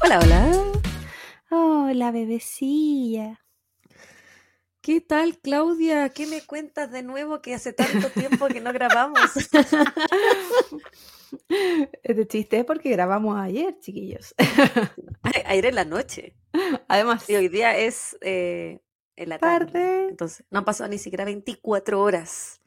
Hola, 0.00 0.20
hola. 0.22 0.52
Hola, 1.50 2.10
bebecilla. 2.12 3.40
¿Qué 4.80 5.00
tal, 5.00 5.38
Claudia? 5.40 6.10
¿Qué 6.10 6.28
me 6.28 6.42
cuentas 6.42 6.92
de 6.92 7.02
nuevo 7.02 7.42
que 7.42 7.54
hace 7.54 7.72
tanto 7.72 8.10
tiempo 8.10 8.46
que 8.46 8.60
no 8.60 8.72
grabamos? 8.72 9.20
Este 12.04 12.26
chiste 12.28 12.60
es 12.60 12.64
porque 12.64 12.90
grabamos 12.90 13.36
ayer, 13.38 13.76
chiquillos. 13.80 14.36
Ayer 15.46 15.66
en 15.66 15.74
la 15.74 15.84
noche. 15.84 16.36
Además, 16.86 17.28
Y 17.28 17.34
hoy 17.34 17.48
día 17.48 17.76
es 17.76 18.16
eh, 18.20 18.80
en 19.16 19.28
la 19.30 19.38
tarde. 19.40 19.72
tarde. 19.72 20.08
Entonces, 20.10 20.46
no 20.50 20.60
han 20.60 20.64
pasado 20.64 20.88
ni 20.88 20.98
siquiera 20.98 21.24
24 21.24 22.00
horas. 22.00 22.62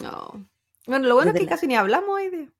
No. 0.00 0.48
Bueno, 0.86 1.08
lo 1.08 1.14
bueno 1.14 1.30
es 1.32 1.36
que 1.36 1.44
la- 1.44 1.50
casi 1.50 1.66
ni 1.66 1.76
hablamos 1.76 2.08
hoy 2.10 2.30
día. 2.30 2.52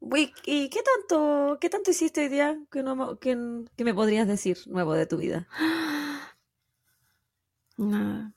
Uy, 0.00 0.32
¿y 0.44 0.68
qué 0.68 0.80
tanto, 0.82 1.58
qué 1.60 1.70
tanto 1.70 1.92
hiciste 1.92 2.22
hoy 2.22 2.28
día 2.28 2.58
que, 2.70 2.82
no, 2.82 2.96
me- 2.96 3.18
que, 3.18 3.36
que 3.76 3.84
me 3.84 3.94
podrías 3.94 4.26
decir 4.26 4.58
nuevo 4.66 4.94
de 4.94 5.06
tu 5.06 5.16
vida? 5.16 5.46
Nada. 7.78 8.34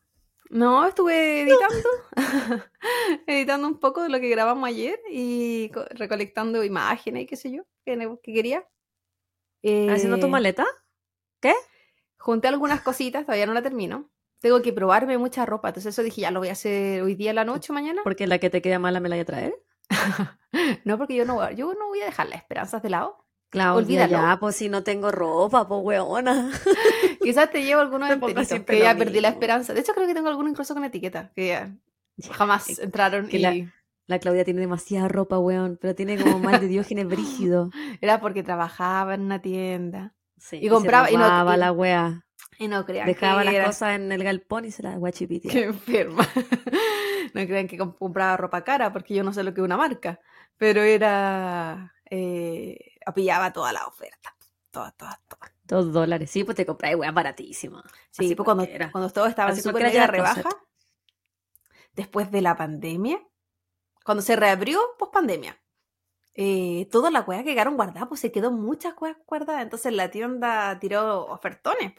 No, 0.52 0.85
estuve 0.85 1.41
editando. 1.41 1.89
editando 3.27 3.67
un 3.67 3.79
poco 3.79 4.03
de 4.03 4.09
lo 4.09 4.20
que 4.20 4.29
grabamos 4.29 4.67
ayer 4.67 4.99
y 5.09 5.70
co- 5.70 5.85
recolectando 5.90 6.63
imágenes 6.63 7.23
y 7.23 7.26
qué 7.26 7.35
sé 7.35 7.51
yo, 7.51 7.63
que, 7.84 7.98
que 8.21 8.34
quería. 8.34 8.63
¿Haciendo 9.90 10.20
tu 10.20 10.27
Eh, 10.27 10.29
maleta? 10.29 10.65
Junté 12.20 12.48
algunas 12.48 12.81
cositas, 12.81 13.26
todavía 13.26 13.45
no 13.45 13.53
la 13.53 13.62
termino. 13.62 14.09
Tengo 14.39 14.62
que 14.62 14.73
probarme 14.73 15.17
mucha 15.17 15.45
ropa, 15.45 15.70
entonces 15.70 15.94
eso 15.94 16.03
dije, 16.03 16.21
ya 16.21 16.31
lo 16.31 16.39
voy 16.39 16.49
a 16.49 16.53
hacer 16.53 17.02
hoy 17.02 17.16
día, 17.16 17.34
la 17.34 17.45
noche, 17.45 17.73
mañana. 17.73 18.02
Porque 18.03 18.27
la 18.27 18.38
que 18.38 18.49
te 18.49 18.62
queda 18.62 18.77
mala 18.80 18.99
me 18.99 19.09
la 19.09 19.16
voy 19.16 19.21
a 19.21 19.26
traer. 19.26 19.55
No, 20.85 20.98
porque 20.98 21.16
yo 21.16 21.26
no, 21.26 21.35
voy 21.35 21.45
a- 21.48 21.52
yo 21.52 21.73
no 21.73 21.88
voy 21.88 22.02
a 22.02 22.05
dejar 22.05 22.27
las 22.30 22.38
esperanzas 22.40 22.82
de 22.82 22.90
lado. 22.90 23.18
Olvídalo. 23.54 24.12
ya, 24.12 24.37
pues 24.40 24.55
si 24.55 24.70
no 24.70 24.84
tengo 24.84 25.12
ropa, 25.12 25.68
pues 25.68 25.82
weona. 25.84 26.49
Quizás 27.21 27.51
te 27.51 27.63
llevo 27.63 27.82
algunos 27.82 28.09
siempre 28.48 28.77
que 28.77 28.84
ya 28.84 28.96
perdí 28.98 29.20
la 29.21 29.29
esperanza. 29.29 29.74
De 29.74 29.82
hecho, 29.82 29.93
creo 29.93 30.07
que 30.07 30.13
tengo 30.13 30.29
algunos 30.29 30.52
incluso 30.52 30.74
con 30.74 30.84
etiqueta, 30.85 31.31
que 31.35 31.48
ya 31.48 31.76
Ya, 32.18 32.34
jamás 32.34 32.70
es 32.70 32.79
entraron 32.79 33.27
que 33.27 33.37
y 33.37 33.40
la- 33.41 33.71
La 34.07 34.20
Claudia 34.20 34.46
tiene 34.46 34.62
demasiada 34.62 35.07
ropa, 35.07 35.40
weón, 35.40 35.77
pero 35.81 35.93
tiene 35.96 36.18
como 36.21 36.40
mal 36.40 36.59
de 36.62 36.68
Diógenes 36.68 37.07
brígido. 37.07 37.70
era 38.02 38.20
porque 38.21 38.43
trabajaba 38.43 39.13
en 39.15 39.21
una 39.21 39.41
tienda. 39.41 40.13
Sí, 40.37 40.57
Y 40.62 40.70
compraba- 40.70 41.07
se 41.07 41.13
y 41.13 41.18
no- 41.18 41.24
y- 41.55 41.57
la 41.57 41.71
wea. 41.71 42.24
Y 42.57 42.68
no 42.68 42.85
crean 42.85 43.07
Dejaba 43.07 43.40
que 43.40 43.46
las 43.46 43.54
era... 43.54 43.65
cosas 43.65 43.96
en 43.96 44.12
el 44.12 44.24
galpón 44.24 44.65
y 44.65 44.71
se 44.71 44.84
las 44.84 44.98
guachipitea. 44.98 45.51
Qué 45.51 45.63
enferma. 45.65 46.27
no 47.34 47.46
crean 47.46 47.68
que 47.68 47.77
comp- 47.77 47.98
compraba 47.98 48.37
ropa 48.37 48.63
cara, 48.63 48.93
porque 48.93 49.13
yo 49.13 49.24
no 49.24 49.34
sé 49.34 49.43
lo 49.43 49.54
que 49.54 49.62
es 49.62 49.65
una 49.65 49.77
marca. 49.77 50.20
Pero 50.57 50.82
era... 50.82 51.93
Eh, 52.10 52.77
pillaba 53.13 53.52
toda 53.52 53.74
la 53.74 53.85
oferta. 53.87 54.35
Todas, 54.71 54.96
todas, 54.96 55.20
todas. 55.27 55.52
Dos 55.63 55.91
dólares. 55.91 56.29
Sí, 56.29 56.43
pues 56.43 56.55
te 56.55 56.65
compras 56.65 56.96
weas 56.96 57.13
baratísimas. 57.13 57.84
Sí, 58.12 58.26
Así 58.26 58.35
pues 58.35 58.46
cuando, 58.46 58.68
cuando 58.91 59.09
todo 59.09 59.26
estaba 59.26 59.52
en 59.52 59.74
mega 59.74 60.04
al 60.04 60.09
rebaja, 60.09 60.49
después 61.93 62.32
de 62.32 62.41
la 62.41 62.55
pandemia, 62.55 63.20
cuando 64.03 64.22
se 64.22 64.35
reabrió 64.35 64.80
post 65.00 65.13
pandemia, 65.13 65.59
eh, 66.35 66.88
toda 66.91 67.09
la 67.09 67.25
que 67.25 67.44
quedaron 67.46 67.78
guardadas, 67.78 68.07
pues 68.09 68.19
se 68.19 68.31
quedó 68.31 68.52
muchas 68.52 68.94
weas 69.00 69.18
guardadas. 69.25 69.63
Entonces 69.63 69.94
la 69.94 70.12
tienda 70.12 70.78
tiró 70.80 71.25
ofertones. 71.25 71.94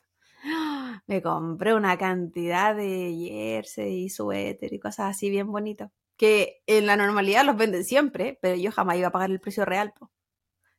Me 1.06 1.22
compré 1.22 1.74
una 1.74 1.96
cantidad 1.98 2.74
de 2.74 3.14
jersey 3.28 4.04
y 4.04 4.08
suéter 4.10 4.72
y 4.72 4.78
cosas 4.78 5.10
así 5.16 5.30
bien 5.30 5.50
bonitas. 5.50 5.90
Que 6.16 6.62
en 6.66 6.86
la 6.86 6.96
normalidad 6.96 7.44
los 7.44 7.56
venden 7.56 7.84
siempre, 7.84 8.38
pero 8.40 8.56
yo 8.56 8.70
jamás 8.72 8.96
iba 8.96 9.08
a 9.08 9.12
pagar 9.12 9.30
el 9.30 9.40
precio 9.40 9.64
real. 9.64 9.92
po. 9.98 10.10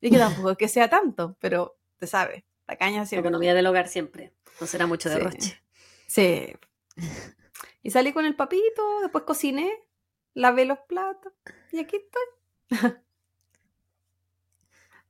Y 0.01 0.09
que 0.09 0.17
tampoco 0.17 0.51
es 0.51 0.57
que 0.57 0.67
sea 0.67 0.89
tanto, 0.89 1.37
pero 1.39 1.77
te 1.99 2.07
sabes, 2.07 2.43
la 2.67 2.75
caña 2.77 3.05
siempre. 3.05 3.27
Economía 3.29 3.53
del 3.53 3.67
hogar 3.67 3.87
siempre. 3.87 4.33
No 4.59 4.67
será 4.67 4.87
mucho 4.87 5.09
Sí. 5.09 5.15
derroche. 5.15 5.61
Sí. 6.07 6.53
Y 7.83 7.91
salí 7.91 8.13
con 8.13 8.25
el 8.25 8.35
papito, 8.35 9.01
después 9.01 9.23
cociné, 9.25 9.71
lavé 10.33 10.65
los 10.65 10.79
platos 10.87 11.33
y 11.71 11.79
aquí 11.79 11.97
estoy. 11.97 12.21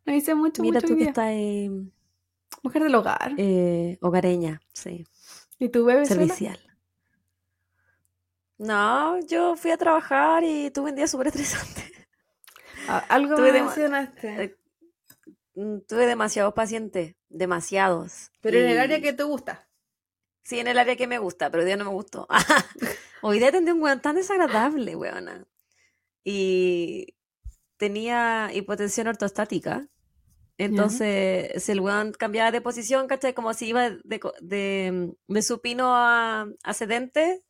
No 0.06 0.14
hice 0.16 0.36
mucho, 0.36 0.62
Mira 0.62 0.80
mucho 0.80 0.88
tú 0.94 0.98
que 0.98 1.04
estás 1.04 1.32
eh, 1.32 1.70
Mujer 2.68 2.84
del 2.84 2.96
hogar. 2.96 3.34
eh, 3.38 3.98
hogareña, 4.02 4.62
sí. 4.74 5.06
¿Y 5.58 5.70
tu 5.70 5.86
bebé? 5.86 6.06
Servicial. 6.06 6.60
No, 8.58 9.20
yo 9.26 9.56
fui 9.56 9.72
a 9.72 9.78
trabajar 9.78 10.44
y 10.44 10.70
tuve 10.72 10.90
un 10.90 10.96
día 10.96 11.08
súper 11.08 11.28
estresante. 11.28 11.84
Ah, 12.90 13.06
Algo 13.10 13.36
Tuve 13.36 13.52
me 13.52 13.62
mencionaste. 13.62 14.44
Eh, 14.44 14.58
mm, 15.56 15.80
Tuve 15.88 16.06
demasiados 16.08 16.54
pacientes, 16.54 17.16
demasiados. 17.30 18.32
Pero 18.42 18.58
en 18.60 18.68
el 18.68 18.80
área 18.80 19.00
que 19.02 19.14
te 19.14 19.24
gusta. 19.24 19.68
Sí, 20.44 20.60
en 20.60 20.68
el 20.68 20.78
área 20.80 20.96
que 20.96 21.08
me 21.08 21.20
gusta, 21.20 21.50
pero 21.50 21.62
hoy 21.62 21.68
día 21.68 21.78
no 21.78 21.86
me 21.86 21.92
gustó. 21.92 22.28
Hoy 23.22 23.40
día 23.40 23.50
atendí 23.50 23.72
un 23.72 23.82
weón 23.82 24.00
tan 24.00 24.16
desagradable, 24.16 24.96
weona. 24.96 25.46
Y 26.24 27.16
tenía 27.78 28.50
hipotensión 28.54 29.08
ortostática. 29.08 29.88
Entonces, 30.58 31.64
si 31.64 31.72
el 31.72 31.80
weón 31.82 32.12
cambiaba 32.14 32.52
de 32.52 32.62
posición, 32.62 33.08
¿cachai? 33.08 33.34
Como 33.34 33.54
si 33.54 33.68
iba 33.70 33.92
de, 34.04 34.20
co- 34.20 34.34
de, 34.42 35.14
de 35.28 35.42
supino 35.44 35.96
a, 35.96 36.48
a 36.64 36.74
sedente, 36.74 37.44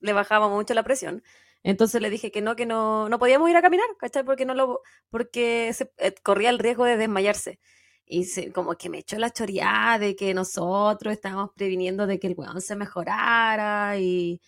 le 0.00 0.12
bajaba 0.12 0.48
mucho 0.48 0.74
la 0.74 0.82
presión. 0.84 1.22
Entonces 1.62 2.00
le 2.02 2.10
dije 2.10 2.30
que 2.30 2.42
no, 2.42 2.56
que 2.56 2.66
no, 2.66 3.08
no 3.08 3.18
podíamos 3.18 3.48
ir 3.50 3.56
a 3.56 3.62
caminar, 3.62 3.86
¿cachai? 3.98 4.24
Porque 4.24 4.44
no 4.44 4.54
lo, 4.54 4.80
porque 5.10 5.72
se, 5.74 5.92
eh, 5.98 6.14
corría 6.22 6.50
el 6.50 6.58
riesgo 6.58 6.84
de 6.84 6.96
desmayarse. 6.96 7.60
Y 8.06 8.24
se- 8.24 8.52
como 8.52 8.76
que 8.76 8.90
me 8.90 8.98
echó 8.98 9.18
la 9.18 9.30
choreada 9.30 9.98
de 9.98 10.14
que 10.16 10.34
nosotros 10.34 11.12
estábamos 11.14 11.50
previniendo 11.56 12.06
de 12.06 12.18
que 12.20 12.26
el 12.28 12.34
weón 12.36 12.60
se 12.60 12.76
mejorara 12.76 13.96
y, 13.98 14.40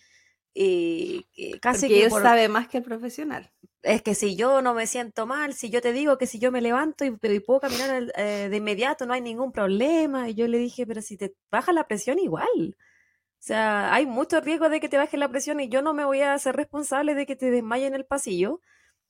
casi 1.61 1.81
Porque 1.87 1.93
que 1.93 2.05
él 2.05 2.09
por- 2.09 2.23
sabe 2.23 2.49
más 2.49 2.67
que 2.67 2.77
el 2.77 2.83
profesional. 2.83 3.51
Es 3.87 4.01
que 4.01 4.15
si 4.15 4.35
yo 4.35 4.61
no 4.61 4.73
me 4.73 4.87
siento 4.87 5.25
mal, 5.25 5.53
si 5.53 5.69
yo 5.69 5.81
te 5.81 5.93
digo 5.93 6.17
que 6.17 6.27
si 6.27 6.39
yo 6.39 6.51
me 6.51 6.61
levanto 6.61 7.05
y, 7.05 7.17
y 7.21 7.39
puedo 7.39 7.59
caminar 7.61 8.11
eh, 8.15 8.47
de 8.49 8.57
inmediato, 8.57 9.05
no 9.05 9.13
hay 9.13 9.21
ningún 9.21 9.51
problema. 9.51 10.29
Y 10.29 10.35
yo 10.35 10.47
le 10.47 10.57
dije, 10.59 10.85
pero 10.85 11.01
si 11.01 11.17
te 11.17 11.35
baja 11.51 11.71
la 11.73 11.87
presión 11.87 12.19
igual. 12.19 12.77
O 13.39 13.43
sea, 13.47 13.93
hay 13.93 14.05
mucho 14.05 14.41
riesgo 14.41 14.69
de 14.69 14.79
que 14.79 14.89
te 14.89 14.97
baje 14.97 15.17
la 15.17 15.29
presión 15.29 15.59
y 15.59 15.69
yo 15.69 15.81
no 15.81 15.93
me 15.93 16.05
voy 16.05 16.21
a 16.21 16.33
hacer 16.33 16.55
responsable 16.55 17.15
de 17.15 17.25
que 17.25 17.35
te 17.35 17.51
desmayes 17.51 17.87
en 17.87 17.95
el 17.95 18.05
pasillo. 18.05 18.61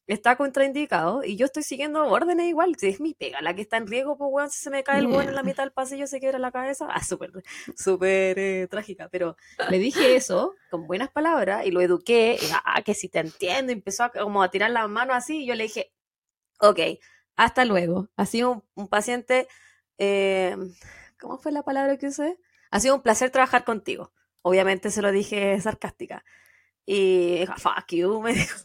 Está 0.08 0.38
contraindicado 0.38 1.24
y 1.24 1.36
yo 1.36 1.46
estoy 1.46 1.64
siguiendo 1.64 2.06
órdenes 2.08 2.48
igual. 2.48 2.76
Si 2.78 2.88
es 2.88 3.02
mi 3.02 3.14
pega 3.14 3.42
la 3.42 3.54
que 3.56 3.62
está 3.62 3.78
en 3.78 3.88
riesgo, 3.88 4.18
pues 4.18 4.30
weón, 4.32 4.50
si 4.50 4.60
se 4.60 4.70
me 4.70 4.84
cae 4.84 5.00
el 5.00 5.08
weón 5.08 5.28
en 5.30 5.36
la 5.36 5.44
mitad 5.44 5.64
del 5.64 5.74
pasillo, 5.74 6.08
se 6.08 6.20
quiebra 6.20 6.40
la 6.40 6.52
cabeza. 6.52 6.88
Ah, 6.90 7.04
súper, 7.04 7.32
súper 7.76 8.40
eh, 8.40 8.68
trágica. 8.70 9.10
Pero 9.10 9.36
le 9.70 9.80
dije 9.80 10.16
eso 10.16 10.56
con 10.70 10.88
buenas 10.88 11.10
palabras 11.12 11.66
y 11.66 11.72
lo 11.72 11.82
eduqué. 11.82 12.38
Y, 12.42 12.46
ah, 12.66 12.82
que 12.84 12.94
si 12.94 13.10
te 13.10 13.20
entiendo. 13.20 13.72
Y 13.72 13.76
empezó 13.76 14.06
a, 14.06 14.12
como 14.12 14.42
a 14.44 14.50
tirar 14.52 14.72
las 14.72 14.90
manos 14.90 15.16
así. 15.18 15.44
Y 15.44 15.48
yo 15.48 15.56
le 15.56 15.64
dije, 15.64 15.92
ok, 16.60 16.80
hasta 17.36 17.66
luego. 17.66 18.10
Ha 18.18 18.26
sido 18.26 18.52
un, 18.52 18.64
un 18.76 18.88
paciente. 18.88 19.48
eh, 19.98 20.56
¿Cómo 21.20 21.38
fue 21.40 21.52
la 21.52 21.64
palabra 21.64 21.98
que 21.98 22.08
usé? 22.08 22.38
Ha 22.72 22.80
sido 22.80 22.96
un 22.96 23.02
placer 23.02 23.30
trabajar 23.32 23.64
contigo. 23.66 24.14
Obviamente 24.42 24.92
se 24.92 25.02
lo 25.02 25.12
dije 25.12 25.60
sarcástica. 25.62 26.24
Y 26.86 27.40
dijo, 27.40 27.54
fuck 27.58 27.88
you, 27.90 28.22
me 28.22 28.34
dijo. 28.34 28.58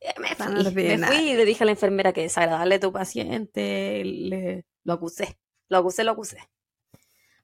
Me 0.00 0.34
fui, 0.70 0.84
me 0.84 0.96
nada. 0.98 1.12
fui 1.12 1.30
y 1.30 1.34
le 1.36 1.44
dije 1.44 1.64
a 1.64 1.66
la 1.66 1.72
enfermera 1.72 2.12
que 2.12 2.22
desagradable 2.22 2.78
tu 2.78 2.92
paciente. 2.92 4.02
Le, 4.04 4.66
lo 4.84 4.92
acusé, 4.94 5.38
lo 5.68 5.78
acusé, 5.78 6.04
lo 6.04 6.12
acusé. 6.12 6.38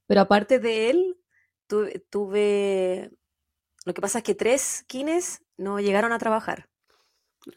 Pero 0.06 0.20
aparte 0.20 0.58
de 0.58 0.90
él, 0.90 1.16
tuve, 1.66 2.04
tuve- 2.10 3.10
Lo 3.84 3.94
que 3.94 4.00
pasa 4.00 4.18
es 4.18 4.24
que 4.24 4.34
tres 4.34 4.84
kines 4.86 5.42
no 5.56 5.80
llegaron 5.80 6.12
a 6.12 6.18
trabajar. 6.18 6.68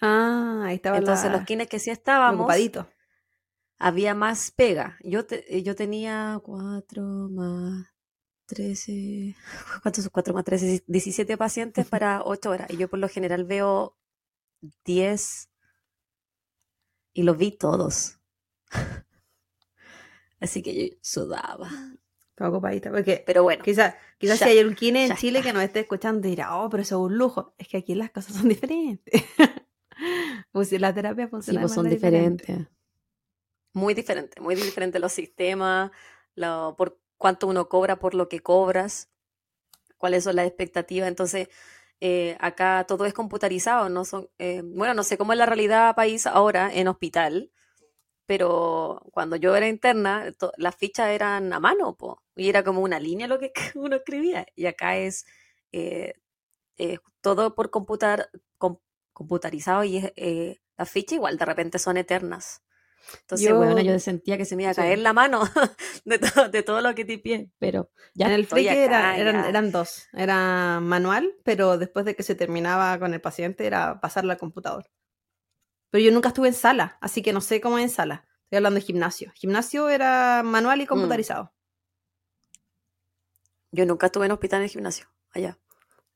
Ah, 0.01 0.63
ahí 0.65 0.75
estaba 0.75 0.97
Entonces 0.97 1.29
la- 1.29 1.37
los 1.37 1.45
kines 1.45 1.67
que 1.67 1.77
sí 1.79 1.91
estábamos, 1.91 2.41
ocupadito. 2.41 2.87
había 3.77 4.15
más 4.15 4.51
pega. 4.51 4.97
Yo, 5.03 5.25
te- 5.25 5.61
yo 5.61 5.75
tenía 5.75 6.39
cuatro 6.43 7.03
más 7.29 7.85
13, 8.47 9.35
¿cuántos 9.83 10.03
son 10.05 10.11
cuatro 10.11 10.33
más 10.33 10.43
13? 10.45 10.83
17 10.87 11.37
pacientes 11.37 11.85
para 11.87 12.23
8 12.23 12.49
horas. 12.49 12.69
Y 12.71 12.77
yo 12.77 12.87
por 12.89 12.99
lo 12.99 13.09
general 13.09 13.43
veo 13.45 13.95
10 14.85 15.49
y 17.13 17.23
los 17.23 17.37
vi 17.37 17.51
todos. 17.51 18.19
Así 20.39 20.61
que 20.61 20.89
yo 20.89 20.95
sudaba. 21.01 21.69
Estaba 22.29 22.49
ocupadita. 22.51 22.91
Porque 22.91 23.23
Pero 23.25 23.43
bueno, 23.43 23.63
quizás 23.63 23.95
quizás 24.17 24.39
si 24.39 24.49
hay 24.49 24.63
un 24.63 24.75
kine 24.75 25.05
en 25.05 25.15
Chile 25.15 25.39
está. 25.39 25.49
que 25.49 25.53
nos 25.53 25.63
esté 25.63 25.79
escuchando 25.81 26.27
dirá, 26.27 26.57
oh, 26.57 26.69
pero 26.69 26.83
eso 26.83 26.95
es 26.97 27.11
un 27.11 27.17
lujo. 27.17 27.55
Es 27.57 27.67
que 27.67 27.77
aquí 27.77 27.95
las 27.95 28.11
cosas 28.11 28.35
son 28.35 28.49
diferentes. 28.49 29.23
pues 30.51 30.71
la 30.73 30.93
terapia 30.93 31.27
sí, 31.27 31.29
funciona 31.29 31.61
pues 31.61 31.71
de 31.71 31.75
son 31.75 31.83
manera 31.83 31.95
diferente. 31.95 32.45
diferentes. 32.45 32.67
Muy 33.73 33.93
diferente, 33.93 34.39
muy 34.41 34.55
diferente 34.55 34.99
los 34.99 35.11
sistemas, 35.11 35.91
lo- 36.35 36.75
por 36.77 36.99
cuánto 37.17 37.47
uno 37.47 37.67
cobra 37.69 37.99
por 37.99 38.13
lo 38.15 38.29
que 38.29 38.39
cobras, 38.39 39.09
cuáles 39.97 40.23
son 40.25 40.35
las 40.37 40.47
expectativas. 40.47 41.09
Entonces, 41.09 41.49
eh, 42.01 42.37
acá 42.39 42.85
todo 42.87 43.05
es 43.05 43.13
computarizado, 43.13 43.89
no 43.89 44.05
son, 44.05 44.29
eh, 44.39 44.61
bueno, 44.63 44.93
no 44.93 45.03
sé 45.03 45.17
cómo 45.17 45.33
es 45.33 45.39
la 45.39 45.45
realidad 45.47 45.95
país 45.95 46.27
ahora 46.27 46.71
en 46.73 46.87
hospital, 46.87 47.51
pero 48.27 49.01
cuando 49.13 49.35
yo 49.37 49.55
era 49.55 49.67
interna, 49.69 50.31
las 50.57 50.75
fichas 50.77 51.09
eran 51.11 51.53
a 51.53 51.59
mano, 51.59 51.97
y 52.35 52.49
era 52.49 52.63
como 52.63 52.81
una 52.81 52.99
línea 52.99 53.27
lo 53.27 53.39
que 53.39 53.53
uno 53.75 53.97
escribía, 53.97 54.45
y 54.55 54.67
acá 54.67 54.97
es 54.97 55.25
eh, 55.71 56.15
todo 57.21 57.55
por 57.55 57.69
computar, 57.71 58.29
com- 58.57 58.79
computarizado 59.13 59.83
y 59.83 59.97
las 60.77 60.89
fichas 60.89 61.15
igual 61.17 61.37
de 61.37 61.45
repente 61.45 61.79
son 61.79 61.97
eternas. 61.97 62.61
Entonces, 63.21 63.47
Yo- 63.47 63.57
bueno, 63.57 63.79
yo 63.81 63.97
sentía 63.99 64.37
que 64.37 64.45
se 64.45 64.55
me 64.55 64.63
iba 64.63 64.71
a 64.71 64.73
sí. 64.73 64.81
caer 64.81 64.99
la 64.99 65.13
mano 65.13 65.41
de, 66.05 66.19
to- 66.19 66.49
de 66.49 66.63
todo 66.63 66.81
lo 66.81 66.93
que 66.95 67.05
tipié, 67.05 67.49
pero 67.59 67.89
ya 68.13 68.27
en 68.27 68.33
el 68.33 68.45
friki 68.45 68.67
era- 68.67 69.17
eran, 69.17 69.45
eran 69.45 69.71
dos. 69.71 70.07
Era 70.13 70.79
manual, 70.81 71.33
pero 71.43 71.77
después 71.77 72.05
de 72.05 72.15
que 72.15 72.23
se 72.23 72.35
terminaba 72.35 72.97
con 72.99 73.13
el 73.13 73.21
paciente 73.21 73.65
era 73.65 73.99
pasarla 74.01 74.33
al 74.33 74.39
computador. 74.39 74.89
Pero 75.91 76.03
yo 76.03 76.11
nunca 76.11 76.29
estuve 76.29 76.47
en 76.49 76.53
sala, 76.53 76.97
así 77.01 77.21
que 77.21 77.31
no 77.33 77.41
sé 77.41 77.61
cómo 77.61 77.77
es 77.77 77.83
en 77.85 77.89
sala. 77.89 78.25
Estoy 78.43 78.57
hablando 78.57 78.79
de 78.79 78.85
gimnasio. 78.85 79.31
Gimnasio 79.35 79.89
era 79.89 80.41
manual 80.43 80.79
Mm. 80.79 80.81
y 80.81 80.85
computarizado. 80.87 81.53
Yo 83.71 83.85
nunca 83.85 84.07
estuve 84.07 84.25
en 84.25 84.31
hospital 84.31 84.59
en 84.59 84.63
el 84.65 84.69
gimnasio, 84.69 85.07
allá. 85.31 85.57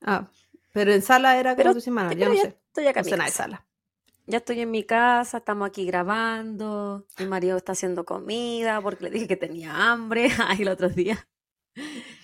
Ah, 0.02 0.28
pero 0.72 0.92
en 0.92 1.02
sala 1.02 1.38
era 1.38 1.54
como 1.56 1.72
Pero- 1.72 1.80
tú 1.82 1.90
manual. 1.90 2.16
Yo 2.16 2.28
no 2.28 2.34
ya 2.34 2.42
sé. 2.42 2.58
estoy 2.68 2.86
acá 2.86 3.00
No 3.00 3.06
en 3.06 3.10
sé 3.10 3.16
nada 3.16 3.30
de 3.30 3.34
sala. 3.36 3.66
Ya 4.30 4.38
estoy 4.38 4.60
en 4.60 4.70
mi 4.70 4.84
casa, 4.84 5.38
estamos 5.38 5.68
aquí 5.68 5.84
grabando. 5.84 7.04
Mi 7.18 7.26
marido 7.26 7.56
está 7.56 7.72
haciendo 7.72 8.04
comida 8.04 8.80
porque 8.80 9.02
le 9.02 9.10
dije 9.10 9.26
que 9.26 9.36
tenía 9.36 9.90
hambre. 9.90 10.28
Ay, 10.46 10.62
el 10.62 10.68
otro 10.68 10.88
día. 10.88 11.28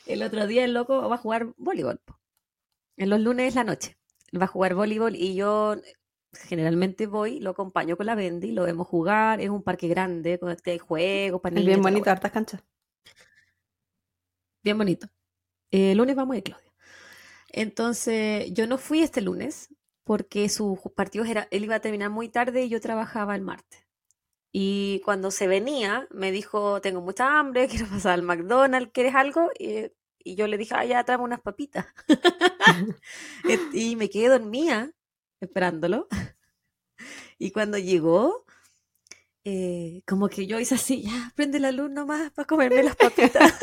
El 0.06 0.22
otro 0.22 0.46
día 0.46 0.64
el 0.64 0.72
loco 0.72 1.08
va 1.08 1.16
a 1.16 1.18
jugar 1.18 1.52
voleibol. 1.56 2.00
En 2.96 3.10
los 3.10 3.18
lunes 3.18 3.48
es 3.48 3.54
la 3.56 3.64
noche. 3.64 3.98
Va 4.40 4.44
a 4.44 4.46
jugar 4.46 4.76
voleibol 4.76 5.16
y 5.16 5.34
yo 5.34 5.74
generalmente 6.44 7.08
voy, 7.08 7.40
lo 7.40 7.50
acompaño 7.50 7.96
con 7.96 8.06
la 8.06 8.14
Bendy, 8.14 8.52
lo 8.52 8.62
vemos 8.62 8.86
jugar. 8.86 9.40
Es 9.40 9.50
un 9.50 9.64
parque 9.64 9.88
grande, 9.88 10.38
con 10.38 10.52
este 10.52 10.78
juegos 10.78 11.40
para 11.40 11.60
bien 11.60 11.82
bonito, 11.82 12.08
hartas 12.08 12.30
canchas. 12.30 12.62
Bien 14.62 14.78
bonito. 14.78 15.08
Eh, 15.72 15.90
el 15.90 15.98
lunes 15.98 16.14
vamos 16.14 16.34
a 16.34 16.38
ir, 16.38 16.44
Claudia. 16.44 16.72
Entonces, 17.48 18.52
yo 18.52 18.68
no 18.68 18.78
fui 18.78 19.02
este 19.02 19.22
lunes 19.22 19.74
porque 20.06 20.48
sus 20.50 20.80
partidos 20.96 21.28
era, 21.28 21.48
él 21.52 21.64
iba 21.66 21.76
a 21.76 21.80
terminar 21.82 22.10
muy 22.10 22.30
tarde 22.30 22.64
y 22.64 22.70
yo 22.70 22.80
trabajaba 22.80 23.36
el 23.36 23.42
martes. 23.42 23.86
Y 24.52 25.02
cuando 25.04 25.30
se 25.32 25.48
venía, 25.48 26.08
me 26.10 26.32
dijo, 26.32 26.80
tengo 26.82 27.02
mucha 27.02 27.38
hambre, 27.40 27.68
quiero 27.70 27.88
pasar 27.88 28.14
al 28.14 28.22
McDonald's, 28.22 28.90
¿quieres 28.94 29.14
algo? 29.16 29.50
Y, 29.58 29.92
y 30.20 30.36
yo 30.36 30.46
le 30.48 30.58
dije, 30.58 30.74
ah, 30.76 30.84
ya, 30.86 31.04
tráeme 31.04 31.24
unas 31.24 31.40
papitas. 31.42 31.86
Y 33.72 33.96
me 33.96 34.10
quedé 34.10 34.28
dormida 34.28 34.90
esperándolo. 35.40 36.08
Y 37.38 37.50
cuando 37.50 37.78
llegó, 37.78 38.44
eh, 39.44 40.02
como 40.06 40.28
que 40.28 40.46
yo 40.46 40.58
hice 40.60 40.74
así, 40.74 41.02
ya, 41.02 41.32
prende 41.36 41.60
la 41.60 41.72
luz 41.72 41.90
nomás 41.90 42.30
para 42.32 42.46
comerme 42.46 42.82
las 42.82 42.96
papitas. 42.96 43.54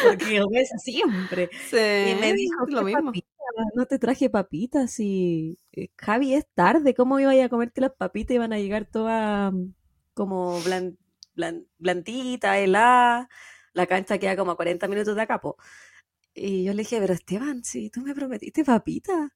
Porque 0.00 0.34
yo 0.34 0.44
siempre. 0.82 1.50
Sí, 1.70 1.76
Y 1.76 2.14
me 2.14 2.32
dijo, 2.34 2.66
lo 2.68 2.80
"¿Qué 2.80 2.84
mismo. 2.84 3.06
papitas? 3.06 3.31
No 3.74 3.86
te 3.86 3.98
traje 3.98 4.30
papitas 4.30 4.98
y 5.00 5.58
eh, 5.72 5.90
Javi 5.98 6.34
es 6.34 6.46
tarde, 6.54 6.94
¿cómo 6.94 7.20
iba 7.20 7.32
a 7.44 7.48
comerte 7.48 7.80
las 7.80 7.92
papitas? 7.92 8.34
Iban 8.34 8.52
a 8.52 8.58
llegar 8.58 8.86
todas 8.86 9.52
mm, 9.52 9.66
como 10.14 10.60
blan, 10.62 10.98
blan- 11.36 11.66
blanditas, 11.78 12.56
heladas. 12.58 13.28
La 13.74 13.86
cancha 13.86 14.18
queda 14.18 14.36
como 14.36 14.52
a 14.52 14.56
40 14.56 14.88
minutos 14.88 15.16
de 15.16 15.22
acá, 15.22 15.40
po. 15.40 15.56
Y 16.34 16.64
yo 16.64 16.72
le 16.74 16.80
dije, 16.84 17.00
pero 17.00 17.14
Esteban, 17.14 17.64
si 17.64 17.90
tú 17.90 18.02
me 18.02 18.14
prometiste 18.14 18.64
papitas. 18.64 19.30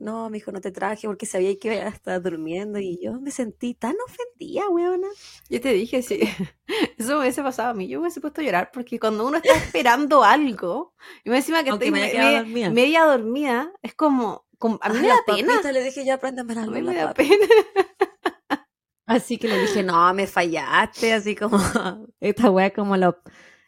No, 0.00 0.30
me 0.30 0.36
dijo, 0.38 0.52
no 0.52 0.60
te 0.60 0.70
traje 0.70 1.08
porque 1.08 1.26
sabía 1.26 1.58
que 1.58 1.76
estar 1.82 2.22
durmiendo 2.22 2.78
y 2.78 3.00
yo 3.02 3.20
me 3.20 3.32
sentí 3.32 3.74
tan 3.74 3.96
ofendida, 4.06 4.68
weona. 4.70 5.08
Yo 5.50 5.60
te 5.60 5.72
dije, 5.72 6.02
sí. 6.02 6.20
Eso 6.96 7.14
me 7.14 7.20
hubiese 7.22 7.42
pasado 7.42 7.70
a 7.70 7.74
mí. 7.74 7.88
Yo 7.88 7.98
me 7.98 8.02
hubiese 8.04 8.20
puesto 8.20 8.40
a 8.40 8.44
llorar 8.44 8.70
porque 8.72 9.00
cuando 9.00 9.26
uno 9.26 9.38
está 9.38 9.54
esperando 9.54 10.22
algo, 10.22 10.94
y 11.24 11.30
me 11.30 11.38
encima 11.38 11.64
que 11.64 11.70
Aunque 11.70 11.86
estoy 11.86 12.00
me 12.00 12.12
me- 12.14 12.32
dormida. 12.36 12.70
media 12.70 13.04
dormida, 13.06 13.72
es 13.82 13.94
como, 13.94 14.46
como- 14.56 14.78
a 14.82 14.88
mí 14.90 14.98
Ah, 14.98 15.02
me 15.02 15.08
da 15.08 15.16
pena. 15.26 15.72
le 15.72 15.82
dije, 15.82 16.04
ya 16.04 16.18
préndame 16.18 16.54
la 16.54 16.62
A 16.62 16.66
mí 16.68 16.80
me 16.80 16.94
da 16.94 17.12
pena. 17.12 17.34
Así 19.06 19.38
que 19.38 19.48
le 19.48 19.58
dije, 19.62 19.82
no, 19.82 20.12
me 20.12 20.26
fallaste, 20.26 21.14
así 21.14 21.34
como, 21.34 21.56
esta 22.20 22.50
weá 22.50 22.70
como 22.74 22.94
lo, 22.98 23.18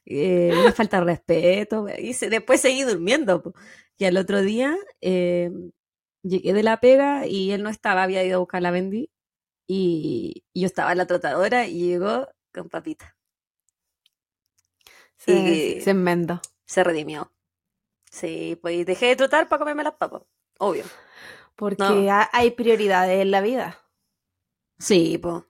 eh, 0.04 0.52
una 0.60 0.72
falta 0.72 0.98
de 1.00 1.04
respeto. 1.06 1.86
Y 1.98 2.12
se- 2.12 2.28
después 2.28 2.60
seguí 2.60 2.82
durmiendo. 2.82 3.42
po. 3.42 3.54
Y 3.96 4.04
al 4.04 4.16
otro 4.18 4.42
día 4.42 4.76
eh, 5.00 5.50
llegué 6.22 6.52
de 6.52 6.62
la 6.62 6.80
pega 6.80 7.26
y 7.26 7.52
él 7.52 7.62
no 7.62 7.70
estaba, 7.70 8.02
había 8.02 8.24
ido 8.24 8.36
a 8.36 8.40
buscar 8.40 8.62
la 8.62 8.70
Bendy. 8.70 9.10
Y, 9.66 10.44
y 10.52 10.60
yo 10.62 10.66
estaba 10.66 10.92
en 10.92 10.98
la 10.98 11.06
trotadora 11.06 11.66
y 11.68 11.78
llegó 11.88 12.28
con 12.52 12.68
papita. 12.68 13.16
Se, 15.16 15.32
Y- 15.32 15.80
se 15.80 15.90
enmendó. 15.90 16.40
Se 16.66 16.82
redimió. 16.84 17.32
Sí, 18.10 18.58
pues 18.60 18.84
dejé 18.86 19.06
de 19.06 19.16
trotar 19.16 19.48
para 19.48 19.58
comerme 19.60 19.84
las 19.84 19.94
papas. 19.94 20.22
Obvio. 20.58 20.84
Porque 21.56 21.82
No. 21.82 22.26
hay 22.32 22.50
prioridades 22.52 23.20
en 23.20 23.30
la 23.30 23.40
vida. 23.40 23.78
Sí, 24.78 25.18
pues. 25.18 25.44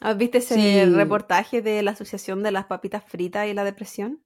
¿Has 0.00 0.16
visto 0.16 0.38
ese 0.38 0.54
Sí. 0.54 0.84
reportaje 0.94 1.62
de 1.62 1.82
la 1.82 1.92
Asociación 1.92 2.42
de 2.42 2.50
las 2.52 2.66
Papitas 2.66 3.04
Fritas 3.04 3.48
y 3.48 3.54
la 3.54 3.64
Depresión? 3.64 4.22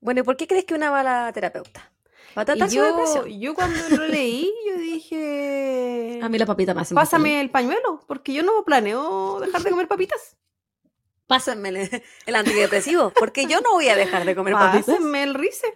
Bueno, 0.00 0.20
¿y 0.20 0.24
por 0.24 0.36
qué 0.36 0.46
crees 0.46 0.64
que 0.64 0.74
una 0.74 0.90
va 0.90 1.00
a 1.00 1.04
la 1.04 1.32
terapeuta? 1.32 1.89
¿Para 2.34 2.54
Y 2.54 2.56
tratar 2.58 2.70
su 2.70 2.76
yo, 2.76 2.84
depresión? 2.84 3.40
yo 3.40 3.54
cuando 3.54 3.78
lo 3.90 4.06
leí, 4.06 4.50
yo 4.68 4.76
dije... 4.78 6.20
A 6.22 6.28
mí 6.28 6.38
la 6.38 6.46
papita 6.46 6.74
feliz. 6.74 6.92
Pásame 6.92 7.40
el 7.40 7.50
pañuelo, 7.50 8.04
porque 8.06 8.32
yo 8.32 8.42
no 8.42 8.64
planeo 8.64 9.40
dejar 9.40 9.62
de 9.62 9.70
comer 9.70 9.88
papitas. 9.88 10.36
Pásenme 11.26 11.68
el, 11.70 12.02
el 12.26 12.34
antidepresivo, 12.34 13.12
porque 13.18 13.46
yo 13.46 13.60
no 13.60 13.72
voy 13.72 13.88
a 13.88 13.96
dejar 13.96 14.24
de 14.24 14.34
comer 14.34 14.54
papitas. 14.54 14.86
Pásenme 14.86 15.22
el 15.22 15.34
rice. 15.34 15.66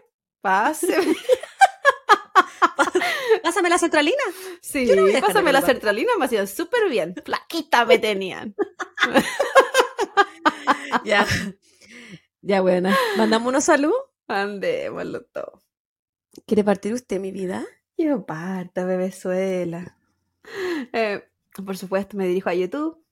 Pásenme. 0.41 1.17
Pásame 3.43 3.69
la 3.69 3.79
centralina. 3.79 4.23
Sí, 4.61 4.87
Yo 4.87 4.97
no 4.97 5.06
pásame 5.21 5.53
la 5.53 5.61
comer 5.61 5.75
sertralina, 5.75 6.12
me 6.19 6.25
hacían 6.25 6.49
súper 6.49 6.89
bien. 6.89 7.15
Flaquita 7.25 7.85
me 7.85 7.99
tenían. 7.99 8.55
Ya. 11.05 11.27
Ya, 12.41 12.61
buena. 12.61 12.97
¿Mandamos 13.17 13.49
unos 13.49 13.65
saludos? 13.65 13.99
Mandémoslo 14.29 15.25
todo. 15.25 15.63
¿Quiere 16.46 16.64
partir 16.64 16.93
usted, 16.93 17.20
mi 17.20 17.32
vida? 17.32 17.64
Yo 17.96 18.25
parta, 18.26 18.85
bebezuela. 18.85 19.98
Eh, 20.93 21.24
por 21.65 21.77
supuesto, 21.79 22.19
me 22.19 22.27
dirijo 22.29 22.51
a 22.51 22.55
YouTube 22.55 23.03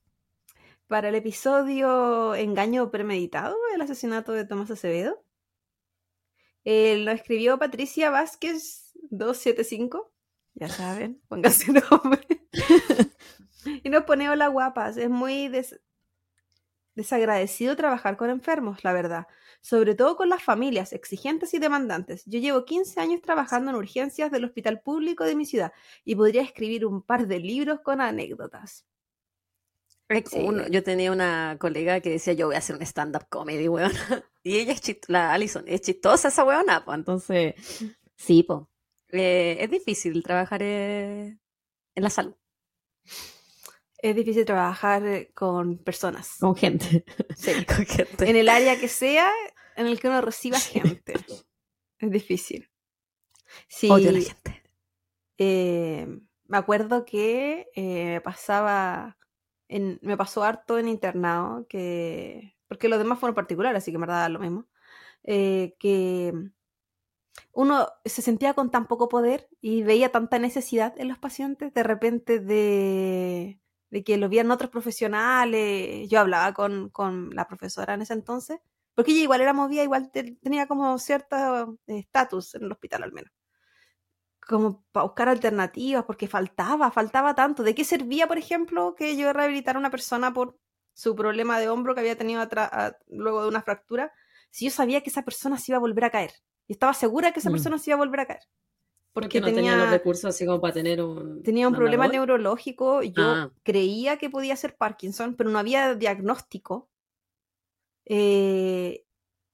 para 0.87 1.09
el 1.09 1.15
episodio 1.15 2.35
Engaño 2.35 2.91
premeditado, 2.91 3.57
el 3.73 3.81
asesinato 3.81 4.33
de 4.33 4.45
Tomás 4.45 4.69
Acevedo. 4.69 5.25
Eh, 6.63 6.97
lo 6.99 7.09
escribió 7.11 7.57
Patricia 7.57 8.11
Vázquez 8.11 8.91
275. 9.09 10.13
Ya 10.53 10.69
saben, 10.69 11.19
pónganse 11.27 11.71
nombre. 11.71 12.21
y 13.83 13.89
nos 13.89 14.03
pone 14.03 14.29
hola 14.29 14.47
guapas. 14.49 14.97
Es 14.97 15.09
muy 15.09 15.47
des- 15.47 15.81
desagradecido 16.95 17.75
trabajar 17.75 18.17
con 18.17 18.29
enfermos, 18.29 18.83
la 18.83 18.93
verdad. 18.93 19.27
Sobre 19.61 19.95
todo 19.95 20.15
con 20.17 20.29
las 20.29 20.43
familias 20.43 20.91
exigentes 20.93 21.53
y 21.53 21.59
demandantes. 21.59 22.23
Yo 22.25 22.39
llevo 22.39 22.65
15 22.65 22.99
años 22.99 23.21
trabajando 23.21 23.71
en 23.71 23.77
urgencias 23.77 24.29
del 24.31 24.43
hospital 24.45 24.81
público 24.81 25.23
de 25.23 25.35
mi 25.35 25.45
ciudad 25.45 25.71
y 26.03 26.15
podría 26.15 26.41
escribir 26.41 26.85
un 26.85 27.01
par 27.01 27.27
de 27.27 27.39
libros 27.39 27.79
con 27.81 28.01
anécdotas. 28.01 28.85
Sí. 30.29 30.37
Uno- 30.43 30.67
yo 30.67 30.83
tenía 30.83 31.11
una 31.11 31.57
colega 31.59 31.99
que 32.01 32.11
decía, 32.11 32.33
yo 32.33 32.47
voy 32.47 32.55
a 32.55 32.59
hacer 32.59 32.75
un 32.75 32.81
stand-up 32.83 33.27
comedy, 33.29 33.67
weón. 33.67 33.91
Y 34.43 34.57
ella 34.59 34.73
es 34.73 34.81
chist- 34.81 35.05
la 35.07 35.31
Alison, 35.33 35.63
es 35.67 35.81
chistosa 35.81 36.27
esa 36.27 36.43
weona, 36.43 36.83
pues. 36.83 36.97
Entonces, 36.97 37.55
sí, 38.15 38.43
pues. 38.43 38.59
es 39.09 39.71
difícil 39.71 40.21
trabajar 40.21 40.61
eh, 40.61 41.37
en 41.95 42.03
la 42.03 42.09
salud. 42.09 42.35
Es 44.03 44.17
difícil 44.17 44.43
trabajar 44.43 45.07
eh, 45.07 45.31
con 45.33 45.77
personas. 45.77 46.35
Con 46.37 46.57
gente. 46.57 47.05
Sí. 47.37 47.51
Con 47.65 47.85
gente. 47.85 48.29
En 48.29 48.35
el 48.35 48.49
área 48.49 48.77
que 48.77 48.89
sea 48.89 49.31
en 49.77 49.87
el 49.87 49.97
que 49.97 50.09
uno 50.09 50.19
reciba 50.19 50.59
gente. 50.59 51.13
Es 51.99 52.11
difícil. 52.11 52.69
Sí, 53.69 53.89
Odio 53.89 54.09
a 54.09 54.11
la 54.11 54.19
gente. 54.19 54.61
eh, 55.37 56.05
me 56.47 56.57
acuerdo 56.57 57.05
que 57.05 57.69
eh, 57.75 58.19
pasaba, 58.25 59.17
en, 59.69 59.99
me 60.01 60.17
pasó 60.17 60.43
harto 60.43 60.77
en 60.77 60.89
internado, 60.89 61.65
que, 61.69 62.57
porque 62.67 62.89
los 62.89 62.99
demás 62.99 63.19
fueron 63.19 63.35
particulares, 63.35 63.77
así 63.77 63.91
que 63.91 63.95
en 63.95 64.01
verdad 64.01 64.23
da 64.23 64.29
lo 64.29 64.39
mismo, 64.39 64.67
eh, 65.23 65.75
que 65.79 66.33
uno 67.53 67.87
se 68.03 68.21
sentía 68.21 68.53
con 68.53 68.69
tan 68.69 68.87
poco 68.87 69.07
poder 69.07 69.47
y 69.61 69.83
veía 69.83 70.11
tanta 70.11 70.39
necesidad 70.39 70.93
en 70.99 71.07
los 71.07 71.19
pacientes 71.19 71.73
de 71.73 71.83
repente 71.83 72.39
de, 72.39 73.61
de 73.93 74.03
que 74.03 74.17
lo 74.17 74.27
vieran 74.29 74.51
otros 74.51 74.71
profesionales. 74.71 76.09
Yo 76.09 76.19
hablaba 76.19 76.53
con, 76.53 76.89
con 76.89 77.29
la 77.35 77.47
profesora 77.47 77.93
en 77.95 78.01
ese 78.03 78.13
entonces 78.13 78.59
Porque 78.95 79.11
ella 79.13 79.21
igual 79.23 79.41
era 79.41 79.53
movida, 79.53 79.83
igual 79.83 80.11
te- 80.11 80.35
tenía 80.41 80.67
como 80.67 80.97
cierto 80.99 81.77
estatus 81.87 82.55
en 82.55 82.63
el 82.65 82.71
hospital 82.73 83.03
al 83.03 83.11
menos. 83.13 83.31
Como 84.45 84.83
para 84.91 85.05
buscar 85.05 85.29
alternativas, 85.29 86.03
porque 86.03 86.27
faltaba, 86.27 86.91
faltaba 86.91 87.33
tanto. 87.33 87.63
¿De 87.63 87.73
qué 87.73 87.85
servía, 87.85 88.27
por 88.27 88.37
ejemplo, 88.37 88.93
que 88.95 89.15
yo 89.15 89.31
rehabilitara 89.31 89.77
a 89.77 89.79
una 89.79 89.89
persona 89.89 90.33
por 90.33 90.59
su 90.93 91.15
problema 91.15 91.59
de 91.59 91.69
hombro 91.69 91.93
que 91.95 92.01
había 92.01 92.17
tenido 92.17 92.41
a- 92.41 92.97
luego 93.07 93.41
de 93.43 93.47
una 93.47 93.61
fractura? 93.61 94.11
Si 94.51 94.65
yo 94.65 94.71
sabía 94.71 95.01
que 95.01 95.09
esa 95.09 95.23
persona 95.23 95.57
se 95.57 95.71
iba 95.71 95.77
a 95.77 95.81
volver 95.81 96.03
a 96.05 96.09
caer. 96.11 96.31
Y 96.67 96.73
estaba 96.73 96.93
segura 96.93 97.31
que 97.31 97.39
esa 97.39 97.49
Mm. 97.49 97.53
persona 97.53 97.77
se 97.77 97.91
iba 97.91 97.95
a 97.95 98.03
volver 98.05 98.19
a 98.19 98.25
caer. 98.25 98.41
Porque 99.13 99.39
no 99.39 99.45
tenía, 99.53 99.77
los 99.77 99.89
recursos 99.91 100.25
así 100.25 100.45
como 100.45 100.59
para 100.59 100.73
tener 100.73 101.01
un. 101.03 101.43
tenía 101.43 101.67
un 101.67 101.75
problema 101.75 102.07
neurológico. 102.07 103.03
Yo 103.03 103.13
Ah. 103.23 103.51
creía 103.63 104.17
que 104.17 104.29
podía 104.29 104.55
ser 104.55 104.75
Parkinson, 104.75 105.35
pero 105.35 105.49
no 105.51 105.59
había 105.59 105.93
diagnóstico. 105.95 106.89
Eh, 108.05 109.05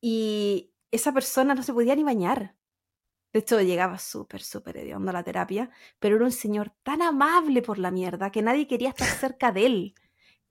y 0.01 0.71
esa 0.91 1.13
persona 1.13 1.53
no 1.55 1.63
se 1.63 1.73
podía 1.73 1.95
ni 1.95 2.03
bañar. 2.03 2.55
De 3.33 3.39
hecho, 3.41 3.61
llegaba 3.61 3.99
súper, 3.99 4.41
súper 4.41 4.77
hediondo 4.77 5.11
a 5.11 5.13
la 5.13 5.23
terapia, 5.23 5.69
pero 5.99 6.15
era 6.15 6.25
un 6.25 6.31
señor 6.31 6.71
tan 6.83 7.01
amable 7.03 7.61
por 7.61 7.77
la 7.77 7.91
mierda 7.91 8.31
que 8.31 8.41
nadie 8.41 8.67
quería 8.67 8.89
estar 8.89 9.07
cerca 9.35 9.51
de 9.51 9.65
él. 9.65 9.95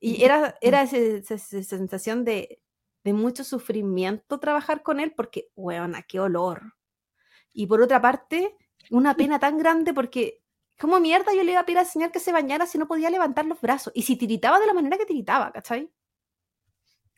Y 0.00 0.22
era, 0.22 0.56
era 0.60 0.82
ese- 0.82 1.16
ese- 1.18 1.34
esa 1.58 1.76
sensación 1.76 2.24
de, 2.24 2.62
de 3.04 3.12
mucho 3.12 3.42
sufrimiento 3.42 4.38
trabajar 4.38 4.82
con 4.84 5.00
él 5.00 5.12
porque, 5.16 5.50
weona, 5.56 6.02
qué 6.02 6.20
olor. 6.20 6.74
Y 7.52 7.66
por 7.66 7.82
otra 7.82 8.00
parte, 8.00 8.56
una 8.90 9.16
pena 9.16 9.38
tan 9.38 9.58
grande 9.58 9.92
porque, 9.94 10.42
¿cómo 10.78 11.00
mierda 11.00 11.32
yo 11.34 11.42
le 11.44 11.52
iba 11.52 11.60
a 11.60 11.64
pedir 11.66 11.78
al 11.78 11.86
señor 11.86 12.10
que 12.12 12.20
se 12.20 12.32
bañara 12.32 12.66
si 12.66 12.78
no 12.78 12.86
podía 12.86 13.10
levantar 13.10 13.46
los 13.46 13.60
brazos? 13.60 13.92
Y 13.94 14.02
si 14.02 14.16
tiritaba 14.16 14.58
de 14.60 14.66
la 14.66 14.74
manera 14.74 14.96
que 14.96 15.06
tiritaba, 15.06 15.52
¿cachai? 15.52 15.90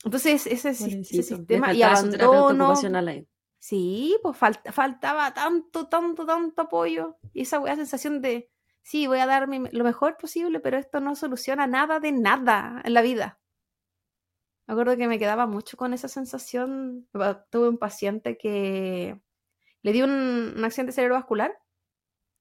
Entonces, 0.04 0.46
ese, 0.46 0.74
sistema 0.74 1.68
y 1.74 1.82
abandono. 2.16 2.68
Sí, 3.58 4.16
pues 4.22 4.38
falt- 4.38 4.72
faltaba 4.72 5.34
tanto, 5.34 5.88
tanto, 5.88 6.24
tanto 6.24 6.62
apoyo. 6.62 7.18
Y 7.34 7.42
esa 7.42 7.58
weá 7.60 7.76
sensación 7.76 8.22
de, 8.22 8.50
sí, 8.82 9.06
voy 9.06 9.18
a 9.18 9.26
dar 9.26 9.46
mi- 9.48 9.68
lo 9.70 9.84
mejor 9.84 10.16
posible, 10.16 10.60
pero 10.60 10.78
esto 10.78 11.00
no 11.00 11.14
soluciona 11.14 11.66
nada 11.66 12.00
de 12.00 12.12
nada 12.12 12.80
en 12.84 12.94
la 12.94 13.02
vida. 13.02 13.38
Me 14.66 14.72
acuerdo 14.72 14.96
que 14.96 15.08
me 15.08 15.18
quedaba 15.18 15.46
mucho 15.46 15.76
con 15.76 15.92
esa 15.92 16.08
sensación. 16.08 17.08
Tuve 17.50 17.68
un 17.68 17.76
paciente 17.76 18.38
que 18.38 19.20
le 19.82 19.92
dio 19.92 20.04
un, 20.06 20.54
un 20.56 20.64
accidente 20.64 20.92
cerebrovascular. 20.92 21.58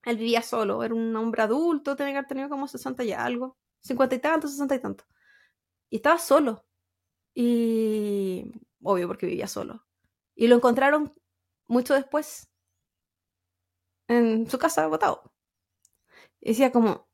Él 0.03 0.17
vivía 0.17 0.41
solo, 0.41 0.83
era 0.83 0.93
un 0.95 1.15
hombre 1.15 1.41
adulto, 1.43 1.95
tenía 1.95 2.13
que 2.13 2.17
haber 2.19 2.29
tenido 2.29 2.49
como 2.49 2.67
60 2.67 3.03
y 3.03 3.11
algo, 3.13 3.57
50 3.81 4.15
y 4.15 4.19
tanto, 4.19 4.47
60 4.47 4.75
y 4.75 4.79
tanto. 4.81 5.05
Y 5.89 5.97
estaba 5.97 6.19
solo. 6.19 6.65
Y 7.35 8.51
obvio 8.83 9.07
porque 9.07 9.27
vivía 9.27 9.47
solo. 9.47 9.85
Y 10.35 10.47
lo 10.47 10.55
encontraron 10.55 11.13
mucho 11.67 11.93
después 11.95 12.49
en 14.09 14.49
su 14.49 14.57
casa 14.59 14.87
botado. 14.87 15.31
Y 16.41 16.49
decía 16.49 16.71
como, 16.71 17.07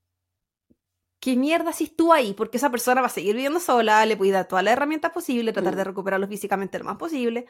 ¿qué 1.20 1.36
mierda 1.36 1.72
si 1.74 1.88
tú 1.88 2.14
ahí? 2.14 2.34
Porque 2.34 2.58
esa 2.58 2.70
persona 2.72 3.02
va 3.02 3.08
a 3.08 3.10
seguir 3.10 3.36
viviendo 3.36 3.60
sola, 3.60 4.06
le 4.06 4.18
puede 4.18 4.32
dar 4.32 4.48
todas 4.48 4.64
las 4.64 4.74
herramientas 4.74 5.12
posibles, 5.12 5.54
tratar 5.54 5.76
de 5.76 5.84
Mm. 5.84 5.86
recuperarlo 5.86 6.28
físicamente 6.28 6.80
lo 6.80 6.86
más 6.86 6.98
posible. 6.98 7.46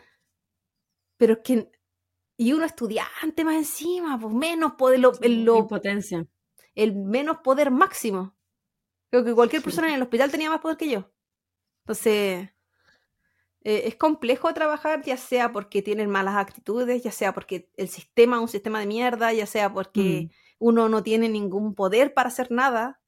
Pero 1.18 1.34
es 1.34 1.40
que... 1.44 1.72
Y 2.38 2.52
uno 2.54 2.66
estudiante 2.66 3.46
más 3.46 3.56
encima, 3.56 4.20
pues 4.20 4.34
menos 4.34 4.74
poder, 4.74 5.00
lo- 5.00 5.14
el, 5.22 5.46
lo- 5.46 5.68
el 6.76 6.96
menos 6.96 7.38
poder 7.38 7.72
máximo. 7.72 8.36
Creo 9.10 9.24
que 9.24 9.34
cualquier 9.34 9.62
persona 9.62 9.88
en 9.90 9.96
el 9.96 10.02
hospital 10.02 10.32
tenía 10.32 10.50
más 10.50 10.60
poder 10.60 10.76
que 10.78 10.90
yo. 10.90 11.12
Entonces, 11.86 12.50
eh, 13.64 13.84
es 13.88 13.96
complejo 13.96 14.54
trabajar, 14.54 15.02
ya 15.04 15.18
sea 15.18 15.52
porque 15.52 15.82
tienen 15.82 16.10
malas 16.10 16.36
actitudes, 16.36 17.02
ya 17.04 17.12
sea 17.12 17.34
porque 17.34 17.70
el 17.78 17.88
sistema 17.90 18.36
es 18.38 18.42
un 18.44 18.48
sistema 18.50 18.80
de 18.80 18.86
mierda, 18.88 19.32
ya 19.34 19.46
sea 19.46 19.72
porque 19.74 20.30
uno 20.60 20.90
no 20.90 21.04
tiene 21.04 21.30
ningún 21.30 21.74
poder 21.76 22.14
para 22.14 22.28
hacer 22.30 22.52
nada. 22.52 23.02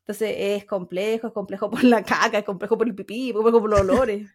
Entonces, 0.00 0.34
es 0.38 0.64
complejo, 0.64 1.26
es 1.28 1.32
complejo 1.32 1.68
por 1.70 1.84
la 1.84 2.02
caca, 2.02 2.38
es 2.38 2.44
complejo 2.44 2.78
por 2.78 2.86
el 2.86 2.94
pipí, 2.94 3.28
es 3.28 3.34
complejo 3.34 3.60
por 3.60 3.70
los 3.70 3.80
olores. 3.80 4.30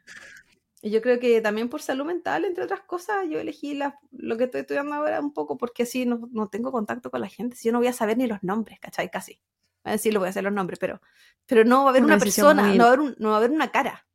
Y 0.83 0.89
yo 0.89 1.01
creo 1.01 1.19
que 1.19 1.41
también 1.41 1.69
por 1.69 1.81
salud 1.81 2.05
mental, 2.05 2.43
entre 2.43 2.63
otras 2.63 2.81
cosas, 2.81 3.25
yo 3.29 3.39
elegí 3.39 3.75
la- 3.75 3.99
lo 4.11 4.35
que 4.37 4.45
estoy 4.45 4.61
estudiando 4.61 4.95
ahora 4.95 5.19
un 5.19 5.31
poco 5.33 5.55
porque 5.57 5.83
así 5.83 6.05
no, 6.07 6.27
no 6.31 6.47
tengo 6.47 6.71
contacto 6.71 7.11
con 7.11 7.21
la 7.21 7.27
gente. 7.27 7.55
Si 7.55 7.67
yo 7.67 7.71
no 7.71 7.77
voy 7.79 7.87
a 7.87 7.93
saber 7.93 8.17
ni 8.17 8.25
los 8.27 8.41
nombres, 8.41 8.79
¿cachai? 8.79 9.09
Casi. 9.11 9.39
A 9.83 9.91
decir, 9.91 10.13
lo 10.13 10.19
voy 10.19 10.27
a 10.27 10.29
hacer 10.31 10.43
los 10.43 10.53
nombres, 10.53 10.79
pero, 10.79 10.99
pero 11.45 11.63
no 11.65 11.81
va 11.83 11.87
a 11.87 11.89
haber 11.91 12.03
Una 12.03 12.17
persona, 12.17 12.63
muy- 12.63 12.77
no, 12.77 12.83
va 12.85 12.89
a 12.89 12.93
haber 12.93 12.99
un- 12.99 13.15
no 13.19 13.29
va 13.29 13.35
a 13.35 13.37
haber 13.37 13.51
una 13.51 13.71
cara. 13.71 14.07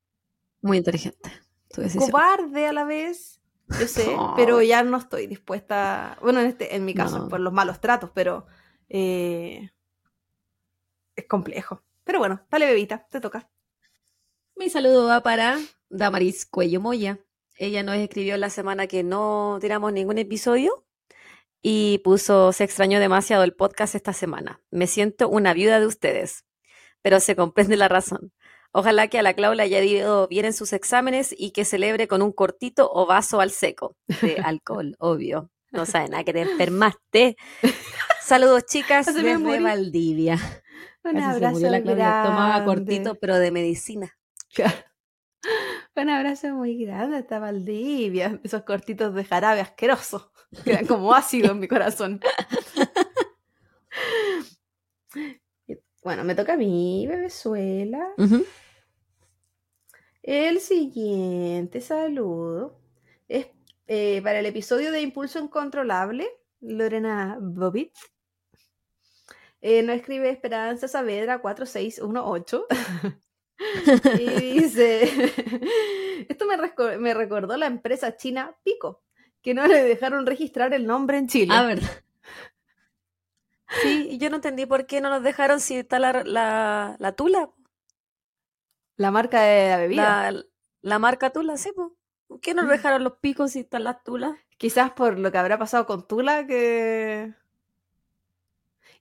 Muy 0.61 0.79
inteligente. 0.79 1.31
Tu 1.69 1.83
decisión. 1.83 2.11
Cobarde 2.11 2.67
a 2.67 2.73
la 2.73 2.85
vez, 2.85 3.41
yo 3.81 3.87
sé, 3.87 4.17
pero 4.37 4.61
ya 4.63 4.83
no 4.83 4.97
estoy 4.97 5.27
dispuesta. 5.29 6.19
Bueno, 6.21 6.41
en, 6.41 6.47
este, 6.47 6.75
en 6.75 6.85
mi 6.85 6.95
caso, 6.95 7.19
No. 7.19 7.29
por 7.29 7.39
los 7.41 7.53
malos 7.53 7.81
tratos, 7.81 8.11
pero 8.15 8.47
eh, 8.89 9.71
es 11.15 11.27
complejo. 11.27 11.83
Pero 12.05 12.19
bueno, 12.19 12.45
dale, 12.51 12.67
bebita, 12.67 13.07
te 13.11 13.21
toca. 13.21 13.49
Mi 14.57 14.71
saludo 14.71 15.07
va 15.07 15.23
para 15.23 15.59
Damaris 15.89 16.47
Cuello 16.47 16.81
Moya. 16.81 17.21
Ella 17.57 17.83
nos 17.83 17.97
escribió 17.97 18.37
la 18.37 18.51
semana 18.51 18.87
que 18.87 19.03
no 19.03 19.59
tiramos 19.61 19.93
ningún 19.93 20.19
episodio 20.19 20.85
y 21.63 21.99
puso, 22.05 22.53
se 22.53 22.65
extrañó 22.65 23.01
demasiado 23.01 23.43
el 23.43 23.55
podcast 23.55 23.95
esta 23.95 24.13
semana. 24.13 24.63
Me 24.71 24.87
siento 24.87 25.29
una 25.29 25.55
viuda 25.55 25.81
de 25.81 25.87
ustedes, 25.87 26.45
pero 27.03 27.19
se 27.21 27.35
comprende 27.35 27.77
la 27.77 27.89
razón. 27.89 28.33
Ojalá 28.73 29.09
que 29.09 29.19
a 29.19 29.23
la 29.23 29.33
Clau 29.33 29.55
le 29.55 29.63
haya 29.63 29.83
ido 29.83 30.29
bien 30.29 30.45
en 30.45 30.53
sus 30.53 30.73
exámenes 30.75 31.35
y 31.37 31.53
que 31.53 31.65
celebre 31.65 32.09
con 32.09 32.21
un 32.21 32.33
cortito 32.33 32.91
o 32.93 33.07
vaso 33.07 33.41
al 33.41 33.51
seco 33.51 33.97
de 34.21 34.37
alcohol, 34.45 34.95
obvio. 34.99 35.51
No 35.73 35.87
sabe 35.87 36.09
nada 36.09 36.25
que 36.25 36.33
te 36.33 36.43
enfermaste. 36.43 37.37
Saludos, 38.23 38.67
chicas, 38.67 39.07
Se 39.07 39.13
desde. 39.15 39.61
Valdivia. 39.61 40.39
Un 41.05 41.13
Casi 41.13 41.25
se 41.25 41.25
abrazo 41.25 41.55
murió 41.55 41.71
la. 41.71 42.23
Tomaba 42.25 42.65
cortito, 42.65 43.15
pero 43.17 43.39
de 43.39 43.51
medicina. 43.51 44.17
Un 45.97 46.11
abrazo 46.11 46.49
muy 46.55 46.77
grande 46.85 47.17
hasta 47.17 47.39
Valdivia. 47.39 48.39
Esos 48.45 48.65
cortitos 48.65 49.15
de 49.15 49.25
jarabe 49.25 49.61
asqueroso. 49.61 50.31
Que 50.63 50.73
eran 50.73 50.87
como 50.87 51.15
ácido 51.15 51.53
en 51.53 51.59
mi 51.59 51.69
corazón. 51.69 52.21
Bueno, 56.05 56.23
me 56.23 56.37
toca 56.37 56.53
a 56.53 56.57
mí, 56.57 57.05
bebezuela. 57.09 58.13
Ujú. 58.17 58.45
El 60.23 60.61
siguiente 60.61 61.81
saludo 61.81 62.79
es 63.27 63.49
eh, 63.89 64.21
para 64.23 64.39
el 64.39 64.47
episodio 64.47 64.93
de 64.93 65.01
Impulso 65.01 65.41
Incontrolable, 65.41 66.29
Lorena 66.61 67.39
Bobbitt. 67.41 67.93
Eh, 69.61 69.83
nos 69.83 69.97
escribe 69.97 70.31
Esperanza 70.31 70.87
Saavedra 70.87 71.41
4618 71.41 72.67
y 74.19 74.61
dice, 74.61 75.05
esto 76.29 76.47
me, 76.47 76.57
reco- 76.57 76.99
me 76.99 77.15
recordó 77.15 77.57
la 77.57 77.67
empresa 77.67 78.17
china 78.17 78.57
Pico, 78.65 79.03
que 79.43 79.55
no 79.55 79.67
le 79.67 79.83
dejaron 79.83 80.27
registrar 80.27 80.75
el 80.75 80.87
nombre 80.87 81.19
en 81.19 81.29
Chile. 81.29 81.55
Ah, 81.57 81.65
verdad. 81.67 81.91
Sí, 83.83 84.09
y 84.11 84.19
yo 84.19 84.31
no 84.31 84.37
entendí 84.37 84.65
por 84.67 84.87
qué 84.87 85.01
no 85.01 85.11
nos 85.11 85.23
dejaron 85.23 85.61
si 85.61 85.77
está 85.77 85.99
la, 85.99 86.23
la, 86.25 86.97
la 86.99 87.13
tula, 87.13 87.51
La 88.97 89.11
marca 89.11 89.43
de 89.43 89.69
la 89.71 89.77
bebida. 89.79 90.31
la, 90.33 90.45
la 90.83 90.99
marca 90.99 91.31
tula, 91.31 91.57
sí, 91.57 91.73
po. 91.73 91.95
¿Por 92.27 92.41
qué 92.41 92.55
no 92.55 92.63
nos 92.63 92.71
dejaron 92.73 93.05
los 93.05 93.15
picos 93.19 93.53
si 93.53 93.61
están 93.61 93.85
las 93.85 94.03
tulas? 94.03 94.37
Quizás 94.59 94.91
por 94.93 95.19
lo 95.19 95.31
que 95.31 95.39
habrá 95.39 95.59
pasado 95.59 95.87
con 95.87 96.07
Tula, 96.09 96.47
que... 96.47 97.33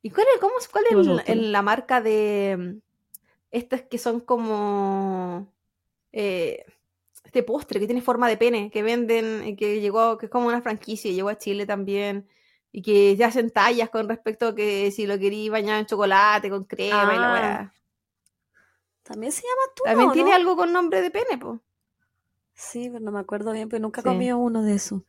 ¿Y 0.02 0.12
cuál 0.12 0.28
es, 0.36 0.40
cómo, 0.42 0.54
cuál 0.72 0.84
es 0.84 0.90
¿Qué 0.90 0.96
pasó 0.98 1.12
el- 1.12 1.24
el- 1.40 1.52
la 1.52 1.62
marca 1.62 2.02
de 2.02 2.56
mm, 2.60 2.78
estas 3.58 3.82
que 3.84 3.98
son 3.98 4.20
como 4.20 5.48
eh, 6.12 6.66
este 7.24 7.44
postre 7.44 7.80
que 7.80 7.86
tiene 7.88 8.02
forma 8.02 8.28
de 8.30 8.38
pene, 8.38 8.70
que 8.72 8.84
venden, 8.84 9.48
y 9.48 9.56
que 9.56 9.82
llegó, 9.82 10.18
que 10.18 10.28
es 10.28 10.32
como 10.32 10.48
una 10.48 10.62
franquicia, 10.62 11.10
y 11.12 11.16
llegó 11.16 11.30
a 11.30 11.38
Chile 11.38 11.66
también, 11.66 12.28
y 12.72 12.82
que 12.82 13.16
ya 13.16 13.28
hacen 13.28 13.50
tallas 13.52 13.90
con 13.90 14.08
respecto 14.10 14.50
a 14.50 14.56
que 14.56 14.92
si 14.92 15.08
lo 15.08 15.18
querí 15.18 15.50
bañar 15.50 15.80
en 15.80 15.86
chocolate, 15.86 16.50
con 16.50 16.64
crema 16.66 17.14
y 17.16 17.18
la 17.20 17.30
Ah, 17.30 17.34
weá. 17.34 17.74
También 19.04 19.32
se 19.32 19.42
llama 19.44 19.74
tula, 19.76 19.90
También 19.92 20.10
¿o 20.10 20.14
tiene 20.14 20.30
no? 20.32 20.36
algo 20.36 20.56
con 20.56 20.74
nombre 20.74 21.02
de 21.02 21.12
pene, 21.12 21.38
pues. 21.40 21.60
Sí, 22.54 22.90
pero 22.90 23.04
no 23.04 23.12
me 23.12 23.20
acuerdo 23.20 23.52
bien, 23.52 23.70
pero 23.70 23.82
nunca 23.82 24.02
Sí. 24.02 24.08
comí 24.08 24.32
uno 24.32 24.64
de 24.64 24.76
esos. 24.76 25.02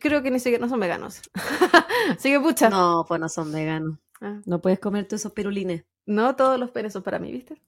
Creo 0.00 0.22
que 0.22 0.30
ni 0.30 0.38
siquiera 0.40 0.64
no 0.64 0.68
son 0.70 0.80
veganos. 0.80 1.20
Así 2.18 2.30
que 2.30 2.40
pucha. 2.40 2.70
No, 2.70 3.04
pues 3.06 3.20
no 3.20 3.28
son 3.28 3.52
veganos. 3.52 3.98
Ah. 4.20 4.40
No 4.46 4.60
puedes 4.60 4.78
comerte 4.78 5.16
esos 5.16 5.32
pirulines. 5.32 5.84
No 6.06 6.34
todos 6.36 6.58
los 6.58 6.70
penes 6.70 6.92
son 6.92 7.02
para 7.02 7.18
mí, 7.18 7.30
¿viste? 7.30 7.60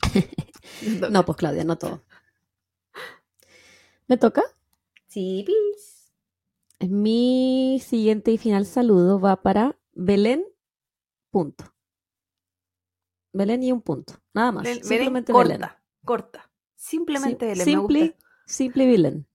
No, 1.10 1.24
pues 1.26 1.36
Claudia, 1.36 1.64
no 1.64 1.76
todo. 1.76 2.02
¿Me 4.06 4.16
toca? 4.16 4.42
Sí, 5.08 5.44
pis. 5.46 6.12
Mi 6.88 7.80
siguiente 7.84 8.30
y 8.32 8.38
final 8.38 8.64
saludo 8.66 9.20
va 9.20 9.42
para 9.42 9.78
Belén, 9.92 10.44
punto. 11.30 11.64
Belén 13.32 13.62
y 13.62 13.72
un 13.72 13.82
punto, 13.82 14.14
nada 14.32 14.52
más. 14.52 14.64
Belén 14.64 14.84
Simplemente 14.84 15.32
corta, 15.32 15.52
Belén. 15.52 15.68
corta. 16.04 16.50
Simplemente 16.76 17.54
Sim- 17.54 17.62
Ellen, 17.62 17.74
me 17.74 17.82
gusta. 17.82 17.98
Simply, 17.98 18.16
Simply 18.46 18.86
Villain. 18.86 19.26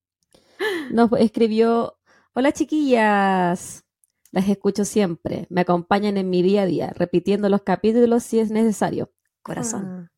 Nos 0.92 1.12
escribió, 1.20 1.98
hola 2.34 2.52
chiquillas, 2.52 3.86
las 4.32 4.48
escucho 4.50 4.84
siempre, 4.84 5.46
me 5.50 5.62
acompañan 5.62 6.18
en 6.18 6.30
mi 6.30 6.42
día 6.42 6.64
a 6.64 6.66
día, 6.66 6.92
repitiendo 6.96 7.50
los 7.50 7.62
capítulos 7.62 8.24
si 8.24 8.40
es 8.40 8.50
necesario. 8.52 9.12
Corazón. 9.44 9.86
Ah. 9.86 10.12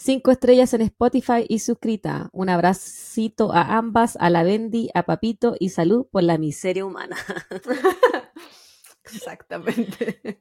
Cinco 0.00 0.30
estrellas 0.30 0.72
en 0.74 0.82
Spotify 0.82 1.44
y 1.48 1.58
suscrita. 1.58 2.28
Un 2.32 2.48
abracito 2.48 3.52
a 3.52 3.76
ambas, 3.76 4.16
a 4.20 4.30
la 4.30 4.44
Bendy, 4.44 4.90
a 4.94 5.02
Papito 5.02 5.56
y 5.58 5.70
salud 5.70 6.06
por 6.10 6.22
la 6.22 6.38
miseria 6.38 6.84
humana. 6.84 7.16
Exactamente. 9.04 10.40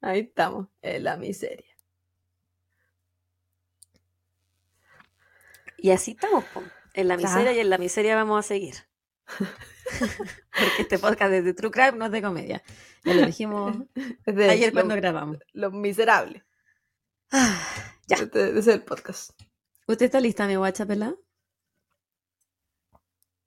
Ahí 0.00 0.20
estamos, 0.20 0.66
en 0.82 1.04
la 1.04 1.16
miseria. 1.16 1.66
Y 5.76 5.90
así 5.90 6.12
estamos, 6.12 6.44
po. 6.46 6.62
en 6.94 7.06
la 7.08 7.16
Claro. 7.16 7.36
miseria 7.36 7.52
y 7.56 7.60
en 7.60 7.70
la 7.70 7.78
miseria 7.78 8.16
vamos 8.16 8.44
a 8.44 8.48
seguir. 8.48 8.74
Porque 9.28 10.82
este 10.82 10.98
podcast 10.98 11.32
es 11.32 11.44
de 11.44 11.54
True 11.54 11.70
Crime, 11.70 11.92
no 11.92 12.06
es 12.06 12.10
de 12.12 12.22
comedia. 12.22 12.62
Ya 13.04 13.14
lo 13.14 13.24
dijimos 13.26 13.76
de 14.26 14.50
ayer 14.50 14.68
lo- 14.68 14.80
cuando 14.80 14.96
grabamos. 14.96 15.38
Los 15.52 15.72
miserables. 15.72 16.42
Ah, 17.32 17.58
Ya. 18.08 18.16
Este, 18.16 18.50
ese 18.50 18.58
es 18.58 18.66
el 18.68 18.82
podcast. 18.84 19.30
¿Usted 19.86 20.06
está 20.06 20.20
lista, 20.20 20.46
mi 20.46 20.56
guacha 20.56 20.86
pelada? 20.86 21.14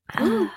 Ah. 0.07 0.51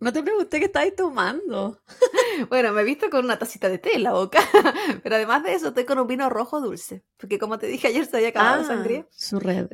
No 0.00 0.12
te 0.12 0.22
pregunté 0.22 0.58
qué 0.58 0.66
estáis 0.66 0.94
tomando. 0.94 1.80
Bueno, 2.48 2.72
me 2.72 2.80
he 2.80 2.84
visto 2.84 3.08
con 3.10 3.24
una 3.24 3.38
tacita 3.38 3.68
de 3.68 3.78
té 3.78 3.94
en 3.94 4.02
la 4.02 4.12
boca. 4.12 4.40
Pero 5.04 5.14
además 5.14 5.44
de 5.44 5.54
eso, 5.54 5.68
estoy 5.68 5.84
con 5.84 6.00
un 6.00 6.08
vino 6.08 6.28
rojo 6.28 6.60
dulce. 6.60 7.04
Porque 7.16 7.38
como 7.38 7.58
te 7.60 7.68
dije 7.68 7.86
ayer, 7.86 8.06
se 8.06 8.16
había 8.16 8.30
acabado 8.30 8.62
la 8.62 8.66
sangría. 8.66 9.06
su 9.12 9.38
red. 9.38 9.68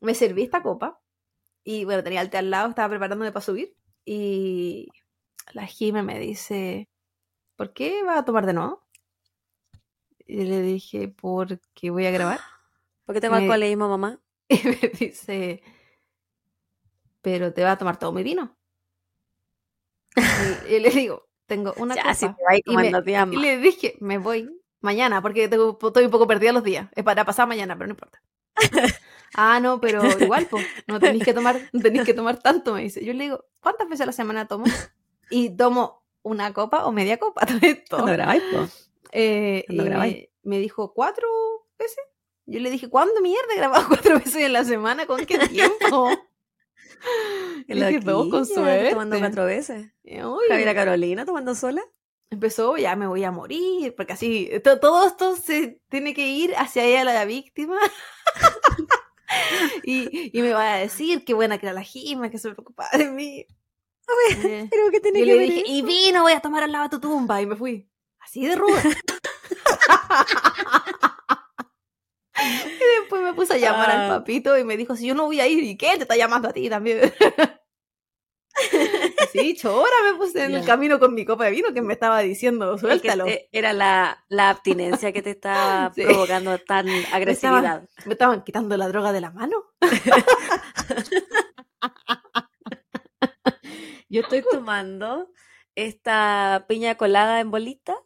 Me 0.00 0.14
serví 0.16 0.42
esta 0.42 0.62
copa. 0.64 1.00
Y 1.62 1.84
bueno, 1.84 2.02
tenía 2.02 2.20
el 2.20 2.28
té 2.28 2.38
al 2.38 2.50
lado, 2.50 2.70
estaba 2.70 2.88
preparándome 2.88 3.30
para 3.30 3.44
subir. 3.44 3.76
Y 4.04 4.88
la 5.52 5.64
Jime 5.66 6.02
me 6.02 6.18
dice, 6.18 6.88
¿por 7.54 7.72
qué 7.72 8.02
vas 8.02 8.18
a 8.18 8.24
tomar 8.24 8.46
de 8.46 8.54
nuevo? 8.54 8.81
Y 10.26 10.44
le 10.44 10.62
dije, 10.62 11.08
porque 11.08 11.90
voy 11.90 12.06
a 12.06 12.10
grabar. 12.10 12.40
¿Por 13.06 13.14
qué 13.14 13.20
tengo 13.20 13.34
Me- 13.34 13.42
alcoholismo, 13.42 13.88
mamá? 13.88 14.18
Y 14.48 14.60
me 14.64 14.88
dice, 14.98 15.62
pero 17.22 17.52
te 17.52 17.62
va 17.64 17.72
a 17.72 17.78
tomar 17.78 17.98
todo 17.98 18.12
mi 18.12 18.22
vino. 18.22 18.56
Y, 20.68 20.74
y 20.74 20.80
le 20.80 20.90
digo, 20.90 21.28
tengo 21.46 21.72
una 21.78 21.94
Ya, 21.94 22.02
copa. 22.02 22.14
si 22.14 22.26
te 22.28 22.42
vais 22.44 22.62
Y 22.66 22.76
me- 22.76 22.90
le 23.40 23.58
dije, 23.58 23.96
me 24.00 24.18
voy 24.18 24.48
mañana, 24.80 25.22
porque 25.22 25.48
tengo- 25.48 25.78
estoy 25.80 26.04
un 26.04 26.10
poco 26.10 26.26
perdida 26.26 26.52
los 26.52 26.64
días. 26.64 26.88
Es 26.94 27.04
para 27.04 27.24
pasar 27.24 27.46
mañana, 27.48 27.74
pero 27.76 27.86
no 27.88 27.92
importa. 27.92 28.22
ah, 29.34 29.60
no, 29.60 29.80
pero 29.80 30.02
igual, 30.20 30.46
pues, 30.50 30.66
no 30.86 31.00
tenéis 31.00 31.24
que 31.24 31.32
tomar, 31.32 31.58
no 31.72 31.80
tenéis 31.80 32.04
que 32.04 32.14
tomar 32.14 32.38
tanto, 32.38 32.74
me 32.74 32.82
dice. 32.82 33.04
Yo 33.04 33.12
le 33.14 33.24
digo, 33.24 33.44
¿cuántas 33.60 33.88
veces 33.88 34.02
a 34.02 34.06
la 34.06 34.12
semana 34.12 34.46
tomo? 34.48 34.64
Y 35.30 35.56
tomo 35.56 36.04
una 36.22 36.52
copa 36.52 36.84
o 36.84 36.92
media 36.92 37.18
copa, 37.18 37.46
todo 37.46 37.58
esto. 37.62 38.04
Eh, 39.12 39.64
¿Cuándo 39.66 40.06
y 40.06 40.30
me, 40.42 40.58
dijo, 40.58 40.92
¿cuatro 40.94 41.28
veces? 41.78 41.98
Yo 42.46 42.58
le 42.60 42.70
dije, 42.70 42.88
¿cuándo 42.88 43.20
mierda 43.20 43.52
he 43.54 43.56
grabado 43.56 43.84
cuatro 43.88 44.18
veces 44.18 44.36
en 44.36 44.52
la 44.52 44.64
semana? 44.64 45.06
¿Con 45.06 45.24
qué 45.26 45.38
tiempo? 45.38 46.10
Qué 47.66 47.74
Le 47.74 47.86
dije, 47.86 48.00
dos, 48.00 48.28
con 48.28 48.46
suerte. 48.46 48.90
Tomando 48.90 49.18
cuatro 49.18 49.44
veces. 49.44 49.90
Y, 50.04 50.18
Javiera 50.48 50.74
Carolina 50.74 51.24
tomando 51.24 51.54
sola. 51.54 51.82
empezó, 52.30 52.76
ya 52.76 52.94
me 52.96 53.06
voy 53.06 53.24
a 53.24 53.30
morir, 53.32 53.94
porque 53.96 54.12
así, 54.12 54.50
to- 54.62 54.78
todo 54.80 55.06
esto 55.06 55.36
se 55.36 55.80
tiene 55.88 56.14
que 56.14 56.28
ir 56.28 56.54
hacia 56.56 56.84
ella 56.84 57.04
la 57.04 57.24
víctima. 57.24 57.76
y, 59.82 60.36
y 60.36 60.42
me 60.42 60.52
va 60.52 60.74
a 60.74 60.78
decir 60.78 61.24
qué 61.24 61.34
buena 61.34 61.58
que 61.58 61.66
era 61.66 61.72
la 61.74 61.82
Jima, 61.82 62.30
que 62.30 62.38
se 62.38 62.50
preocupaba 62.50 62.90
de 62.96 63.08
mí. 63.10 63.46
Eh, 64.44 64.66
Pero 64.70 64.90
que 64.90 65.00
tiene 65.00 65.20
y 65.20 65.22
que 65.22 65.26
le 65.26 65.38
ver 65.38 65.48
dije, 65.48 65.62
eso? 65.62 65.72
y 65.72 65.82
vino, 65.82 66.22
voy 66.22 66.32
a 66.32 66.40
tomar 66.40 66.62
al 66.64 66.72
lado 66.72 66.84
de 66.84 66.90
tu 66.90 67.00
tumba, 67.00 67.40
y 67.40 67.46
me 67.46 67.56
fui. 67.56 67.88
Así 68.24 68.46
de 68.46 68.56
ruda. 68.56 68.82
y 72.42 73.00
después 73.00 73.22
me 73.22 73.34
puse 73.34 73.54
a 73.54 73.58
llamar 73.58 73.90
al 73.90 74.10
Ah. 74.10 74.18
papito 74.18 74.56
y 74.58 74.64
me 74.64 74.76
dijo, 74.76 74.96
si 74.96 75.06
yo 75.06 75.14
no 75.14 75.24
voy 75.26 75.40
a 75.40 75.46
ir, 75.46 75.62
¿y 75.64 75.76
qué? 75.76 75.90
Te 75.96 76.02
está 76.02 76.16
llamando 76.16 76.48
a 76.48 76.52
ti 76.52 76.68
también. 76.68 77.12
Sí, 79.32 79.56
chora 79.56 79.90
me 80.04 80.18
puse 80.18 80.44
en 80.44 80.54
el 80.54 80.62
camino 80.66 80.98
con 81.00 81.14
mi 81.14 81.24
copa 81.24 81.46
de 81.46 81.52
vino 81.52 81.72
que 81.72 81.80
me 81.80 81.94
estaba 81.94 82.20
diciendo, 82.20 82.74
Es 82.74 82.82
que, 82.82 82.86
suéltalo. 82.86 83.26
eh, 83.26 83.48
era 83.50 83.72
la, 83.72 84.22
la 84.28 84.50
abstinencia 84.50 85.10
que 85.10 85.22
te 85.22 85.30
estaba 85.30 85.90
Sí. 85.94 86.02
provocando 86.04 86.58
tan 86.58 86.86
agresividad. 87.12 87.88
Me 88.04 88.12
estaban 88.12 88.44
quitando 88.44 88.76
la 88.76 88.88
droga 88.88 89.10
de 89.12 89.22
la 89.22 89.30
mano. 89.30 89.56
Yo 94.10 94.20
estoy 94.20 94.44
tomando 94.50 95.30
esta 95.74 96.66
piña 96.68 96.96
colada 96.96 97.40
en 97.40 97.50
bolita 97.50 97.96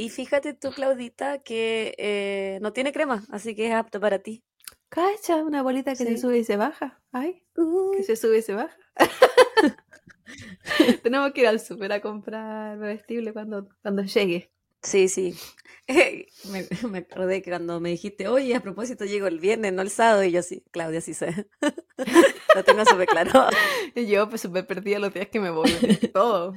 y 0.00 0.08
fíjate 0.08 0.54
tú, 0.54 0.70
Claudita, 0.70 1.42
que 1.42 1.94
eh, 1.98 2.58
no 2.62 2.72
tiene 2.72 2.90
crema, 2.90 3.22
así 3.30 3.54
que 3.54 3.66
es 3.66 3.74
apto 3.74 4.00
para 4.00 4.20
ti. 4.20 4.42
Cacha, 4.88 5.44
una 5.44 5.62
bolita 5.62 5.90
que 5.90 6.06
se 6.06 6.16
sube 6.16 6.38
y 6.38 6.44
se 6.44 6.56
baja. 6.56 7.02
Ay, 7.12 7.44
que 7.94 8.02
se 8.02 8.16
sube 8.16 8.38
y 8.38 8.42
se 8.42 8.54
baja. 8.54 8.74
Tenemos 11.02 11.32
que 11.32 11.42
ir 11.42 11.48
al 11.48 11.60
super 11.60 11.92
a 11.92 12.00
comprar 12.00 12.78
bebestible 12.78 13.34
cuando, 13.34 13.68
cuando 13.82 14.02
llegue. 14.02 14.50
Sí, 14.82 15.10
sí. 15.10 15.34
me, 15.86 16.66
me 16.90 16.98
acordé 17.00 17.42
que 17.42 17.50
cuando 17.50 17.78
me 17.78 17.90
dijiste, 17.90 18.26
oye, 18.26 18.54
a 18.54 18.60
propósito, 18.60 19.04
llego 19.04 19.26
el 19.26 19.38
viernes, 19.38 19.74
no 19.74 19.82
el 19.82 19.90
sábado, 19.90 20.24
y 20.24 20.30
yo 20.30 20.42
sí, 20.42 20.64
Claudia, 20.70 21.02
sí 21.02 21.12
sé. 21.12 21.46
Lo 22.56 22.64
tengo 22.64 22.86
súper 22.86 23.06
claro. 23.06 23.48
Y 23.94 24.06
yo 24.06 24.30
pues 24.30 24.40
súper 24.40 24.66
perdida 24.66 24.98
los 24.98 25.12
días 25.12 25.28
que 25.28 25.40
me 25.40 25.50
voy. 25.50 25.70
Todo. 26.14 26.54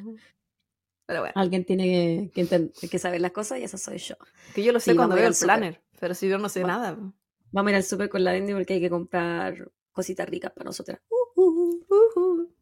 Pero 1.05 1.19
bueno, 1.21 1.33
Alguien 1.35 1.65
tiene 1.65 2.31
que, 2.33 2.47
que 2.79 2.89
que 2.89 2.99
saber 2.99 3.19
las 3.21 3.31
cosas 3.31 3.59
y 3.59 3.63
eso 3.63 3.77
soy 3.77 3.97
yo. 3.97 4.15
que 4.55 4.63
yo 4.63 4.71
lo 4.71 4.79
sé 4.79 4.91
Sí, 4.91 4.97
cuando 4.97 5.15
vamos 5.15 5.17
a 5.17 5.19
ir 5.19 5.23
veo 5.23 5.27
al 5.27 5.33
el 5.33 5.39
planner. 5.79 5.83
Pero 5.99 6.13
si 6.13 6.29
yo 6.29 6.37
no 6.37 6.49
sé 6.49 6.61
Va- 6.61 6.67
nada. 6.67 6.97
Vamos 7.51 7.67
a 7.67 7.71
ir 7.71 7.75
al 7.75 7.83
súper 7.83 8.09
con 8.09 8.23
la 8.23 8.31
Bendy 8.31 8.53
porque 8.53 8.73
hay 8.75 8.81
que 8.81 8.89
comprar 8.89 9.71
cositas 9.91 10.27
ricas 10.29 10.51
para 10.53 10.65
nosotras. 10.65 10.99
Ujú. 11.35 12.55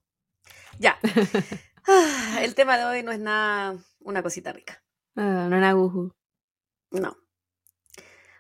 Ya. 0.80 0.98
Ah, 1.88 2.42
el 2.44 2.54
tema 2.54 2.78
de 2.78 2.86
hoy 2.86 3.02
no 3.02 3.12
es 3.12 3.18
nada 3.20 3.76
una 4.02 4.22
cosita 4.22 4.54
rica. 4.54 4.84
Ah, 5.16 5.48
no 5.50 5.58
era 5.58 5.74
guju. 5.74 6.14
No. 6.92 7.18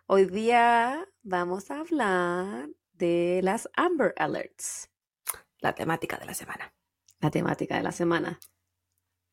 Hoy 0.05 0.25
día 0.25 1.07
vamos 1.23 1.71
a 1.71 1.79
hablar 1.79 2.69
de 2.93 3.39
las 3.43 3.67
Amber 3.75 4.13
Alerts, 4.17 4.89
La 5.59 5.73
temática 5.73 6.17
de 6.19 6.25
la 6.27 6.35
semana. 6.35 6.71
la 7.19 7.31
temática 7.31 7.77
de 7.77 7.81
la 7.83 7.91
semana. 7.91 8.39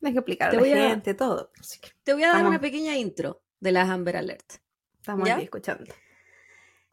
Hay 0.02 0.12
que 0.12 0.18
explicar 0.18 0.48
a 0.48 0.50
Te 0.50 0.56
la 0.56 0.62
voy 0.62 0.72
a- 0.72 1.16
todo. 1.16 1.50
Así 1.58 1.80
que 1.80 1.88
Te 2.04 2.12
voy 2.14 2.22
a 2.24 2.28
dar 2.32 2.46
una 2.46 2.60
pequeña 2.60 2.96
intro 2.96 3.42
de 3.60 3.72
las 3.72 3.88
Amber 3.88 4.16
Alerts. 4.16 4.60
estamos 4.96 5.26
¿Ya? 5.28 5.34
aquí 5.34 5.44
escuchando. 5.44 5.92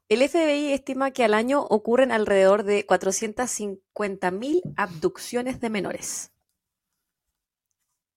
El 0.07 0.21
FBI 0.21 0.71
estima 0.73 1.11
que 1.11 1.23
al 1.23 1.33
año 1.33 1.61
ocurren 1.63 2.11
alrededor 2.11 2.63
de 2.63 2.85
450.000 2.85 4.61
abducciones 4.77 5.59
de 5.59 5.69
menores. 5.69 6.31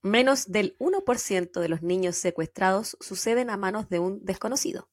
Menos 0.03 0.47
del 0.53 0.77
1% 0.79 1.61
de 1.61 1.69
los 1.69 1.83
niños 1.83 2.17
secuestrados 2.17 2.97
suceden 3.01 3.51
a 3.51 3.57
manos 3.57 3.89
de 3.89 3.99
un 3.99 4.25
desconocido. 4.25 4.89